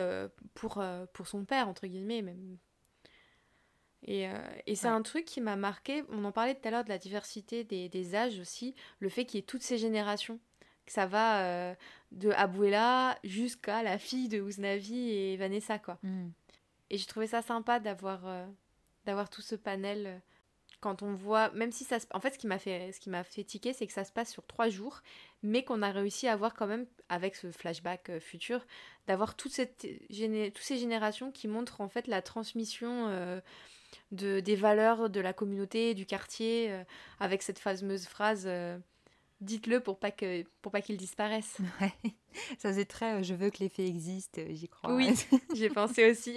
[0.54, 0.82] pour,
[1.12, 2.22] pour son père, entre guillemets.
[2.22, 2.56] Même.
[4.06, 4.28] Et,
[4.66, 4.94] et c'est Ouais.
[4.94, 6.04] un truc qui m'a marqué.
[6.10, 8.74] On en parlait tout à l'heure de la diversité des, des âges aussi.
[8.98, 10.38] Le fait qu'il y ait toutes ces générations.
[10.86, 11.74] Que ça va euh,
[12.12, 15.98] de Abuela jusqu'à la fille de Uznavi et Vanessa, quoi.
[16.02, 16.30] Hmm.
[16.90, 18.46] Et j'ai trouvé ça sympa d'avoir euh,
[19.06, 20.06] d'avoir tout ce panel.
[20.06, 20.18] euh,
[20.80, 22.06] Quand on voit, même si ça se...
[22.12, 24.12] En fait, ce qui m'a fait, ce qui m'a fait tiquer, c'est que ça se
[24.12, 25.00] passe sur trois jours,
[25.42, 28.66] mais qu'on a réussi à voir quand même, avec ce flashback futur,
[29.06, 30.50] d'avoir toute cette géné...
[30.50, 33.40] toutes ces générations qui montrent en fait la transmission euh,
[34.10, 36.84] de, des valeurs de la communauté, du quartier, euh,
[37.18, 38.46] avec cette fameuse phrase
[39.40, 41.58] Dites-le pour pas que pour pas qu'ils disparaissent.
[41.80, 41.92] Ouais.
[42.58, 44.92] Ça faisait très, euh, je veux que les faits existent, euh, j'y crois.
[44.92, 45.14] Oui.
[45.54, 46.36] J'ai pensé aussi.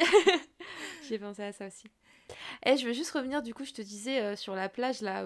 [1.07, 1.87] J'ai pensé à ça aussi.
[2.65, 5.25] Et je veux juste revenir, du coup, je te disais euh, sur la plage, là.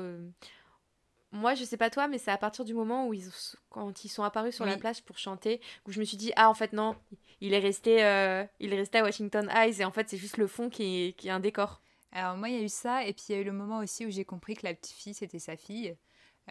[1.31, 3.29] moi, je sais pas toi, mais c'est à partir du moment où ils,
[3.69, 6.49] quand ils sont apparus sur la plage pour chanter, où je me suis dit, ah,
[6.49, 6.95] en fait, non,
[7.41, 10.37] il est resté, euh, il est resté à Washington Eyes, et en fait, c'est juste
[10.37, 11.81] le fond qui est, qui est un décor.
[12.11, 13.79] Alors moi, il y a eu ça, et puis il y a eu le moment
[13.79, 15.97] aussi où j'ai compris que la petite fille, c'était sa fille.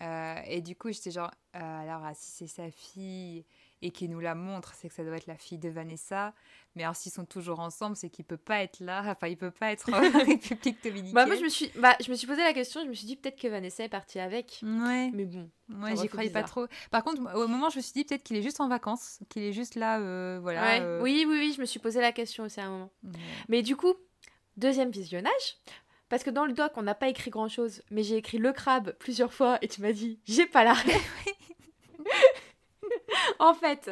[0.01, 3.45] Euh, et du coup, j'étais genre, euh, alors ah, si c'est sa fille,
[3.83, 6.35] et qui nous la montre, c'est que ça doit être la fille de Vanessa.
[6.77, 9.51] Mais alors s'ils sont toujours ensemble, c'est qu'il peut pas être là, enfin il peut
[9.51, 11.15] pas être en République dominicaine.
[11.15, 13.07] Bah, moi, je me, suis, bah, je me suis posé la question, je me suis
[13.07, 14.61] dit peut-être que Vanessa est partie avec.
[14.63, 15.51] Ouais, Mais bon.
[15.71, 16.51] ouais j'y croyais pas bizarre.
[16.51, 16.67] trop.
[16.91, 19.43] Par contre, au moment, je me suis dit peut-être qu'il est juste en vacances, qu'il
[19.43, 20.63] est juste là, euh, voilà.
[20.63, 20.81] Ouais.
[20.83, 22.93] euh, Oui, oui, oui, je me suis posé la question aussi à un moment.
[23.05, 23.13] ouais.
[23.49, 23.95] Mais du coup,
[24.59, 25.57] deuxième visionnage.
[26.11, 28.53] Parce que dans le doc, on n'a pas écrit grand chose, mais j'ai écrit le
[28.53, 30.75] crabe plusieurs fois et tu m'as dit, j'ai pas la
[33.39, 33.91] en fait,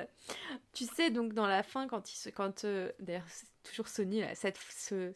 [0.72, 2.28] tu sais, donc dans la fin, quand il se.
[2.30, 5.12] Quand, euh, D'ailleurs, c'est toujours Sony, là, cette, ce-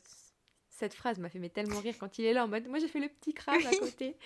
[0.75, 2.89] cette phrase m'a fait mais tellement rire quand il est là en mode moi j'ai
[2.89, 4.17] fait le petit crabe à côté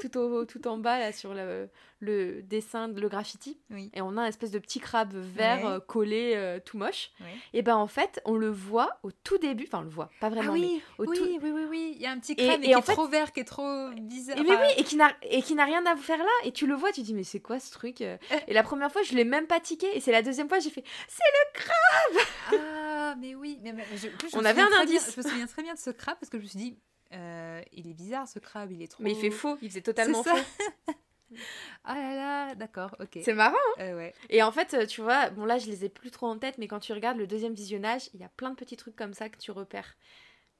[0.00, 1.68] tout, au, tout en bas là sur le,
[2.00, 3.90] le dessin le graffiti Oui.
[3.92, 5.70] et on a un espèce de petit crabe vert Ouais.
[5.72, 7.26] euh, collé euh, tout moche Ouais.
[7.54, 10.28] et ben en fait on le voit au tout début enfin on le voit pas
[10.30, 12.32] vraiment Ah oui, mais au oui, tout- oui, oui, oui, il y a un petit
[12.32, 14.38] Et- et qui en est fait- trop vert, qui est trop bizarre.
[14.38, 16.66] Et mais oui, et qui n'a et qui n'a rien à faire là, et tu
[16.66, 18.16] le vois, tu dis mais c'est quoi ce truc euh
[18.46, 20.70] Et la première fois, je l'ai même pas tiqué, et c'est la deuxième fois, j'ai
[20.70, 20.84] fait
[22.52, 23.58] Ah, mais oui.
[23.62, 25.12] Mais, mais je- je On avait un bien- indice.
[25.14, 26.78] je me souviens très bien de ce crabe parce que je me suis dit,
[27.12, 29.02] euh, il est bizarre ce crabe, il est trop.
[29.02, 30.30] mais il fait faux, il faisait totalement faux.
[31.82, 33.18] Ah là là, d'accord, ok.
[33.24, 33.56] C'est marrant.
[33.80, 34.14] Euh, ouais.
[34.30, 36.68] Et en fait, tu vois, bon là, je les ai plus trop en tête, mais
[36.68, 39.28] quand tu regardes le deuxième visionnage, il y a plein de petits trucs comme ça
[39.28, 39.96] que tu repères.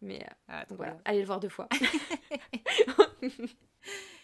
[0.03, 1.03] Mais euh, Ah, donc voilà, bien.
[1.05, 1.69] allez le voir deux fois.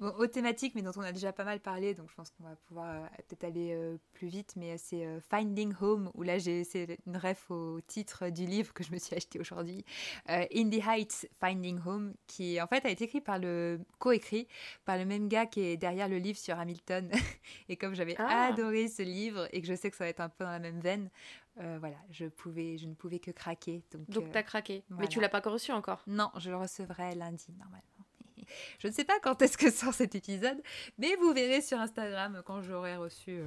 [0.00, 2.44] Bon, aux thématiques, mais dont on a déjà pas mal parlé, donc je pense qu'on
[2.44, 6.22] va pouvoir euh, peut-être aller euh, plus vite, mais euh, c'est euh, Finding Home, où
[6.22, 9.84] là j'ai c'est une ref au titre du livre que je me suis acheté aujourd'hui,
[10.28, 14.46] In the Heights, Finding Home, qui en fait a été écrit par le coécrit
[14.84, 17.10] par le même gars qui est derrière le livre sur Hamilton.
[17.68, 18.46] et comme j'avais Ah.
[18.52, 20.58] adoré ce livre et que je sais que ça va être un peu dans la
[20.60, 21.10] même veine,
[21.60, 23.82] euh, voilà, je pouvais, je ne pouvais que craquer.
[23.90, 24.84] Donc, Donc euh, t'as craqué.
[24.90, 26.02] Mais tu l'as pas reçu encore.
[26.06, 27.82] non, je le recevrai lundi normalement.
[28.78, 30.60] Je ne sais pas quand est-ce que sort cet épisode,
[30.98, 33.46] mais vous verrez sur Instagram quand j'aurai reçu euh,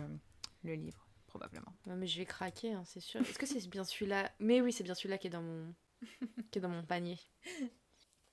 [0.63, 1.73] le livre, probablement.
[1.85, 3.21] Non, mais je vais craquer, hein, c'est sûr.
[3.21, 4.31] Est-ce que c'est bien celui-là?
[4.39, 5.73] Mais oui, c'est bien celui-là qui est dans mon
[6.51, 7.19] qui est dans mon panier.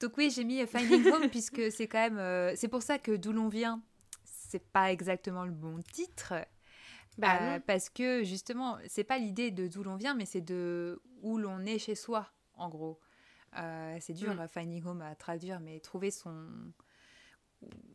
[0.00, 2.98] Donc oui, j'ai mis euh, Finding Home puisque c'est quand même, euh, c'est pour ça
[2.98, 3.82] que d'où l'on vient,
[4.24, 6.34] c'est pas exactement le bon titre.
[7.16, 11.02] Bah Euh, parce que justement, c'est pas l'idée de d'où l'on vient, mais c'est de
[11.22, 13.00] où l'on est chez soi, en gros.
[13.56, 14.48] Euh, c'est dur, Mm.
[14.48, 16.46] finding home à traduire, mais trouver son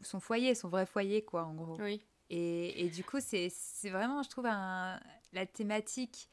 [0.01, 1.77] son foyer, son vrai foyer, quoi, en gros.
[1.79, 2.05] Oui.
[2.29, 3.49] Et, et du coup, c'est
[3.85, 4.99] vraiment, je trouve, un-
[5.31, 6.29] la thématique.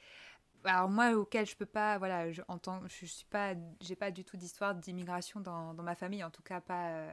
[0.65, 4.11] Alors moi, auquel je peux pas, voilà, je, en tant, je suis pas, j'ai pas
[4.11, 7.13] du tout d'histoire d'immigration dans, dans ma famille, en tout cas pas, euh,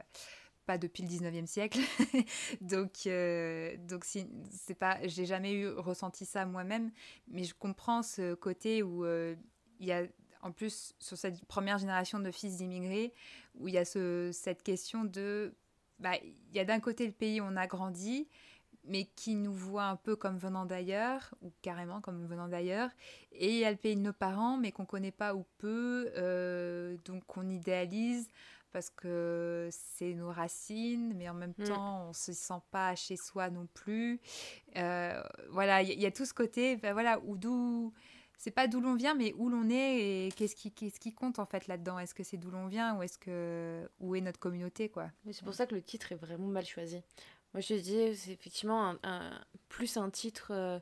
[0.66, 1.78] pas depuis le 19e siècle.
[2.60, 6.90] donc, euh, donc si, c'est pas, j'ai jamais eu ressenti ça moi-même,
[7.28, 9.34] mais je comprends ce côté où euh,
[9.80, 10.02] il y a,
[10.42, 13.12] en plus, sur cette première génération de fils d'immigrés,
[13.56, 15.52] où il y a ce, cette question de,
[15.98, 18.28] bah, il y a d'un côté le pays où on a grandi,
[18.84, 22.90] mais qui nous voit un peu comme venant d'ailleurs, ou carrément comme venant d'ailleurs.
[23.32, 26.10] Et il y a le pays de nos parents, mais qu'on connaît pas ou peu,
[26.16, 28.28] euh, donc qu'on idéalise
[28.70, 31.64] parce que c'est nos racines, mais en même Mm.
[31.64, 34.20] temps, on se sent pas chez soi non plus.
[34.76, 37.92] Euh, voilà, il y, il y a tout ce côté, ben voilà, où d'où
[38.38, 41.38] c'est pas d'où l'on vient, mais où l'on est et qu'est-ce qui, qu'est-ce qui compte
[41.38, 41.98] en fait là-dedans?
[41.98, 45.10] Est-ce que c'est d'où l'on vient ou est-ce que où est notre communauté quoi?
[45.24, 47.02] Mais c'est pour ça que le titre est vraiment mal choisi.
[47.52, 49.30] Moi, je te disais, c'est effectivement un,
[49.68, 50.78] plus un titre, euh,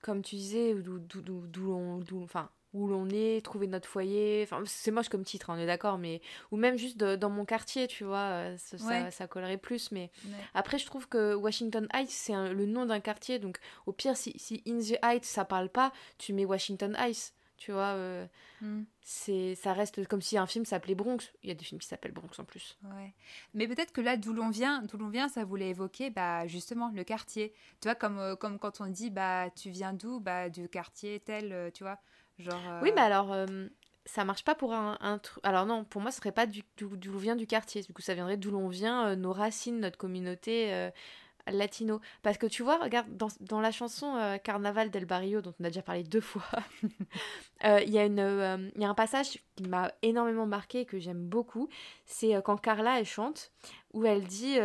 [0.00, 4.42] comme tu disais, d'où d'où- l'on enfin, où l'on est, trouver notre foyer.
[4.42, 6.20] Enfin, c'est moche comme titre, hein, on est d'accord, mais
[6.50, 9.10] ou même juste de- dans mon quartier, tu vois, euh, ça, ça- Ouais.
[9.10, 9.90] ça collerait plus.
[9.92, 10.30] Mais Ouais.
[10.54, 14.34] après, je trouve que Washington Heights, c'est le nom d'un quartier, donc au pire, si,
[14.36, 17.94] si In the Heights, ça parle pas, tu mets Washington Heights, tu vois.
[17.94, 18.26] euh,
[18.60, 18.84] Mm.
[19.02, 21.18] c'est ça reste comme si un film s'appelait Bronx.
[21.42, 22.78] Il y a des films qui s'appellent Bronx en plus.
[22.84, 23.12] Ouais.
[23.52, 26.90] Mais peut-être que là, d'où l'on vient, d'où l'on vient, ça voulait évoquer, bah, justement,
[26.94, 27.52] le quartier.
[27.80, 31.20] Tu vois, comme, euh, comme quand on dit, bah, tu viens d'où, bah, du quartier
[31.20, 31.98] tel, tu vois,
[32.38, 32.60] genre.
[32.82, 33.46] Oui, euh, mais alors, euh,
[34.06, 35.42] ça marche pas pour un, un truc.
[35.44, 37.82] Alors, non, pour moi, ce serait pas du- d'où d'où vient du quartier.
[37.82, 40.90] Du coup, ça viendrait d'où l'on vient, euh, nos racines, notre communauté euh,
[41.46, 42.00] latino.
[42.22, 45.64] Parce que tu vois, regarde, dans, dans la chanson euh, Carnaval del Barrio, dont on
[45.64, 46.44] a déjà parlé deux fois,
[47.64, 50.86] euh, il y, a une, euh, y a un passage qui m'a énormément marqué et
[50.86, 51.68] que j'aime beaucoup.
[52.06, 53.52] C'est euh, quand Carla, elle chante,
[53.92, 54.56] où elle dit.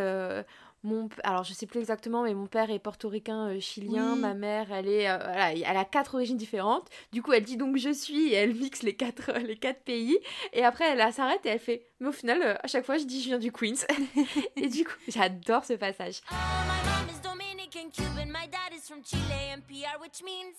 [0.84, 4.20] Euh, mon, alors je sais plus exactement, mais mon père est portoricain euh, chilien, Oui.
[4.20, 6.88] ma mère elle est, euh, voilà, elle a quatre origines différentes.
[7.12, 10.18] Du coup, elle dit donc je suis et elle mixe les quatre, les quatre pays.
[10.52, 12.96] Et après, elle elle s'arrête et elle fait, mais au final, euh, à chaque fois,
[12.98, 13.84] je dis je viens du Queens.
[14.56, 16.20] et du coup, j'adore ce passage.
[16.30, 18.26] Oh, my mom is Dominican Cuban.
[18.30, 20.56] My dad is from Chile and PR, which means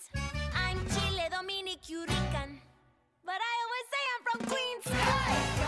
[0.56, 2.60] I'm Chile Dominicurican.
[3.24, 5.61] But I always say I'm from Queens.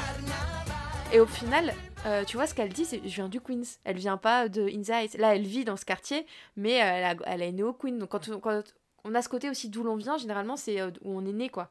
[1.14, 1.74] Et au final,
[2.06, 3.62] Euh, tu vois, ce qu'elle dit, c'est je viens du Queens.
[3.86, 5.18] Elle vient pas de Inside.
[5.22, 6.26] Là, elle vit dans ce quartier,
[6.58, 7.94] mais euh, elle, a, elle est née au Queens.
[7.98, 8.62] Donc, quand on, quand
[9.06, 11.48] on a ce côté aussi d'où l'on vient, généralement, c'est euh, où on est né,
[11.48, 11.70] quoi.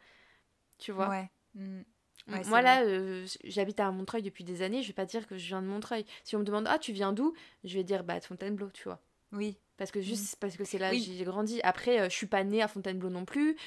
[0.79, 1.11] Tu vois?
[1.11, 1.31] Ouais.
[1.55, 1.81] Mm.
[2.29, 4.81] Ouais, Moi, là, euh, j'habite à Montreuil depuis des années.
[4.81, 6.07] Je vais pas dire que je viens de Montreuil.
[6.25, 7.35] Si on me demande, ah, tu viens d'où?
[7.65, 9.01] Je vais dire, bah, de Fontainebleau, tu vois.
[9.33, 9.59] Oui.
[9.77, 10.99] Parce que juste parce que c'est là que Mm.
[10.99, 11.15] Oui.
[11.19, 11.61] j'ai grandi.
[11.63, 13.59] Après, euh, je suis pas née à Fontainebleau non plus.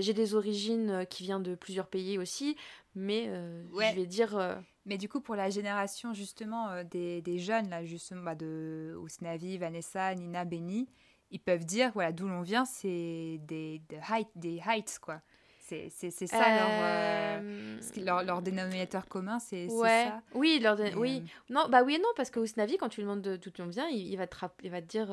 [0.00, 2.56] J'ai des origines qui viennent de plusieurs pays aussi.
[2.94, 3.28] Mais
[3.74, 3.90] Ouais.
[3.90, 4.38] je vais dire.
[4.86, 8.94] Mais du coup, pour la génération justement euh, des, des jeunes, là, justement, bah, de
[9.00, 10.88] Ousnavi, Vanessa, Nina, Benny,
[11.30, 15.20] ils peuvent dire, voilà, d'où l'on vient, c'est des, des, height, des heights, quoi.
[15.66, 20.04] C'est ça leur, euh, euh, leur, leur dénominateur commun, c'est Ouais.
[20.08, 20.22] ça.
[20.34, 21.24] Oui, leur dé- oui.
[21.48, 23.62] Non, bah oui et non, parce que Ousnavi, quand tu lui demandes de- d'où tu
[23.70, 25.06] viens, il, il va te il va te dire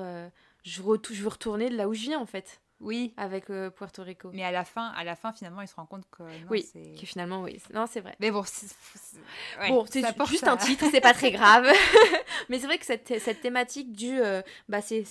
[0.64, 0.81] je,
[1.14, 4.32] je veux retourner de là où je viens, en fait, oui, avec euh, Puerto Rico.
[4.34, 6.66] mais à la fin, à la fin, finalement, ils se rendent compte que non, oui,
[6.99, 7.62] que finalement, oui.
[7.74, 8.16] Non, c'est vrai.
[8.20, 8.68] Mais bon, c'est
[9.60, 9.86] ouais, bon,
[10.26, 11.68] juste à- un titre, c'est pas très grave.
[12.49, 14.20] Mais c'est vrai que cette, cette thématique du.
[14.20, 15.06] euh, bah, c'est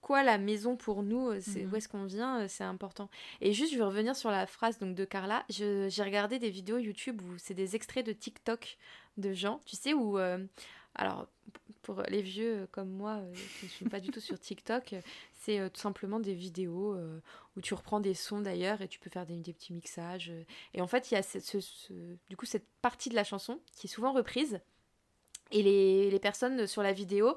[0.00, 1.72] quoi la maison pour nous euh, c'est Mhm.
[1.72, 3.10] Où est-ce qu'on vient euh, C'est important.
[3.40, 5.44] Et juste, je vais revenir sur la phrase donc, de Carla.
[5.48, 8.78] J'ai regardé des vidéos YouTube où c'est des extraits de TikTok
[9.16, 10.18] de gens, tu sais, où.
[10.18, 10.38] euh,
[10.98, 11.26] alors,
[11.82, 15.00] pour les vieux comme moi euh, qui ne sont pas du tout sur TikTok, euh,
[15.40, 16.96] c'est euh, tout simplement des vidéos
[17.56, 20.32] où tu reprends des sons d'ailleurs et tu peux faire des, petits mixages.
[20.74, 23.86] Et en fait, il y a ce- du coup cette partie de la chanson qui
[23.86, 24.60] est souvent reprise.
[25.50, 27.34] Et les, les personnes sur la vidéo,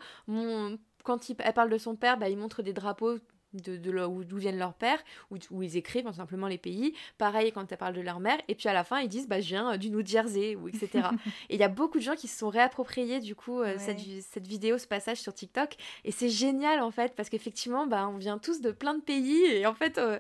[1.04, 3.20] quand il- elle parle de son père, bah, ils montrent des drapeaux
[3.54, 6.94] de, de d'où viennent leurs pères, où, où ils écrivent tout simplement les pays.
[7.18, 8.38] Pareil quand elle parle de leur mère.
[8.48, 10.68] Et puis à la fin, ils disent bah, Je viens euh, du New Jersey, ou
[10.68, 10.90] etc.
[11.50, 13.78] et il y a beaucoup de gens qui se sont réappropriés du coup euh, Ouais.
[13.80, 14.00] cette,
[14.32, 15.76] cette vidéo, ce passage sur TikTok.
[16.06, 19.44] Et c'est génial en fait, parce qu'effectivement, bah, on vient tous de plein de pays.
[19.46, 20.18] Et en fait, euh,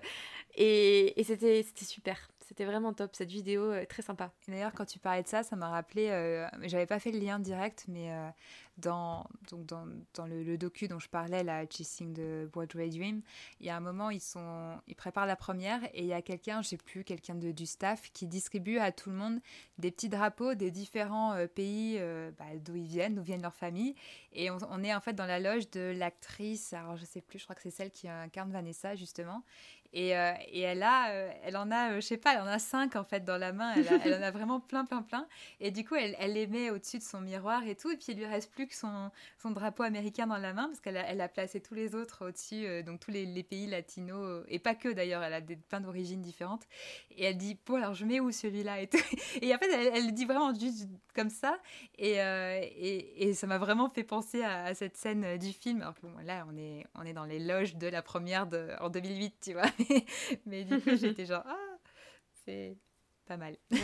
[0.55, 2.29] et, et c'était c'était super.
[2.51, 4.33] C'était vraiment top, cette vidéo, euh, très sympa.
[4.49, 7.39] D'ailleurs, quand tu parlais de ça, ça m'a rappelé, euh, j'avais pas fait le lien
[7.39, 8.27] direct, mais euh,
[8.77, 13.21] dans, donc dans, dans le, docu dont je parlais, la Chasing de Broadway Dream,
[13.61, 16.21] il y a un moment, ils, sont, ils préparent la première et il y a
[16.21, 19.39] quelqu'un, je sais plus, quelqu'un du staff qui distribue à tout le monde
[19.77, 22.01] des petits drapeaux des différents euh, pays
[22.37, 23.95] bah, d'où ils viennent, d'où viennent leurs familles.
[24.33, 27.39] Et on, on est en fait dans la loge de l'actrice, alors je sais plus,
[27.39, 29.43] je crois que c'est celle qui incarne Vanessa justement.
[29.93, 32.47] Et, euh, et elle a, euh, elle en a, euh, je sais pas, elle en
[32.47, 33.73] a cinq en fait dans la main.
[33.75, 35.27] Elle, en a vraiment plein, plein, plein.
[35.59, 37.91] Et du coup, elle, les met au-dessus de son miroir et tout.
[37.91, 39.11] Et puis il lui reste plus que son,
[39.51, 42.99] drapeau américain dans la main parce qu'elle a, placé tous les autres au-dessus, euh, donc
[42.99, 45.23] tous les, pays latinos et pas que d'ailleurs.
[45.23, 46.63] Elle a des, plein d'origines différentes.
[47.17, 48.89] Et elle dit bon alors je mets où celui-là et
[49.53, 51.57] en fait, elle, elle le dit vraiment juste comme ça.
[51.97, 52.15] Et,
[53.33, 55.81] ça m'a vraiment fait penser à, cette scène du film.
[55.81, 59.35] Alors là, on est, on est dans les loges de la première de, en 2008,
[59.41, 59.63] tu vois.
[59.89, 60.05] Mais,
[60.45, 61.77] mais du coup, j'étais genre, ah,
[62.45, 62.77] c'est
[63.25, 63.57] pas mal.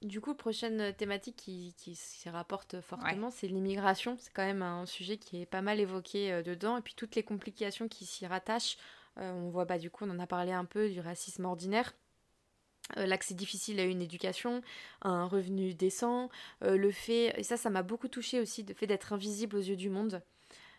[0.00, 4.16] Du coup, prochaine thématique qui, qui s'y rapporte fortement, c'est l'immigration.
[4.20, 6.76] C'est quand même un sujet qui est pas mal évoqué euh, dedans.
[6.76, 8.76] Et puis toutes les complications qui s'y rattachent.
[9.18, 11.94] Euh, on voit, bah, du coup, on en a parlé un peu du racisme ordinaire.
[12.96, 14.62] Euh, L'accès difficile à une éducation,
[15.02, 16.30] à un revenu décent,
[16.62, 19.62] euh, le fait, et ça, ça m'a beaucoup touché aussi, le fait d'être invisible aux
[19.62, 20.22] yeux du monde.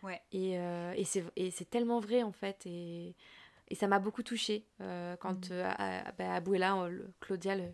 [0.02, 0.20] Ouais.
[0.32, 2.64] Et, et c'est tellement vrai en fait.
[2.64, 3.14] Et,
[3.70, 5.52] et ça m'a beaucoup touché quand Mhm.
[5.52, 7.72] euh, à- bah, Abuela, euh, Claudia le-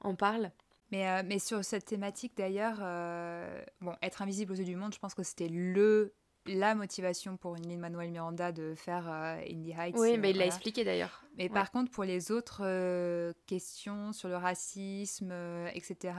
[0.00, 0.50] en parle.
[0.90, 4.92] Mais, euh, mais sur cette thématique d'ailleurs, euh, bon, être invisible aux yeux du monde,
[4.94, 6.12] je pense que c'était le
[6.46, 9.96] la motivation pour une Manuel Miranda de faire euh, Indie Heights.
[9.98, 11.24] Oui, euh, mais il l'a expliqué d'ailleurs.
[11.38, 11.48] Mais Ouais.
[11.48, 16.14] par contre, pour les autres euh, questions sur le racisme, euh, etc.,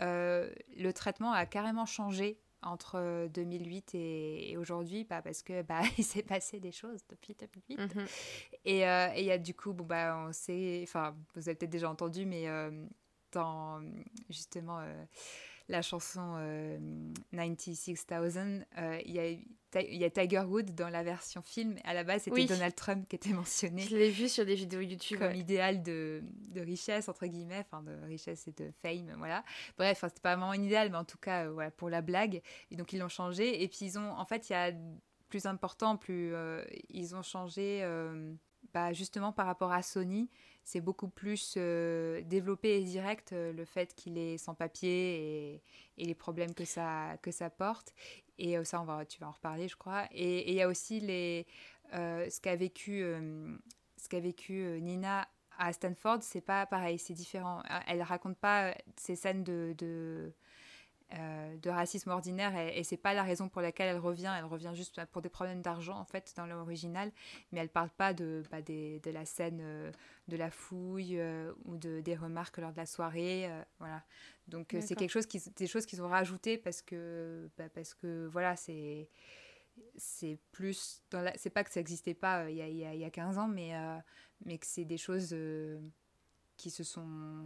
[0.00, 5.62] euh, le traitement a carrément changé entre euh, 2008 et, et aujourd'hui, bah, parce que
[5.62, 7.78] bah, il s'est passé des choses depuis 2008.
[7.78, 8.06] Mhm.
[8.64, 11.56] Et euh, et il y a du coup, bon, bah, on sait, enfin, vous avez
[11.56, 12.70] peut-être déjà entendu, mais euh,
[13.32, 13.82] dans
[14.28, 15.04] justement euh,
[15.72, 16.78] la chanson euh,
[17.32, 19.30] 96,000, euh, il y, a,
[19.80, 21.76] il y a Tiger Wood dans la version film.
[21.84, 22.46] À la base, c'était Oui.
[22.46, 25.18] Donald Trump qui était mentionné Je l'ai vu sur des vidéos YouTube.
[25.18, 25.38] comme ouais.
[25.38, 29.44] idéal de, de richesse, entre guillemets, enfin de richesse et de fame, voilà.
[29.78, 32.02] Bref, enfin, c'était pas vraiment un idéal, mais en tout cas, euh, voilà, pour la
[32.02, 32.42] blague.
[32.70, 33.62] Et donc, ils l'ont changé.
[33.62, 34.72] Et puis, ils ont, en fait, il y a
[35.28, 38.34] plus important, plus, euh, ils ont changé, euh,
[38.74, 40.28] bah, justement, par rapport à Sony,
[40.64, 45.60] c'est beaucoup plus euh, développé et direct euh, le fait qu'il est sans papier
[45.98, 47.92] et, les problèmes que ça, que ça porte.
[48.38, 50.06] Et euh, ça, on va, tu vas en reparler, je crois.
[50.12, 51.46] Et il y a aussi les,
[51.92, 53.04] ce qu'a vécu,
[53.96, 55.28] ce qu'a vécu Nina
[55.58, 57.62] à Stanford, c'est pas pareil, c'est différent.
[57.86, 60.32] Elle raconte pas ces scènes de
[61.14, 64.32] euh, de racisme ordinaire et, et c'est pas la raison pour laquelle elle revient.
[64.38, 67.12] Elle revient juste pour des problèmes d'argent en fait dans l'original,
[67.50, 69.92] mais elle parle pas de, bah, des- de la scène euh,
[70.28, 73.50] de la fouille euh, ou de, des remarques lors de la soirée.
[73.78, 74.02] voilà.
[74.48, 78.26] Donc c'est quelque chose qui, des choses qu'ils ont rajoutées parce que, bah, parce que
[78.32, 79.08] voilà, c'est
[79.96, 81.32] c'est plus dans la...
[81.38, 83.10] c'est pas que ça n'existait pas il y, a, il y a- il y a
[83.10, 83.72] 15 ans mais,
[84.44, 85.34] mais que c'est des choses
[86.58, 87.44] qui se sont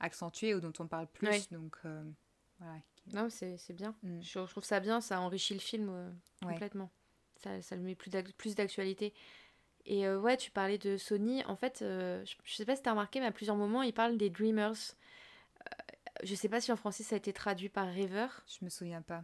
[0.00, 1.76] accentuées ou dont on parle plus donc
[2.58, 2.80] voilà
[3.12, 3.94] Non, c'est bien.
[4.02, 4.20] Mm.
[4.20, 6.10] Je, je trouve ça bien, ça enrichit le film euh,
[6.42, 6.52] Ouais.
[6.52, 6.90] complètement.
[7.36, 9.12] Ça, ça le met plus d'ac- plus d'actualité.
[9.84, 11.44] Et euh, ouais, tu parlais de Sony.
[11.44, 13.82] En fait, euh, je, je sais pas si tu as remarqué, mais à plusieurs moments,
[13.82, 14.74] ils parlent des Dreamers.
[16.22, 18.42] Je sais pas si en français ça a été traduit par rêveur.
[18.46, 19.22] je me souviens pas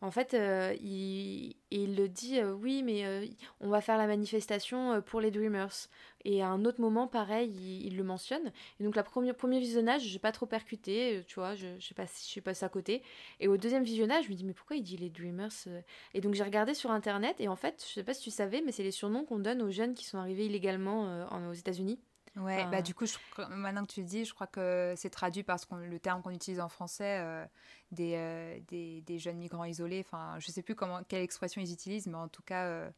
[0.00, 3.26] En fait, euh, il, le dit, euh, oui, mais euh,
[3.60, 5.88] on va faire la manifestation pour les Dreamers.
[6.24, 7.50] Et à un autre moment, pareil,
[7.84, 8.52] il, le mentionne.
[8.80, 9.02] Et donc, le
[9.32, 12.40] premier, visionnage, j'ai pas trop percuté, tu vois, je, je sais pas si je suis
[12.40, 13.02] passée à côté.
[13.40, 15.52] Et au deuxième visionnage, je me dis, mais pourquoi il dit les Dreamers
[16.14, 18.62] Et donc, j'ai regardé sur Internet, et en fait, je sais pas si tu savais,
[18.64, 21.98] mais c'est les surnoms qu'on donne aux jeunes qui sont arrivés illégalement en- aux États-Unis.
[22.36, 23.14] Ouais, Enfin- bah du coup, je
[23.50, 26.30] maintenant que tu le dis, je crois que c'est traduit parce que le terme qu'on
[26.30, 27.44] utilise en français, euh,
[27.92, 30.00] des, euh, des, des jeunes migrants isolés.
[30.04, 32.90] Enfin, je sais plus comment, quelle expression ils utilisent, mais en tout cas, euh,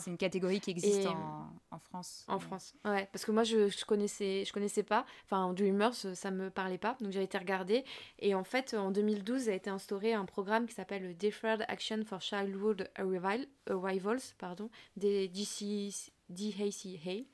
[0.00, 2.24] c'est une catégorie qui existe en, en France.
[2.28, 2.40] En Ouais.
[2.40, 6.30] France, ouais, parce que moi je, je connaissais, je connaissais pas, enfin Dreamers euh, ça
[6.30, 7.84] me parlait pas, donc j'ai été regarder
[8.20, 12.04] et en fait en 2012 a été instauré un programme qui s'appelle le Deferred Action
[12.06, 17.24] for Childhood Arrival, Arrivals, pardon, des DC, DACA,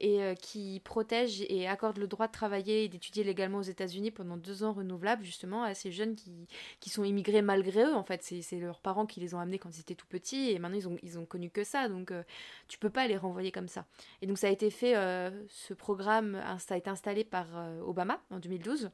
[0.00, 4.10] et euh, qui protège et accorde le droit de travailler et d'étudier légalement aux États-Unis
[4.10, 6.48] pendant deux ans renouvelables justement à ces jeunes qui,
[6.80, 9.70] qui sont immigrés malgré eux en fait, c'est leurs parents qui les ont amenés quand
[9.76, 12.22] ils étaient tout petits et maintenant ils ont, ils ont connu que ça, donc euh,
[12.68, 13.84] tu peux pas les renvoyer comme ça.
[14.22, 17.80] Et donc ça a été fait, euh, ce programme, ça a été installé par euh,
[17.82, 18.90] Obama en 2012.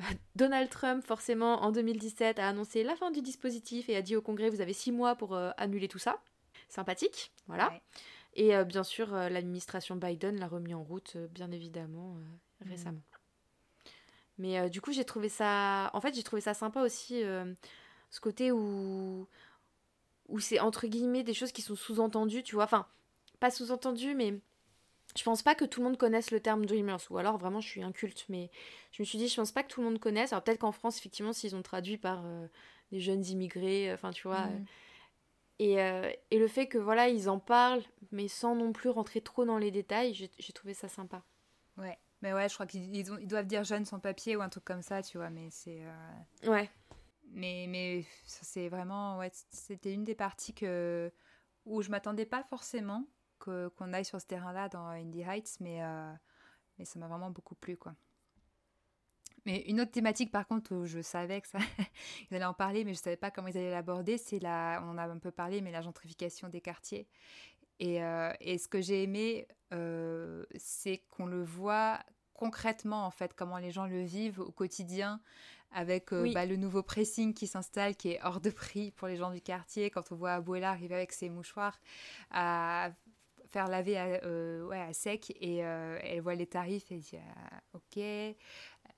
[0.00, 0.02] Euh,
[0.36, 4.22] Donald Trump, forcément, en 2017, a annoncé la fin du dispositif et a dit au
[4.22, 6.20] Congrès, vous avez six mois pour annuler tout ça.
[6.68, 7.72] Sympathique, voilà.
[8.38, 12.70] Et euh, bien sûr, euh, l'administration Biden l'a remis en route, euh, bien évidemment, Mhm.
[12.70, 13.02] récemment.
[14.38, 15.90] Mais du coup, j'ai trouvé ça...
[15.92, 17.22] En fait, j'ai trouvé ça sympa aussi,
[18.10, 19.26] ce côté où...
[20.28, 22.62] où c'est, entre guillemets, des choses qui sont sous-entendues, tu vois.
[22.64, 22.86] Enfin,
[23.40, 24.38] pas sous-entendues, mais...
[25.16, 27.68] Je pense pas que tout le monde connaisse le terme Dreamers, ou alors vraiment je
[27.68, 28.50] suis inculte, mais
[28.92, 30.32] je me suis dit, je pense pas que tout le monde connaisse.
[30.32, 32.22] Alors peut-être qu'en France, effectivement, s'ils ont traduit par
[32.92, 34.66] des jeunes immigrés, enfin tu vois, Mhm.
[35.58, 37.82] Et, euh, et le fait que voilà, ils en parlent,
[38.12, 41.22] mais sans non plus rentrer trop dans les détails, j'ai trouvé ça sympa.
[41.76, 44.64] Ouais, mais ouais, je crois qu'ils ils doivent dire jeunes sans papier ou un truc
[44.64, 45.80] comme ça, tu vois, mais c'est.
[45.84, 46.70] euh, Ouais.
[47.30, 49.18] Mais, mais c'est vraiment.
[49.18, 51.12] Ouais, c'était une des parties que,
[51.66, 53.04] où je m'attendais pas forcément
[53.38, 56.12] qu'on aille sur ce terrain-là dans Indie Heights, mais, euh,
[56.78, 57.94] mais ça m'a vraiment beaucoup plu, quoi.
[59.48, 61.56] Mais une autre thématique, par contre, où je savais que ça,
[62.30, 64.90] ils allaient en parler, mais je savais pas comment ils allaient l'aborder, c'est la, on
[64.90, 67.08] en a un peu parlé, mais la gentrification des quartiers.
[67.80, 71.98] Et, euh, et ce que j'ai aimé, euh, c'est qu'on le voit
[72.34, 75.18] concrètement, en fait, comment les gens le vivent au quotidien,
[75.72, 76.34] avec euh, Oui.
[76.34, 79.40] bah, le nouveau pressing qui s'installe, qui est hors de prix pour les gens du
[79.40, 81.80] quartier, quand on voit Abuela arriver avec ses mouchoirs
[82.30, 82.90] à
[83.48, 87.00] faire laver à, euh, ouais, à sec, et euh, elle voit les tarifs et elle
[87.00, 88.36] dit ah, ok.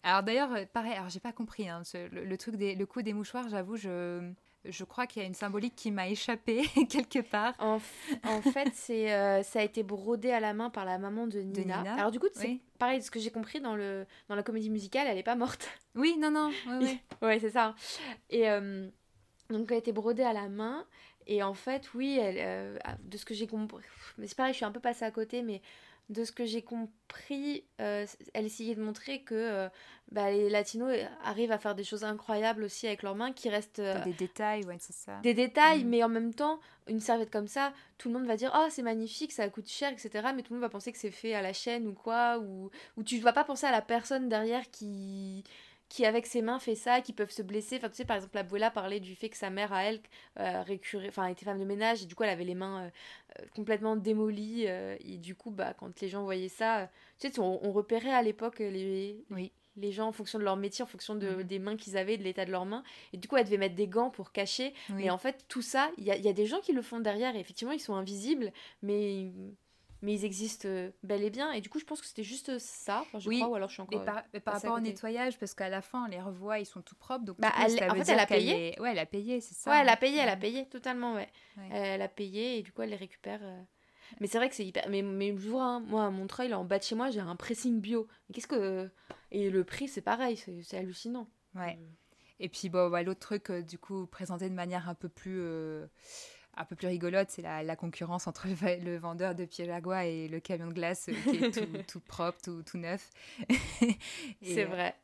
[0.02, 2.86] Alors d'ailleurs, euh, pareil, alors j'ai pas compris, hein, ce- le, le truc des, le
[2.86, 4.30] coût des mouchoirs, j'avoue, je,
[4.64, 7.54] je crois qu'il y a une symbolique qui m'a échappé quelque part.
[7.58, 11.40] En, fait, c'est euh, ça a été brodé à la main par la maman de
[11.40, 11.78] Nina.
[11.78, 12.60] Nina, Alors du coup, c'est oui.
[12.78, 15.36] pareil, de ce que j'ai compris dans, le, dans la comédie musicale, elle est pas
[15.36, 15.68] morte.
[15.94, 17.00] Oui, non, non, oui, oui.
[17.22, 17.74] ouais, c'est ça.
[18.30, 18.88] Et euh,
[19.50, 20.86] donc, elle a été brodée à la main.
[21.26, 23.84] Et en fait, oui, elle, euh, de ce que j'ai compris,
[24.18, 25.60] mais c'est pareil, je suis un peu passée à côté, mais
[26.10, 28.04] de ce que j'ai compris, euh,
[28.34, 29.68] elle essayait de montrer que euh,
[30.10, 30.92] bah, les latinos
[31.24, 34.64] arrivent à faire des choses incroyables aussi avec leurs mains qui restent euh, des détails,
[34.64, 35.20] ouais, c'est ça.
[35.22, 35.88] des détails, Mhm.
[35.90, 36.58] mais en même temps,
[36.88, 39.92] une serviette comme ça, tout le monde va dire Oh, c'est magnifique, ça coûte cher,
[39.92, 40.10] etc.
[40.34, 42.70] Mais tout le monde va penser que c'est fait à la chaîne ou quoi, ou,
[42.96, 45.44] ou tu vas pas penser à la personne derrière qui
[45.90, 47.76] qui avec ses mains fait ça, qui peuvent se blesser.
[47.76, 50.00] Enfin, tu sais, par exemple, la Abuela parlait du fait que sa mère à elle
[50.38, 52.90] euh, récurait- enfin, était femme de ménage et du coup, elle avait les mains euh,
[53.42, 54.64] euh, complètement démolies.
[54.68, 56.88] euh, et du coup, bah, quand les gens voyaient ça,
[57.18, 59.50] tu sais, on, on repérait à l'époque les, Oui.
[59.76, 61.42] les gens en fonction de leur métier, en fonction de, Mhm.
[61.42, 62.84] des mains qu'ils avaient, de l'état de leurs mains.
[63.12, 64.72] Et du coup, elle devait mettre des gants pour cacher.
[64.90, 65.06] Oui.
[65.06, 66.82] Et en fait, tout ça, il y a, il y a des gens qui le
[66.82, 67.34] font derrière.
[67.34, 68.52] Et effectivement, ils sont invisibles,
[68.82, 69.32] mais,
[70.02, 71.52] mais ils existent euh, bel et bien.
[71.52, 73.38] Et du coup, je pense que c'était juste ça, enfin, je Oui.
[73.38, 74.04] crois, ou alors je suis Et encore.
[74.04, 76.58] par, mais par passée à rapport au nettoyage, parce qu'à la fin, on les revoit,
[76.58, 77.24] ils sont tout propres.
[77.24, 78.68] Donc, Bah, coup, elle- ça en veut fait, dire elle a payé.
[78.74, 79.70] est- Ouais, elle a payé, c'est ça.
[79.70, 79.96] Ouais, elle a hein.
[79.96, 81.28] payé, elle a payé, totalement, ouais.
[81.56, 81.68] Ouais.
[81.72, 83.40] Elle a payé et du coup, elle les récupère.
[83.42, 83.62] euh.
[84.20, 84.88] Mais c'est vrai que c'est hyper.
[84.88, 87.20] Mais, mais je vois, hein, moi, à Montreuil, là, en bas de chez moi, j'ai
[87.20, 88.08] un pressing bio.
[88.32, 88.90] Qu'est-ce que.
[89.30, 91.28] Et le prix, c'est pareil, c'est c'est hallucinant.
[91.54, 91.78] Ouais.
[92.40, 95.38] Et puis bon, bah, l'autre truc, euh, du coup, présenté de manière un peu plus,
[95.40, 95.86] euh,
[96.56, 100.40] un peu plus rigolote, c'est la, la concurrence entre le, vendeur de Piragua et le
[100.40, 103.10] camion de glace euh, qui est tout, tout propre, tout, tout neuf.
[104.42, 104.94] C'est euh, vrai.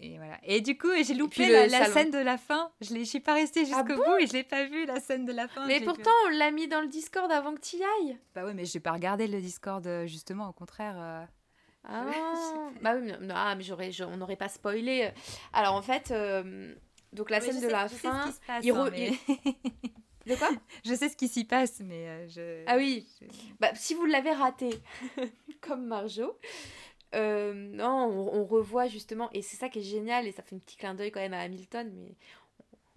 [0.00, 0.38] Et voilà.
[0.42, 2.72] Et du coup, j'ai loupé la, scène de la fin.
[2.80, 3.94] Je ne suis pas restée jusqu'au Ah bon?
[3.96, 5.64] bout et je l'ai pas vue la scène de la fin.
[5.66, 8.18] Mais pourtant, on l'a mis dans le Discord avant que tu y ailles.
[8.34, 10.48] bah ouais, mais j'ai pas regardé le Discord euh, justement.
[10.48, 10.96] Au contraire.
[10.98, 11.24] euh,
[11.84, 12.04] Ah,
[12.82, 15.12] bah oui, mais, non, ah, mais j'aurais, je- on n'aurait pas spoilé.
[15.52, 16.74] Alors en fait, euh,
[17.12, 18.26] donc la scène je de sais- la je sais ce fin.
[18.26, 19.12] qui se passe, il hein, re- mais-
[20.26, 20.50] De quoi
[20.84, 22.64] je sais ce qui s'y passe, mais euh, je.
[22.66, 23.06] Ah oui.
[23.20, 23.26] je-
[23.60, 24.70] Bah, si vous l'avez raté,
[25.60, 26.36] comme Marjo,
[27.14, 30.56] euh, non, on, on revoit justement, et c'est ça qui est génial, et ça fait
[30.56, 32.14] un petit clin d'œil quand même à Hamilton, mais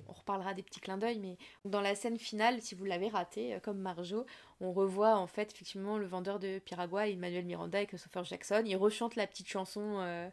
[0.08, 3.54] on, reparlera des petits clins d'œil, mais dans la scène finale, si vous l'avez raté,
[3.54, 4.26] euh, comme Marjo,
[4.60, 8.76] on revoit en fait effectivement le vendeur de Piragua, Emmanuel Miranda et Christopher Jackson, ils
[8.76, 10.00] rechantent la petite chanson.
[10.00, 10.28] euh,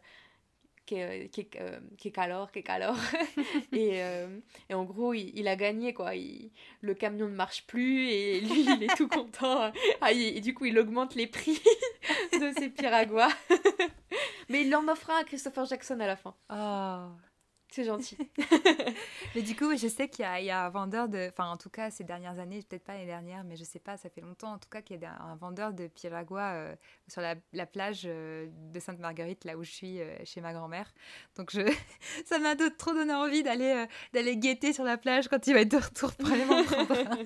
[0.87, 2.95] qui est, qui est, euh, est calor, calor.
[3.71, 4.39] et, euh,
[4.69, 6.13] et en gros, il, a gagné, quoi.
[6.81, 9.71] Le camion ne marche plus et lui, il est tout content.
[10.01, 11.61] Ah, et, et du coup, il augmente les prix
[12.33, 13.35] de ses piraguas.
[14.49, 16.33] Mais il en offre un à Christopher Jackson à la fin.
[16.49, 17.26] Oh.
[17.69, 18.17] C'est gentil.
[19.35, 21.27] Mais du coup, je sais qu'il y, a- il y a un vendeur de.
[21.29, 23.97] Enfin, en tout cas, ces dernières années, peut-être pas les dernières, mais je sais pas,
[23.97, 26.75] ça fait longtemps en tout cas qu'il y a un vendeur de piragua euh,
[27.07, 30.91] sur la, la plage euh, de Sainte-Marguerite, là où je suis, euh, chez ma grand-mère.
[31.35, 31.61] Donc, je...
[32.25, 35.71] ça m'a trop donné envie d'aller d'aller guetter sur la plage quand il va être
[35.71, 37.17] de retour pour aller m'en prendre.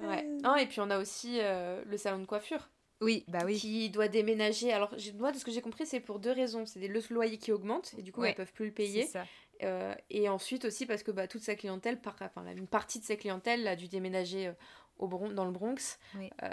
[0.00, 0.26] Ouais.
[0.44, 2.68] Ah, et puis on a aussi le salon de coiffure
[3.02, 3.58] Oui, bah oui.
[3.58, 4.72] qui doit déménager.
[4.72, 6.64] Alors, moi, de ce que j'ai compris, c'est pour deux raisons.
[6.66, 8.74] C'est des- le loyer qui augmente et du coup, Ouais, elles peuvent plus le C'est
[8.76, 9.06] payer.
[9.06, 9.26] ça.
[9.62, 13.04] Euh, et ensuite aussi parce que bah, toute sa clientèle, par, enfin, une partie de
[13.04, 14.52] sa clientèle a dû déménager euh,
[14.98, 15.98] au Bron- dans le Bronx.
[16.16, 16.30] Oui.
[16.42, 16.48] Euh,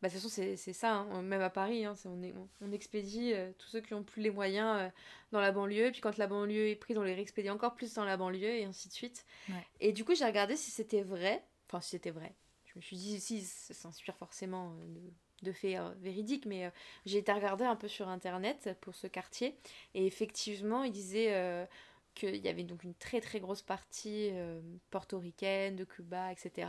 [0.00, 2.72] bah, de toute façon, c'est ça, hein, même à Paris, hein, on, est- on- on
[2.72, 4.90] expédie tous ceux qui n'ont plus les moyens
[5.32, 5.86] dans la banlieue.
[5.86, 8.42] Et puis quand la banlieue est prise, on les réexpédie encore plus dans la banlieue
[8.58, 9.24] et ainsi de suite.
[9.48, 9.54] Ouais.
[9.80, 11.44] Et du coup, j'ai regardé si c'était vrai.
[11.66, 12.34] Enfin, si c'était vrai.
[12.66, 15.00] Je me suis dit, si, ça s'inspire forcément de,
[15.42, 16.70] de faits euh, véridiques, mais euh,
[17.06, 19.56] j'ai été regarder un peu sur internet pour ce quartier.
[19.94, 21.64] Et effectivement, il disait euh,
[22.14, 24.60] qu'il y avait donc une très très grosse partie euh,
[24.90, 26.68] portoricaine, de Cuba, etc.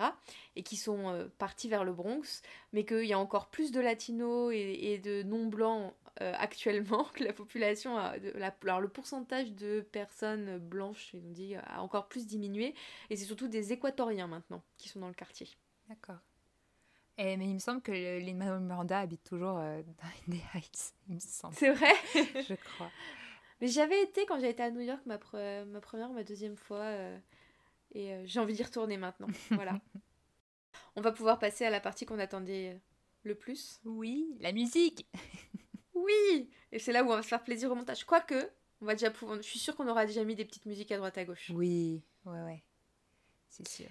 [0.55, 2.41] Et qui sont partis vers le Bronx,
[2.73, 7.95] mais qu'il y a encore plus de latinos et, de non-blancs actuellement, que la population,
[7.95, 12.75] de, la, alors le pourcentage de personnes blanches, ils ont dit, a encore plus diminué.
[13.09, 15.47] Et c'est surtout des équatoriens maintenant qui sont dans le quartier.
[15.87, 16.19] D'accord.
[17.21, 19.81] Et, mais il me semble que le- Lin-Manuel Miranda habite toujours euh,
[20.27, 21.53] dans Indie Heights, il me semble.
[21.53, 21.91] C'est vrai?
[22.15, 22.89] Je crois.
[23.59, 26.23] Mais j'avais été quand j'ai été à New York ma, pre- ma première ou ma
[26.23, 26.77] deuxième fois.
[26.83, 27.19] euh,
[27.93, 29.27] et euh, j'ai envie d'y retourner maintenant.
[29.51, 29.79] Voilà.
[30.95, 32.79] On va pouvoir passer à la partie qu'on attendait
[33.23, 33.81] le plus.
[33.83, 35.05] Oui, la musique.
[35.93, 38.05] Oui Et c'est là où on va se faire plaisir au montage.
[38.05, 38.49] Quoique,
[38.81, 39.37] on va déjà pouvoir...
[39.37, 41.51] je suis sûre qu'on aura déjà mis des petites musiques à droite à gauche.
[41.53, 42.63] Oui, ouais, ouais.
[43.49, 43.87] C'est sûr.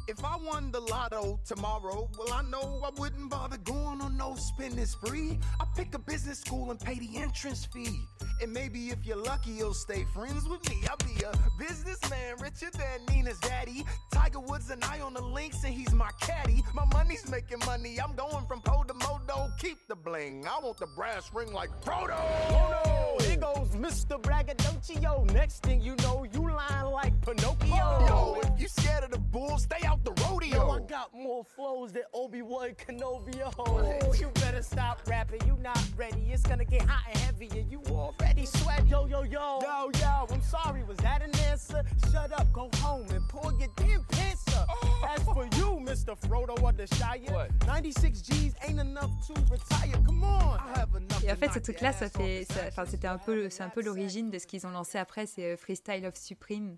[0.08, 4.36] If I won the lotto tomorrow, well, I know I wouldn't bother going on no
[4.36, 5.38] spending spree.
[5.60, 8.00] I pick a business school and pay the entrance fee.
[8.40, 10.76] And maybe if you're lucky, you'll stay friends with me.
[10.88, 13.84] I'll be a businessman richer than Nina's daddy.
[14.10, 16.64] Tiger Woods and I on the links, and he's my caddy.
[16.72, 18.00] My money's making money.
[18.00, 19.50] I'm going from pole to modo.
[19.58, 20.46] Keep the bling.
[20.46, 22.16] I want the brass ring like Frodo.
[22.50, 23.24] Oh no!
[23.26, 24.22] Here goes Mr.
[24.22, 25.24] Braggadocio.
[25.32, 28.06] Next thing you know, you lying like Pinocchio.
[28.06, 30.48] Yo, if you scared of the bull, stay out the rodeo.
[30.48, 33.34] Yo, I got more flows than Obi-Wan Kenobi.
[33.58, 35.40] Oh, you better stop rapping.
[35.46, 36.30] You not ready.
[36.32, 38.86] It's gonna get hot and heavy, and you already sweat.
[38.88, 39.60] Yo, yo, yo.
[39.62, 40.26] Yo, yo.
[40.30, 40.82] I'm sorry.
[40.84, 41.82] Was that an answer?
[42.10, 42.52] Shut up.
[42.52, 44.68] Go home and pull your damn pants up.
[45.08, 46.18] As for you, Mr.
[46.18, 47.50] Frodo of the Shire, What?
[47.66, 50.00] 96 G's ain't enough to retire.
[50.04, 50.58] Come on.
[50.58, 51.22] I have enough.
[51.24, 54.30] Et en fait, ce truc-là, ça fait, enfin, c'était un peu, c'est un peu l'origine
[54.30, 56.76] de ce qu'ils ont lancé après, c'est euh, Freestyle of Supreme.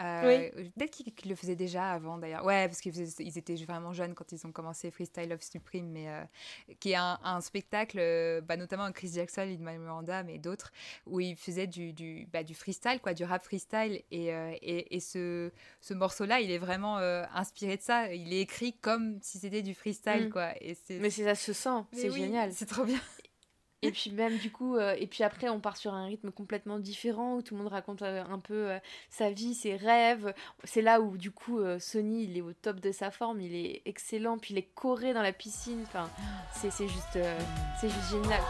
[0.00, 2.44] Euh, Peut-être qu'ils le faisaient déjà avant d'ailleurs.
[2.44, 6.22] Ouais, parce qu'ils étaient vraiment jeunes quand ils ont commencé Freestyle of Supreme, mais euh,
[6.80, 10.72] qui est un, un spectacle, euh, bah, notamment Chris Jackson, Lin Miranda, mais d'autres,
[11.06, 14.02] où ils faisaient du, du, bah, du freestyle, quoi, du rap freestyle.
[14.10, 15.50] Et, euh, et, et ce,
[15.80, 18.12] ce morceau-là, il est vraiment inspiré de ça.
[18.12, 20.30] Il est écrit comme si c'était du freestyle, Mm.
[20.30, 20.50] quoi.
[20.60, 22.52] Et Mais ça se sent, c'est oui, génial.
[22.52, 23.00] C'est trop bien.
[23.82, 26.78] Et puis même du coup, euh, et puis après on part sur un rythme complètement
[26.78, 28.78] différent où tout le monde raconte euh, un peu euh,
[29.10, 30.32] sa vie, ses rêves.
[30.64, 33.82] C'est là où du coup Sony il est au top de sa forme, il est
[33.84, 35.82] excellent, puis il est coré dans la piscine.
[35.82, 36.08] Enfin,
[36.52, 37.18] c'est juste,
[37.80, 38.40] c'est juste génial.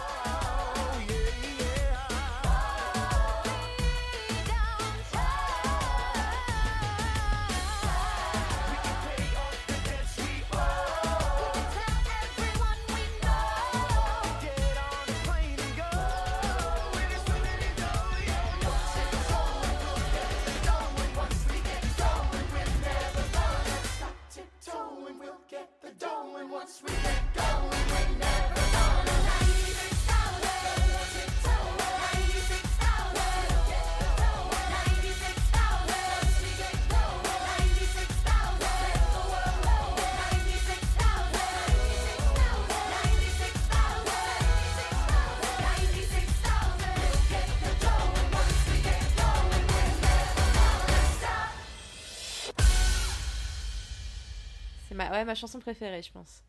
[54.95, 56.45] C'est ma, ouais, ma chanson préférée, je pense.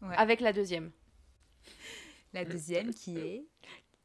[0.00, 0.16] Ouais.
[0.16, 0.92] Avec la deuxième.
[2.32, 3.44] La deuxième qui est.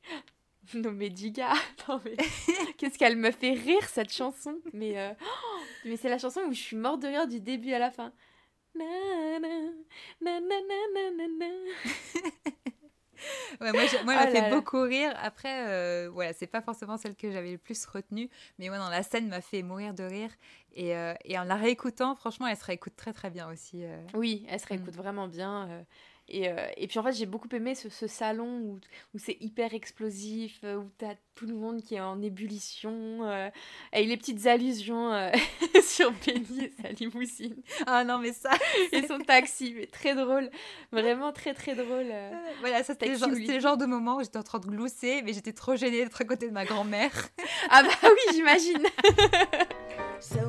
[0.74, 1.54] Non mais Diga,
[1.88, 2.18] non mais
[2.78, 4.60] qu'est-ce qu'elle me fait rire cette chanson.
[4.74, 7.72] Mais, euh, oh, mais c'est la chanson où je suis morte de rire du début
[7.72, 8.12] à la fin.
[8.76, 8.84] Na,
[9.40, 9.48] na,
[10.20, 11.46] na, na, na, na, na.
[13.62, 14.56] Ouais, moi, moi, elle Oh m'a fait là là.
[14.56, 15.14] beaucoup rire.
[15.22, 18.30] Après, euh, voilà, c'est pas forcément celle que j'avais le plus retenue,
[18.60, 20.30] mais ouais, dans la scène m'a fait mourir de rire.
[20.74, 23.84] Et, euh, et en la réécoutant, franchement, elle se réécoute très très bien aussi.
[23.84, 23.98] euh.
[24.14, 25.86] Oui, elle se réécoute vraiment bien.
[26.30, 28.80] Et, euh, et puis en fait, j'ai beaucoup aimé ce, ce salon où,
[29.14, 33.50] où c'est hyper explosif, euh, où t'as tout le monde qui est en ébullition, euh,
[33.94, 35.32] avec les petites allusions euh,
[35.84, 37.56] sur Benny et sa limousine
[37.86, 38.52] Ah non, mais ça,
[38.92, 40.50] et son taxi, mais très drôle,
[40.92, 42.12] vraiment très très drôle.
[42.60, 43.42] voilà, ça c'était le, genre, Taxi, oui.
[43.46, 46.04] c'était le genre de moment où j'étais en train de glousser, mais j'étais trop gênée
[46.04, 47.12] d'être à côté de ma grand-mère.
[47.70, 48.84] Ah bah oui, j'imagine.
[50.20, 50.40] So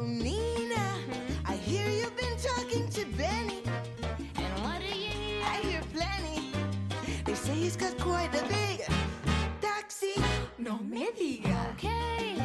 [11.17, 11.41] me.
[11.73, 12.37] Okay,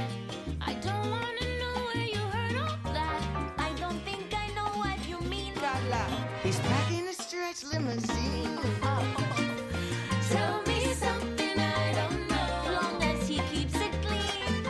[0.61, 3.21] I don't wanna know where you heard all that.
[3.57, 5.53] I don't think I know what you mean.
[5.55, 6.05] Voila.
[6.43, 8.57] He's packing a stretch limousine.
[10.31, 12.71] Tell me something I don't know.
[12.79, 14.65] Long as he keeps it clean.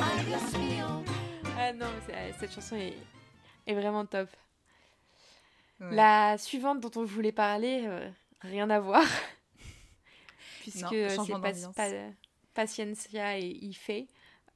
[0.00, 1.04] I just feel
[1.58, 1.90] Ah non,
[2.38, 2.94] cette chanson est,
[3.66, 4.28] est vraiment top.
[5.80, 5.94] Ouais.
[5.94, 8.08] La suivante dont on voulait parler, euh,
[8.40, 9.02] rien à voir.
[10.62, 11.90] Puisque c'est pas, pas-
[12.56, 13.90] Paciencia et Ife.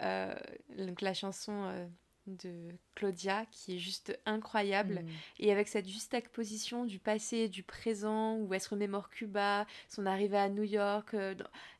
[0.02, 0.34] euh,
[0.78, 1.86] donc la chanson euh,
[2.26, 5.02] de Claudia qui est juste incroyable.
[5.02, 5.08] Mm.
[5.40, 10.06] Et avec cette juxtaposition du passé et du présent, où elle se remémore Cuba, son
[10.06, 11.34] arrivée à New York, euh,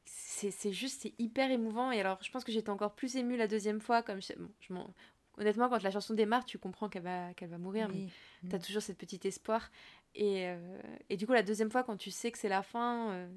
[0.04, 1.90] c'est juste, c'est hyper émouvant.
[1.92, 4.02] Et alors, je pense que j'étais encore plus émue la deuxième fois.
[4.02, 4.92] Comme je- bon, je m'en-
[5.38, 7.94] Honnêtement, quand la chanson démarre, tu comprends qu'elle va, qu'elle va mourir, mais
[8.42, 8.48] Oui.
[8.50, 8.62] t'as Mm.
[8.62, 9.70] toujours cette petite espoir.
[10.14, 10.78] Et, euh,
[11.08, 13.28] et du coup, la deuxième fois, quand tu sais que c'est la fin euh,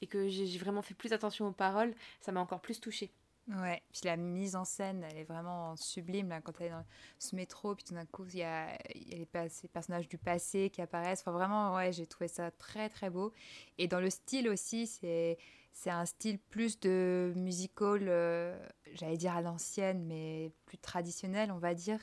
[0.00, 3.12] et que j'ai vraiment fait plus attention aux paroles, ça m'a encore plus touchée.
[3.48, 6.86] Ouais, puis la mise en scène, elle est vraiment sublime quand elle est dans
[7.18, 11.20] ce métro, puis tout d'un coup, il y a, les, personnages du passé qui apparaissent.
[11.20, 13.32] Enfin, vraiment, ouais, j'ai trouvé ça très très beau.
[13.76, 15.36] Et dans le style aussi, c'est
[15.74, 18.56] c'est un style plus de musical, euh,
[18.94, 21.98] j'allais dire à l'ancienne, mais plus traditionnel, on va dire.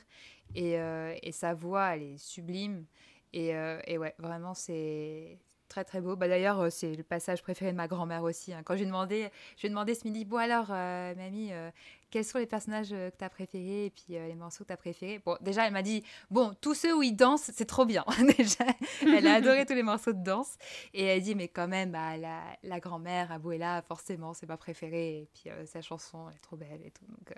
[0.54, 2.84] Et, euh, et sa voix, elle est sublime.
[3.32, 5.38] Et, euh, et ouais, vraiment, c'est
[5.72, 6.14] très très beau.
[6.16, 8.52] Bah, D'ailleurs, euh, c'est le passage préféré de ma grand-mère aussi.
[8.52, 8.62] hein.
[8.64, 11.48] Quand je lui ai demandé, je lui ai demandé ce midi, bon alors, euh, mamie,
[11.52, 11.70] euh,
[12.10, 14.72] quels sont les personnages que tu as préférés et puis euh, les morceaux que tu
[14.74, 17.86] as préférés Bon, déjà, elle m'a dit, bon, tous ceux où ils dansent, c'est trop
[17.86, 18.04] bien.
[18.36, 18.64] déjà,
[19.00, 20.56] elle a adoré tous les morceaux de danse.
[20.92, 25.20] Et elle dit, mais quand même, bah, la, la grand-mère, Abuela, forcément, c'est ma préférée.
[25.22, 27.06] Et puis euh, sa chanson, elle est trop belle et tout.
[27.06, 27.34] Donc, euh,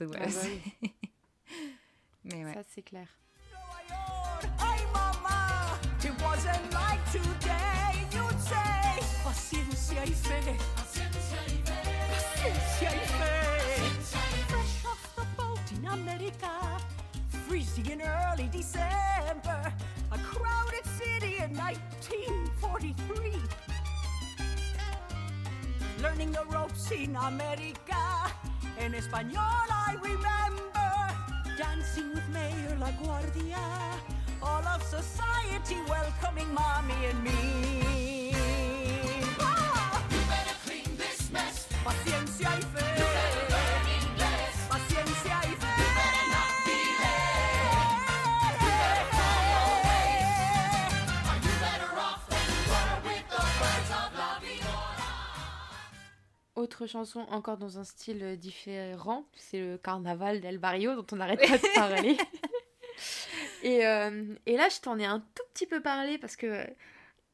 [0.00, 0.24] donc voilà.
[0.26, 0.40] Ah bah
[0.80, 0.90] c'est-
[2.24, 2.54] mais ouais.
[2.54, 3.06] Ça, c'est clair.
[4.60, 7.57] Ay, mama, it wasn't like today.
[9.50, 10.56] You'd say, paciencia y fe.
[12.12, 13.32] Paciencia y fe.
[14.48, 16.50] Fresh off the boat in America,
[17.46, 19.72] freezing in early December.
[20.12, 23.32] A crowded city in 1943.
[26.02, 28.28] Learning the ropes in America.
[28.80, 30.90] in español, I remember
[31.56, 33.64] dancing with Mayor LaGuardia.
[34.42, 38.17] All of society welcoming mommy and me.
[56.58, 61.16] Autre chanson encore dans un style euh, différent, c'est le Carnaval d'El Barrio dont on
[61.16, 62.16] n'arrête pas de parler.
[63.62, 66.66] et, euh, et là, je t'en ai un tout petit peu parlé parce que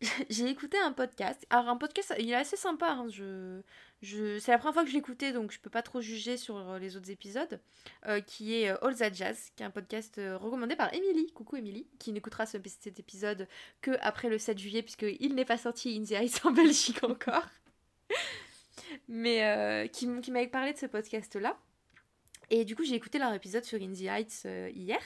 [0.29, 1.47] j'ai écouté un podcast.
[1.49, 2.91] Alors un podcast, il est assez sympa.
[2.91, 3.63] hein, je,
[4.03, 6.57] je, c'est la première fois que je l'écoutais, donc je peux pas trop juger sur
[6.59, 7.61] euh, les autres épisodes.
[8.07, 11.33] euh, qui est All That Jazz, qui est un podcast recommandé par Emily.
[11.33, 13.49] Coucou Emily, qui n'écoutera ce- cet épisode
[13.81, 17.47] que après le 7 juillet puisqu'il n'est pas sorti In the Ice en Belgique encore
[19.09, 21.57] mais euh, qui, qui m'avait parlé de ce podcast-là.
[22.51, 25.01] Et du coup, j'ai écouté leur épisode sur In the Heights euh, hier.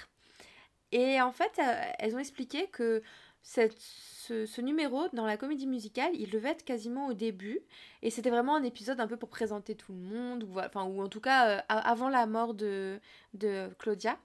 [0.92, 3.02] Et en fait, euh, elles ont expliqué que
[3.42, 7.60] cette- ce, numéro dans la comédie musicale, il devait être quasiment au début.
[8.02, 11.00] Et c'était vraiment un épisode un peu pour présenter tout le monde, ou, enfin, ou
[11.02, 13.00] en tout cas avant la mort de,
[13.34, 14.18] de Claudia.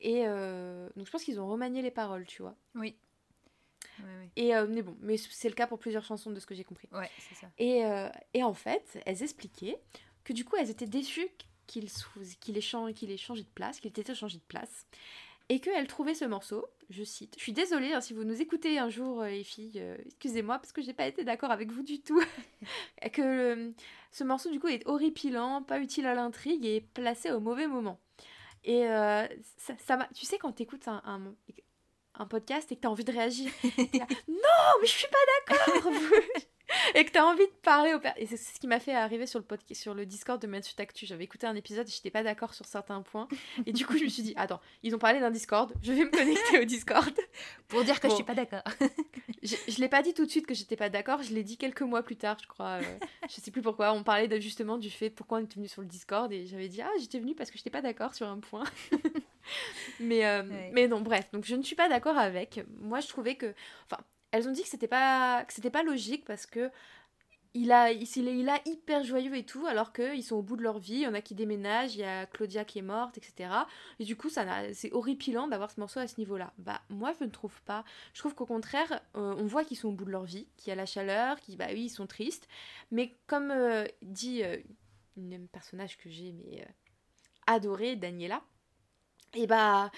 [0.00, 2.54] Et donc je pense qu'ils ont remanié les paroles, tu vois.
[2.76, 2.96] Oui.
[4.02, 4.30] Ouais.
[4.36, 6.64] Et, euh, mais bon, mais c'est le cas pour plusieurs chansons de ce que j'ai
[6.64, 6.88] compris.
[6.92, 7.48] Ouais, c'est ça.
[7.58, 9.78] Et, euh, et en fait, elles expliquaient
[10.24, 11.28] que du coup, elles étaient déçues
[11.66, 14.86] qu'il ait, qu'il ait changé de place, qu'il ait été changé de place.
[15.48, 18.78] Et qu'elles trouvaient ce morceau, je cite, je suis désolée hein, si vous nous écoutez
[18.78, 21.82] un jour, euh, les filles, euh, excusez-moi parce que j'ai pas été d'accord avec vous
[21.82, 22.22] du tout.
[23.12, 23.72] que
[24.12, 27.98] ce morceau, du coup, est horripilant, pas utile à l'intrigue et placé au mauvais moment.
[28.62, 31.34] Et euh, ça, ça tu sais, quand t'écoutes un, un,
[32.20, 35.92] un podcast et que t'as envie de réagir, là, non, mais je suis pas d'accord
[36.94, 39.26] et que t'as envie de parler au per- et c'est ce qui m'a fait arriver
[39.26, 42.10] sur le podcast sur le Discord de Match Actu j'avais écouté un épisode et j'étais
[42.10, 43.28] pas d'accord sur certains points.
[43.66, 46.04] Et du coup je me suis dit attends ils ont parlé d'un Discord je vais
[46.04, 47.14] me connecter au Discord.
[47.68, 48.10] Pour dire que Bon.
[48.10, 48.62] je suis pas d'accord.
[49.42, 51.56] je, je l'ai pas dit tout de suite que j'étais pas d'accord je l'ai dit
[51.56, 52.98] quelques mois plus tard je crois euh,
[53.28, 53.92] je sais plus pourquoi.
[53.92, 56.68] On parlait de, justement du fait pourquoi on était venu sur le Discord et j'avais
[56.68, 58.64] dit ah j'étais venu parce que j'étais pas d'accord sur un point.
[60.00, 60.70] Mais euh, Ouais.
[60.72, 61.28] mais non bref.
[61.32, 62.60] Donc je ne suis pas d'accord avec.
[62.80, 63.54] Moi je trouvais que
[63.90, 64.02] enfin
[64.32, 66.70] elles ont dit que c'était pas pas logique parce que
[67.54, 70.62] il a, il, il a hyper joyeux et tout, alors qu'ils sont au bout de
[70.62, 70.94] leur vie.
[70.94, 73.50] Il y en a qui déménagent, il y a Claudia qui est morte, etc.
[73.98, 76.52] Et du coup, ça c'est horripilant d'avoir ce morceau à ce niveau-là.
[76.58, 77.84] Bah, moi, je ne trouve pas.
[78.14, 80.68] Je trouve qu'au contraire, euh, on voit qu'ils sont au bout de leur vie, qu'il
[80.70, 82.46] y a la chaleur, qu'ils, bah oui, ils sont tristes.
[82.92, 84.56] Mais comme euh, dit euh,
[85.16, 86.66] une personnage que j'ai mais,
[87.46, 88.42] adoré, Daniela,
[89.34, 89.90] et bah.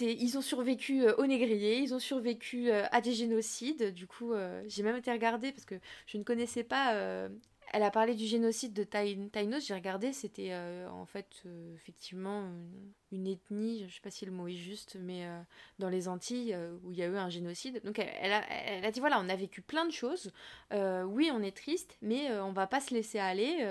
[0.00, 3.92] Ils ont survécu euh, au négrier, ils ont survécu euh, à des génocides.
[3.94, 5.76] Du coup, euh, j'ai même été regarder parce que
[6.06, 6.94] je ne connaissais pas.
[6.94, 7.28] euh,
[7.72, 9.64] elle a parlé du génocide de Tai- Tainos.
[9.66, 10.52] J'ai regardé, c'était
[10.90, 11.44] en fait
[11.76, 12.50] effectivement
[13.12, 15.40] une, ethnie, je sais pas si le mot est juste, mais euh,
[15.78, 17.80] dans les Antilles euh, où il y a eu un génocide.
[17.84, 20.30] Donc elle, elle a, elle a dit voilà, on a vécu plein de choses.
[20.72, 23.66] Euh, oui, on est triste, mais on va pas se laisser aller.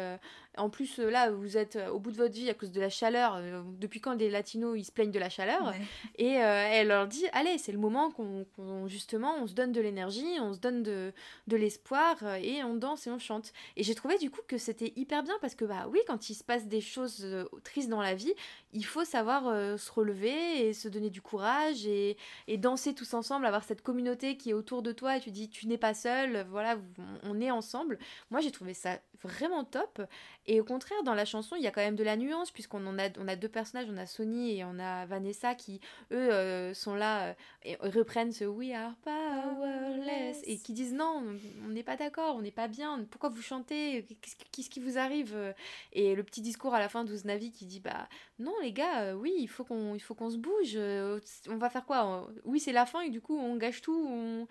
[0.58, 3.42] en plus, là, vous êtes au bout de votre vie à cause de la chaleur.
[3.80, 5.68] depuis quand les Latinos ils se plaignent de la chaleur?
[5.68, 5.76] Ouais.
[6.18, 10.40] et elle leur dit allez c'est le moment qu'on justement on se donne de l'énergie
[10.40, 11.14] on se donne de,
[11.48, 14.94] de l'espoir et on danse et on chante et j'ai trouvé du coup que c'était
[14.96, 17.28] hyper bien parce que bah oui quand il se passe des choses
[17.64, 18.34] tristes dans la vie
[18.74, 22.18] il faut savoir euh, se relever et se donner du courage et,
[22.58, 25.68] danser tous ensemble avoir cette communauté qui est autour de toi et tu dis tu
[25.68, 26.78] n'es pas seul voilà
[27.24, 28.00] on est ensemble.
[28.32, 30.02] Moi j'ai trouvé ça vraiment top
[30.50, 32.98] et au contraire dans la chanson il y a quand même de la nuance puisqu'on
[32.98, 35.80] a deux personnages on a Sony et on a Vanessa qui
[36.12, 41.24] eux euh, sont là euh, et reprennent ce We are powerless et qui disent non,
[41.64, 44.06] on- n'est pas d'accord, on n'est pas bien, pourquoi vous chantez,
[44.52, 45.54] qu'est-ce qui, vous arrive
[45.94, 48.08] Et le petit discours à la fin d'Ouznavi qui dit bah
[48.40, 50.74] non les gars, euh, oui, il faut qu'on se bouge.
[50.76, 52.30] euh, on va faire quoi?
[52.44, 54.48] Oui, c'est la fin et du coup, on gâche tout.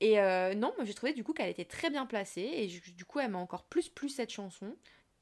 [0.00, 3.04] Et euh, non, moi j'ai trouvé du coup qu'elle était très bien placée et du
[3.04, 4.76] coup, elle m'a encore plus plu cette chanson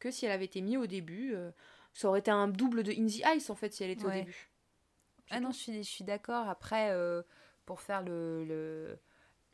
[0.05, 1.35] que si elle avait été mise au début.
[1.35, 1.51] euh,
[1.94, 4.09] ça aurait été un double de In the Ice en fait si elle était au
[4.20, 4.51] début.
[5.31, 6.48] Ah non, je suis, je suis d'accord.
[6.48, 7.22] Après, euh,
[7.66, 8.44] pour faire le...
[8.44, 8.98] le-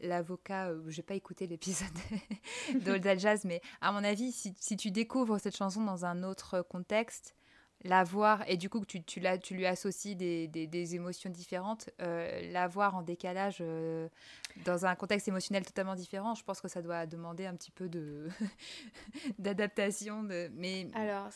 [0.02, 1.86] L'avocat, euh, j'ai pas écouté l'épisode
[2.86, 6.62] d'Old Jazz, mais à mon avis, si, si tu découvres cette chanson dans un autre
[6.62, 7.34] contexte,
[7.82, 10.94] la voir, et du coup que tu, tu, la- tu lui associes des, des- des
[10.94, 14.08] émotions différentes, euh, la voir en décalage euh,
[14.66, 17.88] dans un contexte émotionnel totalement différent, je pense que ça doit demander un petit peu
[17.88, 18.28] de
[19.38, 20.22] d'adaptation.
[20.22, 20.50] De...
[20.54, 21.28] Mais Alors,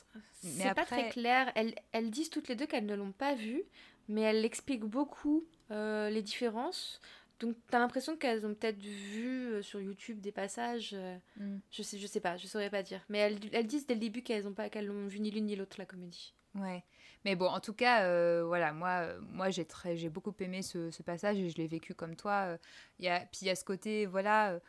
[0.42, 1.50] Mais c'est pas très clair.
[1.54, 3.62] Elles, elles disent toutes les deux qu'elles ne l'ont pas vu,
[4.08, 7.00] mais elles expliquent beaucoup euh, les différences.
[7.44, 10.90] Donc, t'as l'impression qu'elles ont peut-être vu euh, sur YouTube des passages.
[10.94, 11.58] euh, Mm.
[11.70, 13.04] je sais, je sais pas, je saurais pas dire.
[13.08, 15.46] Mais elles, elles disent dès le début qu'elles ont pas, qu'elles l'ont vu ni l'une
[15.46, 16.34] ni l'autre la comédie.
[16.54, 16.84] Ouais,
[17.24, 20.90] mais bon, en tout cas, euh, voilà, moi, moi j'ai très, j'ai beaucoup aimé ce,
[20.90, 22.56] ce passage et je l'ai vécu comme toi.
[23.00, 24.60] Il y a, puis il y a ce côté, voilà,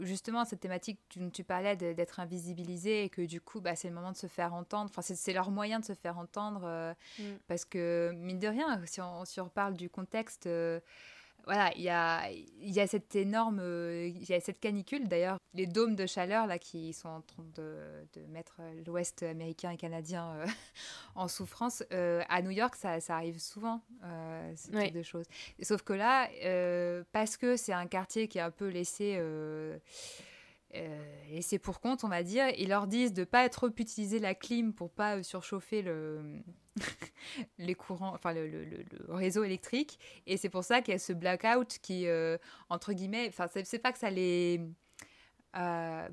[0.00, 3.94] justement, cette thématique dont tu parlais d'être invisibilisé et que du coup, bah, c'est le
[3.94, 4.90] moment de se faire entendre.
[4.90, 7.22] Enfin, c'est, c'est leur moyen de se faire entendre euh, Mm.
[7.46, 10.80] parce que, mine de rien, si on, si on reparle du contexte, euh,
[11.44, 15.38] voilà, il y a, y a cette énorme, euh, il y a cette canicule d'ailleurs,
[15.54, 17.76] les dômes de chaleur là qui sont en train de,
[18.14, 20.46] de mettre l'Ouest américain et canadien euh,
[21.14, 21.82] en souffrance.
[21.92, 25.26] Euh, à New York, ça, ça arrive souvent, euh, ce type de choses.
[25.62, 26.28] Sauf que là,
[27.12, 29.20] parce que c'est un quartier qui est un peu laissé,
[30.74, 34.18] euh, euh, laissé pour compte, on va dire, ils leur disent de pas trop utiliser
[34.18, 36.20] la clim pour pas euh, surchauffer le
[37.58, 39.98] les courants, enfin le, réseau électrique.
[40.26, 42.38] Et c'est pour ça qu'il y a ce blackout qui, euh,
[42.70, 44.60] entre guillemets, enfin c'est c'est pas que ça les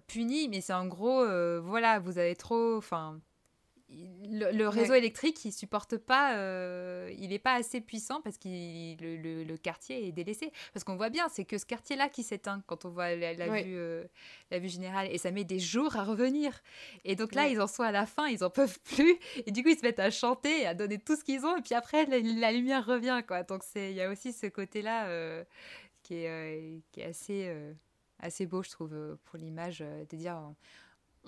[0.08, 1.26] punit, mais c'est en gros,
[1.62, 3.22] voilà, vous avez trop, enfin
[3.92, 5.00] le, le réseau Ouais.
[5.00, 9.58] électrique, il supporte pas, euh, il n'est pas assez puissant parce que le, le- le
[9.58, 10.52] quartier est délaissé.
[10.74, 13.48] Parce qu'on voit bien, c'est que ce quartier-là qui s'éteint quand on voit la, la
[13.50, 13.64] Ouais.
[13.64, 14.04] vue, euh,
[14.52, 15.08] la vue générale.
[15.12, 16.62] Et ça met des jours à revenir.
[17.04, 17.54] Et donc là, Ouais.
[17.54, 19.18] ils en sont à la fin, ils en peuvent plus.
[19.48, 21.58] Et du coup, ils se mettent à chanter, à donner tout ce qu'ils ont.
[21.58, 23.24] Et puis après, la, la lumière revient.
[23.28, 23.42] Quoi.
[23.44, 25.44] Donc c'est- il y a aussi ce côté-là euh,
[26.04, 27.52] qui, est, qui est assez,
[28.20, 30.40] assez beau, je trouve, pour l'image, de dire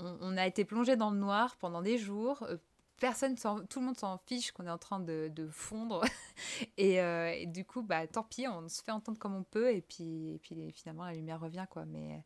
[0.02, 2.44] on, a été plongé dans le noir pendant des jours.
[2.44, 2.57] euh,
[2.99, 6.03] Personne, tout le monde s'en fiche qu'on est en train de, fondre.
[6.78, 9.73] et, euh, et du coup, bah, tant pis, on se fait entendre comme on peut.
[9.73, 10.40] Et puis,
[10.76, 11.65] finalement, la lumière revient.
[11.68, 11.86] Quoi.
[11.86, 12.23] Mais,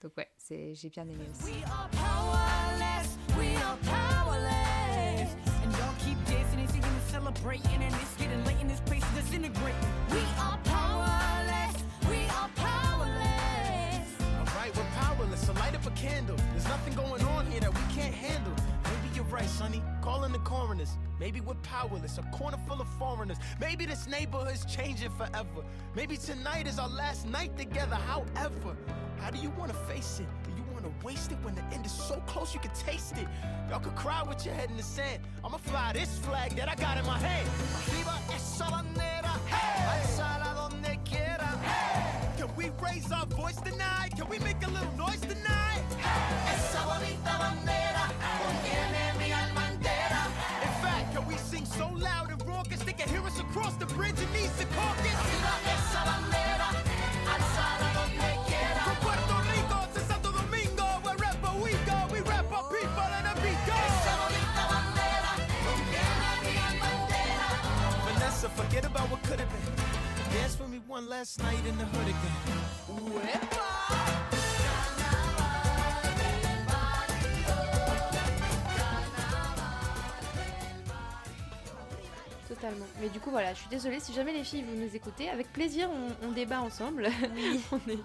[0.00, 1.26] donc, ouais, j'ai bien aimé
[15.98, 16.36] candle.
[16.52, 18.52] There's nothing going on here that we can't handle.
[18.84, 19.82] Maybe you're right, sonny.
[20.00, 20.96] Calling the coroners.
[21.18, 23.38] Maybe we're powerless, a corner full of foreigners.
[23.60, 25.64] Maybe this neighborhood's changing forever.
[25.96, 27.96] Maybe tonight is our last night together.
[27.96, 28.76] However,
[29.18, 30.28] how do you want to face it?
[30.44, 33.16] Do you want to waste it when the end is so close you can taste
[33.16, 33.26] it?
[33.68, 35.20] Y'all could cry with your head in the sand.
[35.44, 37.48] I'ma fly this flag that I got in my hand.
[37.92, 38.14] Arriba.
[38.28, 38.38] Can
[42.58, 44.10] we raise our voice tonight?
[44.16, 45.84] Can we make a little noise tonight?
[46.52, 48.10] Esa bonita bandera
[48.42, 50.26] contiene mi alma entera.
[50.66, 53.86] In fact, can we sing so loud and raucous they can hear us across the
[53.86, 55.97] bridge in Eastern Caucus?
[70.88, 73.68] One last night in the hood again.
[82.48, 82.86] Totalement.
[83.00, 85.28] Mais du coup, voilà, je suis désolée si jamais les filles vous nous écoutez.
[85.28, 87.08] Avec plaisir, on, on débat ensemble.
[87.72, 87.98] On est-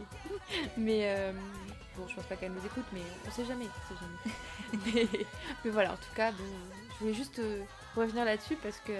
[0.78, 1.32] Mais euh,
[1.96, 3.66] bon, je pense pas qu'elles nous écoutent, mais on sait jamais.
[3.66, 5.08] on sait jamais.
[5.14, 5.20] mais,
[5.64, 6.44] mais voilà, en tout cas, bon,
[6.96, 7.64] je voulais juste euh,
[7.96, 8.92] revenir là-dessus parce que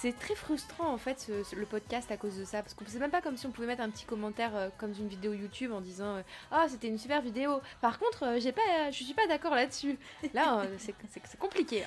[0.00, 2.62] c'est très frustrant en fait ce- ce- le podcast à cause de ça.
[2.62, 4.92] Parce qu'on c'est même pas comme si on pouvait mettre un petit commentaire euh, comme
[4.98, 7.60] une vidéo YouTube en disant euh, Ah, c'était une super vidéo.
[7.80, 9.98] Par contre, euh, j'ai pas, je suis pas d'accord là-dessus.
[10.34, 10.94] Là, euh, c'est-
[11.38, 11.84] compliqué.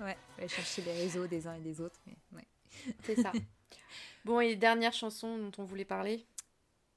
[0.00, 2.00] Ouais, ouais, chercher les réseaux des uns et des autres.
[2.06, 2.46] Mais, ouais.
[3.02, 3.32] C'est ça.
[4.24, 6.26] Bon, et dernière chanson dont on voulait parler?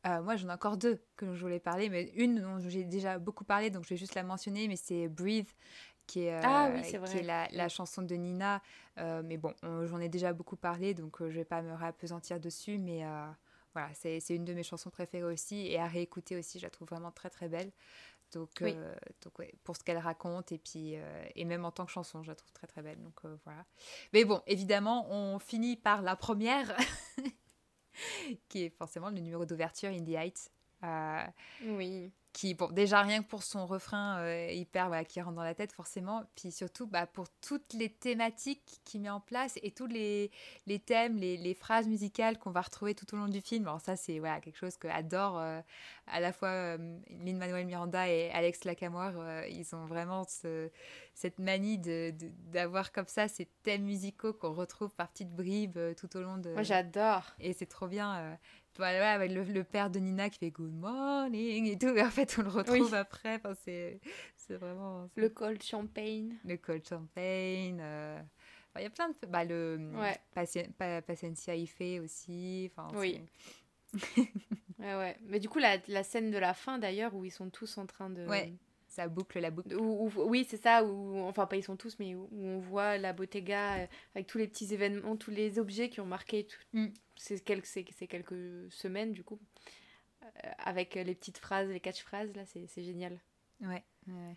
[0.04, 3.44] Moi, j'en ai encore deux que je voulais parler, mais une dont j'ai déjà beaucoup
[3.44, 5.48] parlé, donc je vais juste la mentionner, mais c'est Breathe,
[6.07, 8.61] qui est, euh, Ah oui, qui est la, chanson de Nina.
[8.98, 11.73] Euh, mais bon, on- j'en ai déjà beaucoup parlé, donc euh, je vais pas me
[11.73, 13.26] réappesantir dessus, mais euh,
[13.73, 15.68] voilà, c'est une de mes chansons préférées aussi.
[15.68, 17.72] Et à réécouter aussi, je la trouve vraiment très très belle.
[18.34, 18.73] Donc, Oui.
[18.76, 21.91] euh, donc ouais, pour ce qu'elle raconte, et puis euh, et même en tant que
[21.91, 23.02] chanson, je la trouve très très belle.
[23.02, 23.65] Donc euh, voilà.
[24.14, 26.76] Mais bon, évidemment, on finit par la première,
[28.49, 30.49] qui est forcément le numéro d'ouverture, In the Heights.
[30.84, 31.23] Euh,
[31.65, 32.11] Oui.
[32.34, 35.53] Qui, bon, déjà rien que pour son refrain euh, hyper, voilà, qui rentre dans la
[35.56, 39.88] tête forcément, puis surtout bah, pour toutes les thématiques qu'il met en place et tous
[39.88, 40.32] les,
[40.66, 43.68] les thèmes, les, les phrases musicales qu'on va retrouver tout au long du film.
[43.68, 45.60] Alors ça, c'est voilà, quelque chose que adore euh,
[46.08, 49.14] à la fois euh, Lin-Manuel Miranda et Alex Lacamoire.
[49.18, 50.70] euh, ils ont vraiment ce-
[51.14, 55.78] cette manie de- de- d'avoir comme ça ces thèmes musicaux qu'on retrouve par petites bribes
[55.78, 56.52] euh, tout au long de...
[56.54, 57.24] Moi, j'adore.
[57.40, 58.16] Et c'est trop bien.
[58.18, 58.36] euh,
[58.78, 61.88] voilà, avec le, le père de Nina qui fait Good morning et tout.
[61.96, 63.36] Et en fait, on le retrouve après.
[63.36, 64.00] Enfin, c'est,
[64.50, 65.10] vraiment.
[65.16, 66.38] Le cold champagne.
[66.46, 67.80] le cold champagne.
[67.82, 69.16] euh, enfin, Il y a plein de.
[69.28, 69.92] Bah, le.
[69.96, 70.18] Ouais.
[70.34, 72.72] Paci- Pa- Paciencia Ife aussi.
[72.76, 73.22] Enfin, Oui.
[74.80, 75.18] Ouais, ouais.
[75.28, 77.86] Mais du coup, la, la scène de la fin, d'ailleurs, où ils sont tous en
[77.86, 78.26] train de...
[78.26, 78.52] Ouais.
[78.92, 79.74] Ça boucle la boucle.
[79.76, 82.60] Où- où- oui, c'est ça, où, enfin pas ils sont tous, mais où, où on
[82.60, 86.46] voit la Bottega euh, avec tous les petits événements, tous les objets qui ont marqué
[86.46, 86.88] tout- Mm.
[87.16, 89.40] ces, quelques, ces, ces quelques semaines du coup,
[90.24, 93.20] Euh, avec les petites phrases, les catchphrases, là c'est c'est génial.
[93.62, 94.36] Ouais, ouais.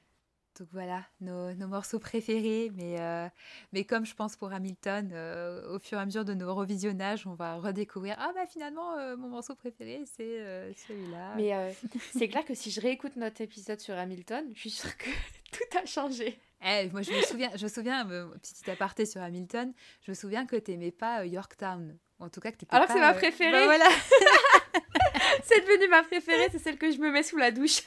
[0.58, 2.70] Donc voilà, nos, nos morceaux préférés.
[2.74, 3.28] Mais, euh,
[3.72, 7.26] mais comme je pense pour Hamilton, euh, au fur et à mesure de nos revisionnages,
[7.26, 11.34] on va redécouvrir Ah bah finalement, euh, mon morceau préféré, c'est celui-là.
[11.36, 11.74] Mais
[12.16, 15.10] c'est clair que si je réécoute notre épisode sur Hamilton, je suis sûre que
[15.52, 16.38] tout a changé.
[16.66, 18.06] Eh, moi, je me souviens, je me souviens
[18.40, 21.98] petit aparté sur Hamilton, je me souviens que t'aimais pas euh, Yorktown.
[22.20, 23.50] En tout cas, que Alors que pas, c'est ma préférée.
[23.52, 23.84] bah voilà.
[25.44, 27.82] C'est devenu ma préférée, c'est celle que je me mets sous la douche.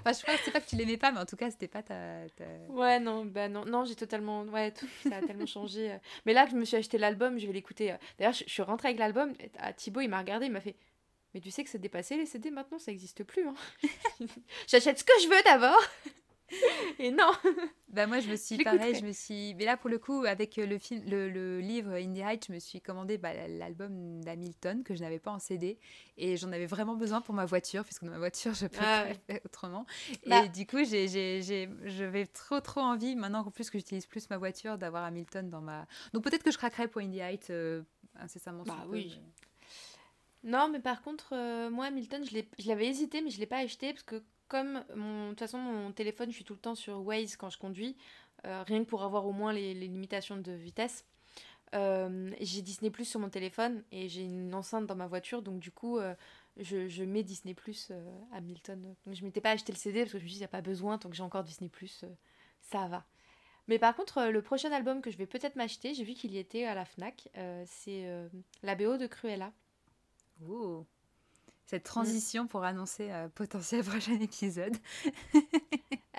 [0.00, 1.68] Enfin, je crois que c'est pas que tu l'aimais pas, mais en tout cas, c'était
[1.68, 2.28] pas ta.
[2.36, 5.90] ta- Ouais, non, bah non, non, j'ai totalement, ouais, tout, ça a tellement changé.
[5.92, 5.96] euh.
[6.26, 7.92] Mais là que je me suis acheté l'album, je vais l'écouter.
[7.92, 7.96] euh.
[8.18, 10.76] D'ailleurs, je, je suis rentrée avec l'album, à Thibaut, il m'a regardé, il m'a fait,
[11.34, 13.46] mais tu sais que c'est dépassé les CD maintenant, ça n'existe plus.
[13.46, 13.54] Hein.
[14.68, 15.82] J'achète ce que je veux d'abord.
[16.98, 17.30] Et non.
[17.88, 19.54] Bah moi, je me suis Je pareil, je me suis.
[19.54, 22.52] Mais là, pour le coup, avec euh, le film, le, le livre Indie Heights, je
[22.52, 25.78] me suis commandé bah, l'album d'Hamilton que je n'avais pas en CD
[26.16, 29.02] et j'en avais vraiment besoin pour ma voiture puisque dans ma voiture, je peux Ah
[29.04, 29.20] pas ouais.
[29.26, 29.86] faire autrement.
[30.26, 30.44] Bah.
[30.44, 34.28] Et du coup, j'ai, je vais trop trop envie maintenant qu'en plus que j'utilise plus
[34.30, 35.86] ma voiture d'avoir Hamilton dans ma.
[36.12, 37.82] Donc peut-être que je craquerai pour Indie Heights euh,
[38.16, 38.62] incessamment.
[38.64, 39.20] Bah peu, oui.
[40.44, 43.58] mais- Non, mais par contre, euh, moi, Hamilton, je l'avais hésité, mais je l'ai pas
[43.58, 44.22] acheté parce que
[44.52, 47.56] comme de toute façon, mon téléphone, je suis tout le temps sur Waze quand je
[47.56, 47.96] conduis,
[48.44, 51.06] euh, rien que pour avoir au moins les, limitations de vitesse.
[51.74, 55.58] Euh, j'ai Disney Plus sur mon téléphone et j'ai une enceinte dans ma voiture, donc
[55.58, 56.14] du coup, euh,
[56.58, 58.94] je, mets Disney Plus euh, Hamilton.
[59.06, 60.44] Donc je m'étais pas acheté le CD parce que je me suis dit, il n'y
[60.44, 62.04] a pas besoin, tant que j'ai encore Disney Plus,
[62.60, 63.06] ça va.
[63.68, 66.36] Mais par contre, le prochain album que je vais peut-être m'acheter, j'ai vu qu'il y
[66.36, 67.30] était à la Fnac,
[67.64, 68.06] c'est
[68.62, 69.50] la BO de Cruella.
[70.46, 70.84] Ouh.
[71.72, 74.76] Cette transition pour annoncer un potentiel prochain épisode.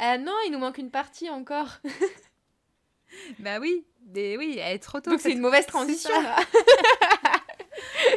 [0.02, 1.70] Euh, non, il nous manque une partie encore.
[3.38, 5.12] Bah oui, mais oui, elle est trop tôt.
[5.12, 6.10] Donc c'est une mauvaise transition.
[6.20, 6.36] là.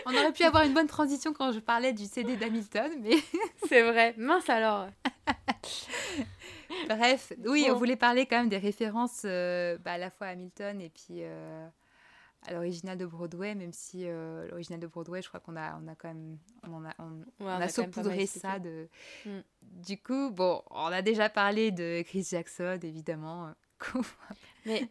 [0.06, 3.16] On aurait pu avoir une bonne transition quand je parlais du CD d'Hamilton, mais
[3.68, 4.14] C'est vrai.
[4.16, 4.88] Mince alors.
[6.88, 10.30] bref, oui, on voulait parler quand même des références euh, bah, à la fois à
[10.30, 11.68] Hamilton et puis euh,
[12.46, 15.88] à l'original de Broadway, même si euh, l'original de Broadway, je crois qu'on a, on
[15.88, 18.58] a quand même, on, a, on, Ouais, a a saupoudré ça.
[18.58, 18.88] De...
[19.24, 19.40] Mm.
[19.62, 23.52] Du coup, bon, on a déjà parlé de Chris Jackson, évidemment.
[24.66, 24.88] Mais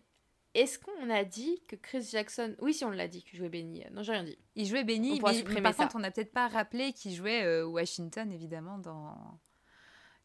[0.53, 2.55] est-ce qu'on a dit que Chris Jackson.
[2.59, 3.83] Oui, si on l'a dit, que jouait Benny.
[3.91, 4.37] Non, j'ai rien dit.
[4.55, 5.83] Il jouait Benny, mais, mais par ça.
[5.83, 9.39] contre, on n'a peut-être pas rappelé qu'il jouait euh, Washington, évidemment, dans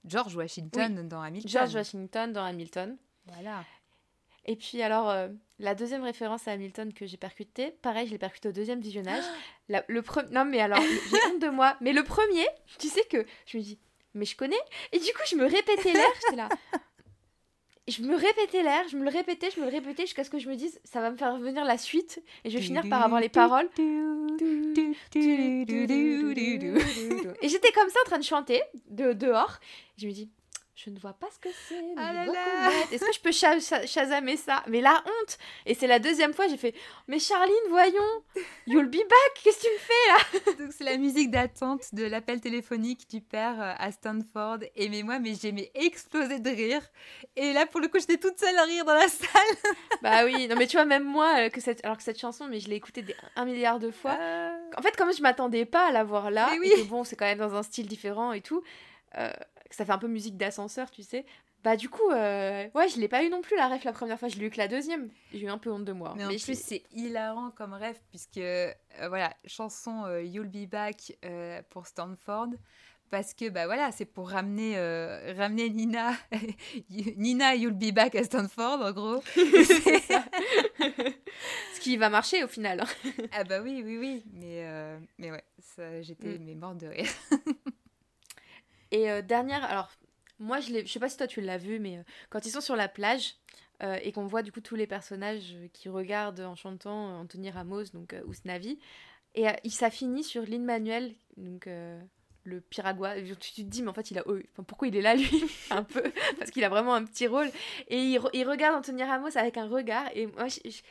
[0.04, 1.50] George Washington dans Hamilton.
[1.50, 2.96] George Washington dans Hamilton.
[3.26, 3.64] Voilà.
[4.46, 8.18] Et puis alors, euh, la deuxième référence à Hamilton que j'ai percutée, pareil, je l'ai
[8.18, 9.22] percutée au deuxième visionnage.
[9.68, 11.76] La- le pre- Non, mais alors, j'ai honte de moi.
[11.80, 12.46] Mais le premier,
[12.78, 13.78] tu sais que je me dis,
[14.14, 14.56] mais je connais.
[14.92, 16.48] Et du coup, je me répétais l'air, là.
[17.88, 20.38] Je me répétais l'air, je me le répétais, je me le répétais jusqu'à ce que
[20.38, 23.02] je me dise, ça va me faire revenir la suite et je vais finir par
[23.02, 23.68] avoir les paroles.
[27.42, 29.58] Et j'étais comme ça en train de chanter de, dehors.
[29.96, 30.30] Je me dis,
[30.82, 31.82] je ne vois pas ce que c'est.
[31.98, 32.70] Ah là là.
[32.90, 34.62] Est-ce que je peux cha- chasamer ça?
[34.66, 36.74] Mais la honte Et c'est la deuxième fois, j'ai fait,
[37.06, 38.22] mais Charline, voyons,
[38.66, 39.78] you'll be back, qu'est-ce que tu me
[40.54, 44.58] fais Donc c'est la musique d'attente de l'appel téléphonique du père euh, à Stanford.
[44.74, 46.82] Et mais moi, mais j'ai explosé de rire.
[47.36, 49.56] Et là, pour le coup, j'étais toute seule à rire dans la salle.
[50.02, 51.84] Bah oui, non mais tu vois, même moi, euh, que cette...
[51.84, 53.14] alors que cette chanson, mais je l'ai écoutée des...
[53.36, 54.16] un milliard de fois.
[54.78, 56.72] En fait, comme je m'attendais pas à la voir là, Mais oui.
[56.74, 58.62] et que bon, c'est quand même dans un style différent et tout,
[59.18, 59.30] euh,
[59.70, 61.24] ça fait un peu musique d'ascenseur, tu sais.
[61.62, 64.18] Bah du coup, euh, ouais, je l'ai pas eu non plus la ref la première
[64.18, 65.10] fois, je l'ai eu que la deuxième.
[65.32, 66.14] J'ai eu un peu honte de moi.
[66.16, 68.72] Mais en plus, c'est hilarant comme rêve, puisque, euh,
[69.08, 72.48] voilà, chanson euh, You'll Be Back euh, pour Stanford,
[73.10, 76.12] parce que, bah voilà, c'est pour ramener, euh, ramener Nina,
[77.16, 79.22] Nina You'll Be Back à Stanford, en gros.
[79.34, 80.24] c'est ça.
[81.74, 82.82] Ce qui va marcher au final.
[83.32, 85.44] ah bah oui, oui, oui, mais, euh, mais ouais,
[86.00, 86.44] j'étais Mm.
[86.44, 87.08] mais morte de rire.
[88.90, 89.90] Et euh, dernière, alors
[90.38, 92.60] moi je je sais pas si toi tu l'as vu, mais euh, quand ils sont
[92.60, 93.36] sur la plage
[93.82, 97.84] euh, et qu'on voit du coup tous les personnages qui regardent en chantant Anthony Ramos,
[97.94, 98.78] donc euh, Usnavi,
[99.34, 101.68] et ça finit sur Lin Manuel, donc
[102.50, 103.14] le Piragua.
[103.40, 105.28] Tu, te dis mais en fait il a, oh, enfin, pourquoi il est là lui,
[105.70, 106.02] un peu,
[106.38, 107.48] parce qu'il a vraiment un petit rôle.
[107.88, 110.46] Et il, re- il regarde Anthony Ramos avec un regard, et moi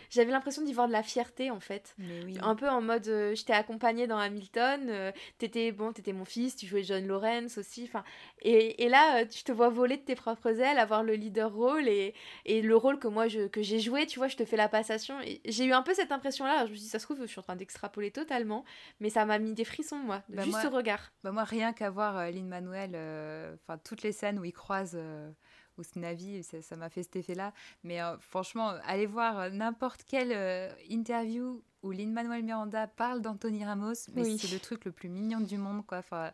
[0.09, 1.95] j'avais l'impression d'y voir de la fierté en fait.
[1.99, 2.37] Oui.
[2.41, 6.25] Un peu en mode, euh, je t'ai accompagné dans Hamilton, euh, t'étais bon, t'étais mon
[6.25, 8.03] fils, tu jouais John Lawrence aussi, enfin,
[8.41, 11.51] et, et là, euh, tu te vois voler de tes propres ailes, avoir le leader
[11.53, 12.13] rôle et,
[12.45, 14.69] et le rôle que moi je, que j'ai joué, tu vois, je te fais la
[14.69, 15.15] passation.
[15.45, 16.65] J'ai eu un peu cette impression-là.
[16.65, 18.63] Je me suis dit, ça se trouve, je suis en train d'extrapoler totalement,
[18.99, 21.11] mais ça m'a mis des frissons moi, Bah, juste moi- ce regard.
[21.23, 24.93] Bah moi, rien qu'à voir euh, Lin-Manuel, euh, enfin toutes les scènes où il croise
[24.95, 25.31] euh,
[25.77, 27.53] Usnavi, ça ça m'a fait cet effet-là.
[27.83, 33.93] Mais euh, franchement, allez voir n'importe quelle euh, interview où Lin-Manuel Miranda parle d'Anthony Ramos,
[34.13, 34.37] mais Oui.
[34.37, 35.99] c'est le truc le plus mignon du monde, quoi.
[35.99, 36.31] Enfin,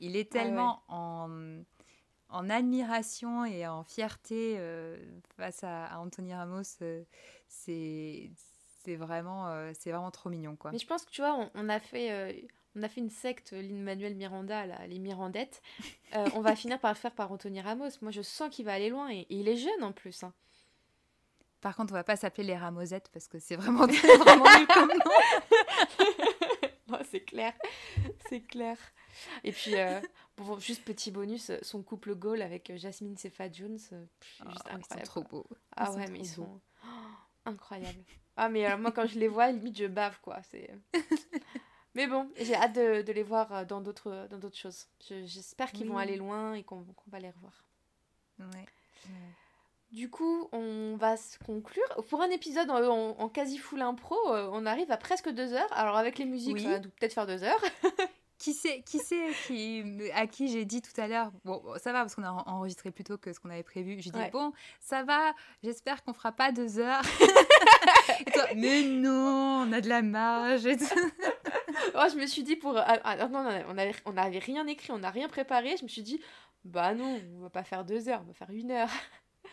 [0.00, 0.42] il est Ah ouais.
[0.44, 1.60] tellement en,
[2.28, 4.96] en admiration et en fierté euh,
[5.36, 6.62] face à, à Anthony Ramos,
[7.48, 8.32] c'est
[8.82, 10.72] c'est vraiment, c'est vraiment trop mignon, quoi.
[10.72, 12.48] Mais je pense que tu vois, on, on a fait.
[12.76, 15.60] On a fait une secte, Lin-Manuel Miranda, là, les Mirandettes.
[16.14, 17.88] Euh, on va finir par le faire par Anthony Ramos.
[18.02, 20.22] Moi, je sens qu'il va aller loin et, et il est jeune en plus.
[20.22, 20.32] hein.
[21.60, 23.86] Par contre, on va pas s'appeler les Ramosettes parce que c'est vraiment,
[24.18, 24.94] vraiment nul comme nom.
[26.88, 27.52] Ouais, c'est clair,
[28.28, 28.76] c'est clair.
[29.44, 30.00] Et puis, euh,
[30.36, 34.70] bon, juste petit bonus, son couple goal avec euh, Jasmine Sefa Jones, pff, juste Ah,
[34.72, 35.06] ils sont incroyable.
[35.06, 35.46] trop beaux.
[35.76, 36.88] ah ils ouais, mais ils sont oh,
[37.44, 38.02] incroyables.
[38.36, 40.40] Ah mais moi quand je les vois, limite je bave quoi.
[40.50, 40.68] C'est.
[41.94, 44.86] Mais bon, j'ai hâte de, de les voir euh, dans d'autres dans d'autres choses.
[45.08, 47.64] Je- J'espère qu'ils vont aller loin et qu'on va les revoir.
[48.38, 48.66] Ouais.
[49.90, 51.84] Du coup, on va se conclure.
[52.08, 55.52] Pour un épisode en, en- en quasi full impro, euh, on arrive à presque deux
[55.52, 55.72] heures.
[55.72, 56.62] Alors avec les musiques, Oui.
[56.62, 57.60] ça va peut-être faire deux heures.
[58.38, 58.98] Qui c'est qui,
[59.46, 59.84] qui
[60.14, 62.90] à qui j'ai dit tout à l'heure bon ça va parce qu'on a en- enregistré
[62.90, 64.30] plus tôt que ce qu'on avait prévu j'ai dit Ouais.
[64.30, 67.02] bon ça va j'espère qu'on fera pas deux heures
[68.18, 70.84] et toi mais non on a de la marge et tout.
[71.94, 72.76] Oh, je me suis dit pour.
[72.76, 75.76] ah, ah, non, non, on avait, on avait rien écrit, on n'a rien préparé.
[75.76, 76.20] Je me suis dit,
[76.64, 78.90] bah non, on va pas faire deux heures, on va faire une heure.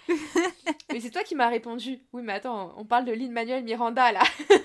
[0.91, 1.99] mais c'est toi qui m'as répondu.
[2.13, 4.23] Oui, mais attends, on parle de Lin Manuel Miranda là.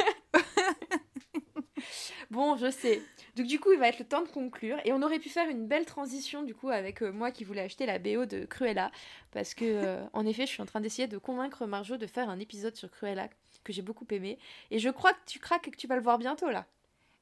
[2.31, 3.03] bon, je sais.
[3.37, 5.49] Donc du coup, il va être le temps de conclure et on aurait pu faire
[5.49, 8.91] une belle transition du coup avec euh, moi qui voulais acheter la BO de Cruella
[9.31, 12.29] parce que euh, en effet, je suis en train d'essayer de convaincre Marjo de faire
[12.29, 13.29] un épisode sur Cruella
[13.65, 14.39] que j'ai beaucoup aimé
[14.71, 16.67] et je crois que tu craques et que tu vas le voir bientôt là.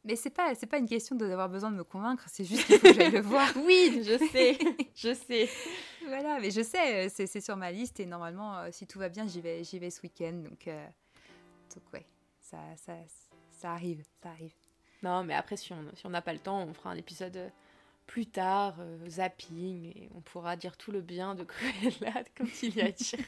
[0.04, 2.78] Mais c'est pas c'est pas une question d'avoir besoin de me convaincre c'est juste qu'il
[2.78, 4.58] faut que j'aille le voir Oui, je sais,
[4.94, 5.48] je sais.
[6.06, 9.08] voilà mais je sais euh, c'est sur ma liste et normalement euh, si tout va
[9.08, 10.86] bien j'y vais j'y vais ce week-end donc euh,
[11.74, 12.06] donc ouais
[12.40, 12.94] ça ça
[13.50, 14.54] ça arrive ça arrive
[15.02, 17.36] Non, mais après, si on si on n'a pas le temps, on fera un épisode
[17.36, 17.48] euh,
[18.06, 22.74] plus tard, euh, zapping, et on pourra dire tout le bien de Cruella, comme il
[22.76, 23.18] y a à dire.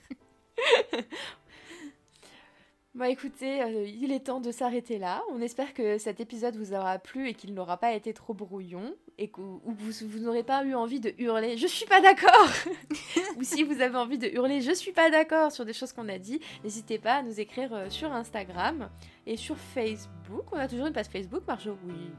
[2.95, 5.23] Bah écoutez, euh, il est temps de s'arrêter là.
[5.33, 8.95] On espère que cet épisode vous aura plu et qu'il n'aura pas été trop brouillon
[9.17, 12.03] et que ou que vous, vous n'aurez pas eu envie de hurler je suis pas
[12.03, 12.49] d'accord
[13.39, 16.09] ou si vous avez envie de hurler je suis pas d'accord sur des choses qu'on
[16.11, 18.91] a dit, n'hésitez pas à nous écrire euh, sur Instagram
[19.27, 20.45] et sur Facebook.
[20.53, 22.11] On a toujours une page Facebook, Marjo Oui.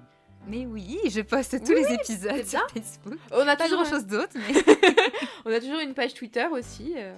[0.47, 2.67] mais oui je poste tous Oui, les épisodes sur.
[2.71, 4.55] Facebook On a pas toujours, grand chose d'autre mais
[5.45, 7.13] on a toujours une page Twitter aussi euh,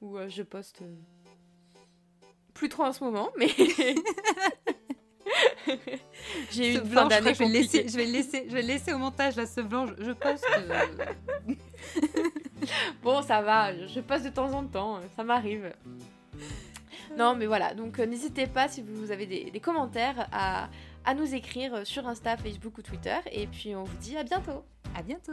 [0.00, 0.82] où euh, je poste
[2.60, 3.48] plus trop en ce moment, mais
[6.50, 8.98] j'ai eu une blanc, fin je vais laisser, je vais laisser, je vais laisser au
[8.98, 9.86] montage là, ce blanc.
[9.86, 11.54] Je, je pense que
[13.02, 15.72] Bon, ça va, je poste de temps en temps, ça m'arrive.
[17.16, 20.68] Non, mais voilà, donc euh, n'hésitez pas si vous avez des, des commentaires à,
[21.06, 23.16] à nous écrire sur Insta, Facebook ou Twitter.
[23.32, 24.64] Et puis on vous dit à bientôt.
[24.94, 25.32] à bientôt.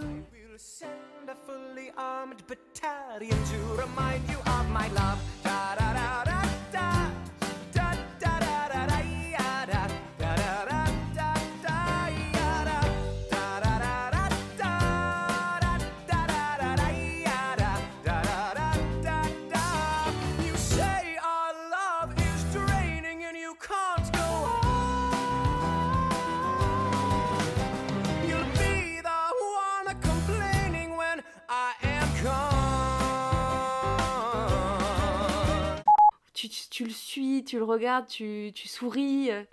[36.78, 39.32] Tu le suis, tu le regardes, tu, tu souris.
[39.32, 39.44] euh.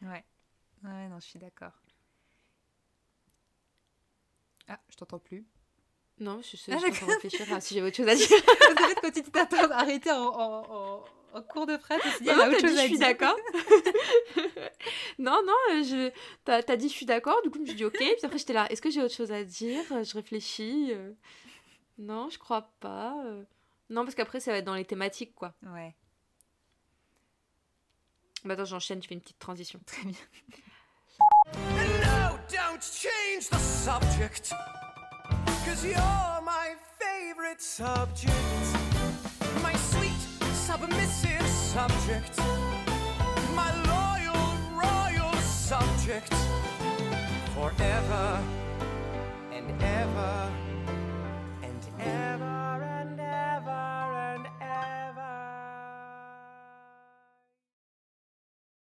[0.00, 0.24] Ouais.
[0.82, 1.72] Ouais, non, je suis d'accord.
[4.68, 5.44] Ah, je t'entends plus.
[6.18, 8.14] Non, je sais, Ah, suis en train de réfléchir à si j'avais autre chose à
[8.14, 8.26] dire.
[8.26, 11.04] Fait, quand tu t'es atten- arrêté en, en, en,
[11.38, 13.06] en cours de phrase, tu t'es dit, Non, autre chose dit, à je suis dire.
[13.06, 13.36] d'accord.
[15.18, 16.10] non, non, euh, je...
[16.44, 18.38] t'as as dit je suis d'accord, du coup je me suis dit ok, puis après
[18.38, 19.82] j'étais là, est-ce que j'ai autre chose à dire?
[19.90, 20.88] Je réfléchis.
[20.92, 21.12] euh.
[21.98, 23.14] Non, je crois pas.
[23.26, 23.42] euh.
[23.90, 25.54] Non, parce qu'après ça va être dans les thématiques quoi.
[25.66, 25.94] Ouais,
[28.44, 29.78] Bah attends, j'enchaîne, tu fais une petite transition.
[29.86, 30.14] très bien.
[31.54, 34.52] And no, don't change the subject.
[35.66, 38.32] Cause you're my favorite subject.
[39.62, 40.20] My sweet,
[40.54, 42.38] submissive subject.
[43.54, 46.32] My loyal, royal subject.
[47.54, 48.40] Forever
[49.52, 50.50] and ever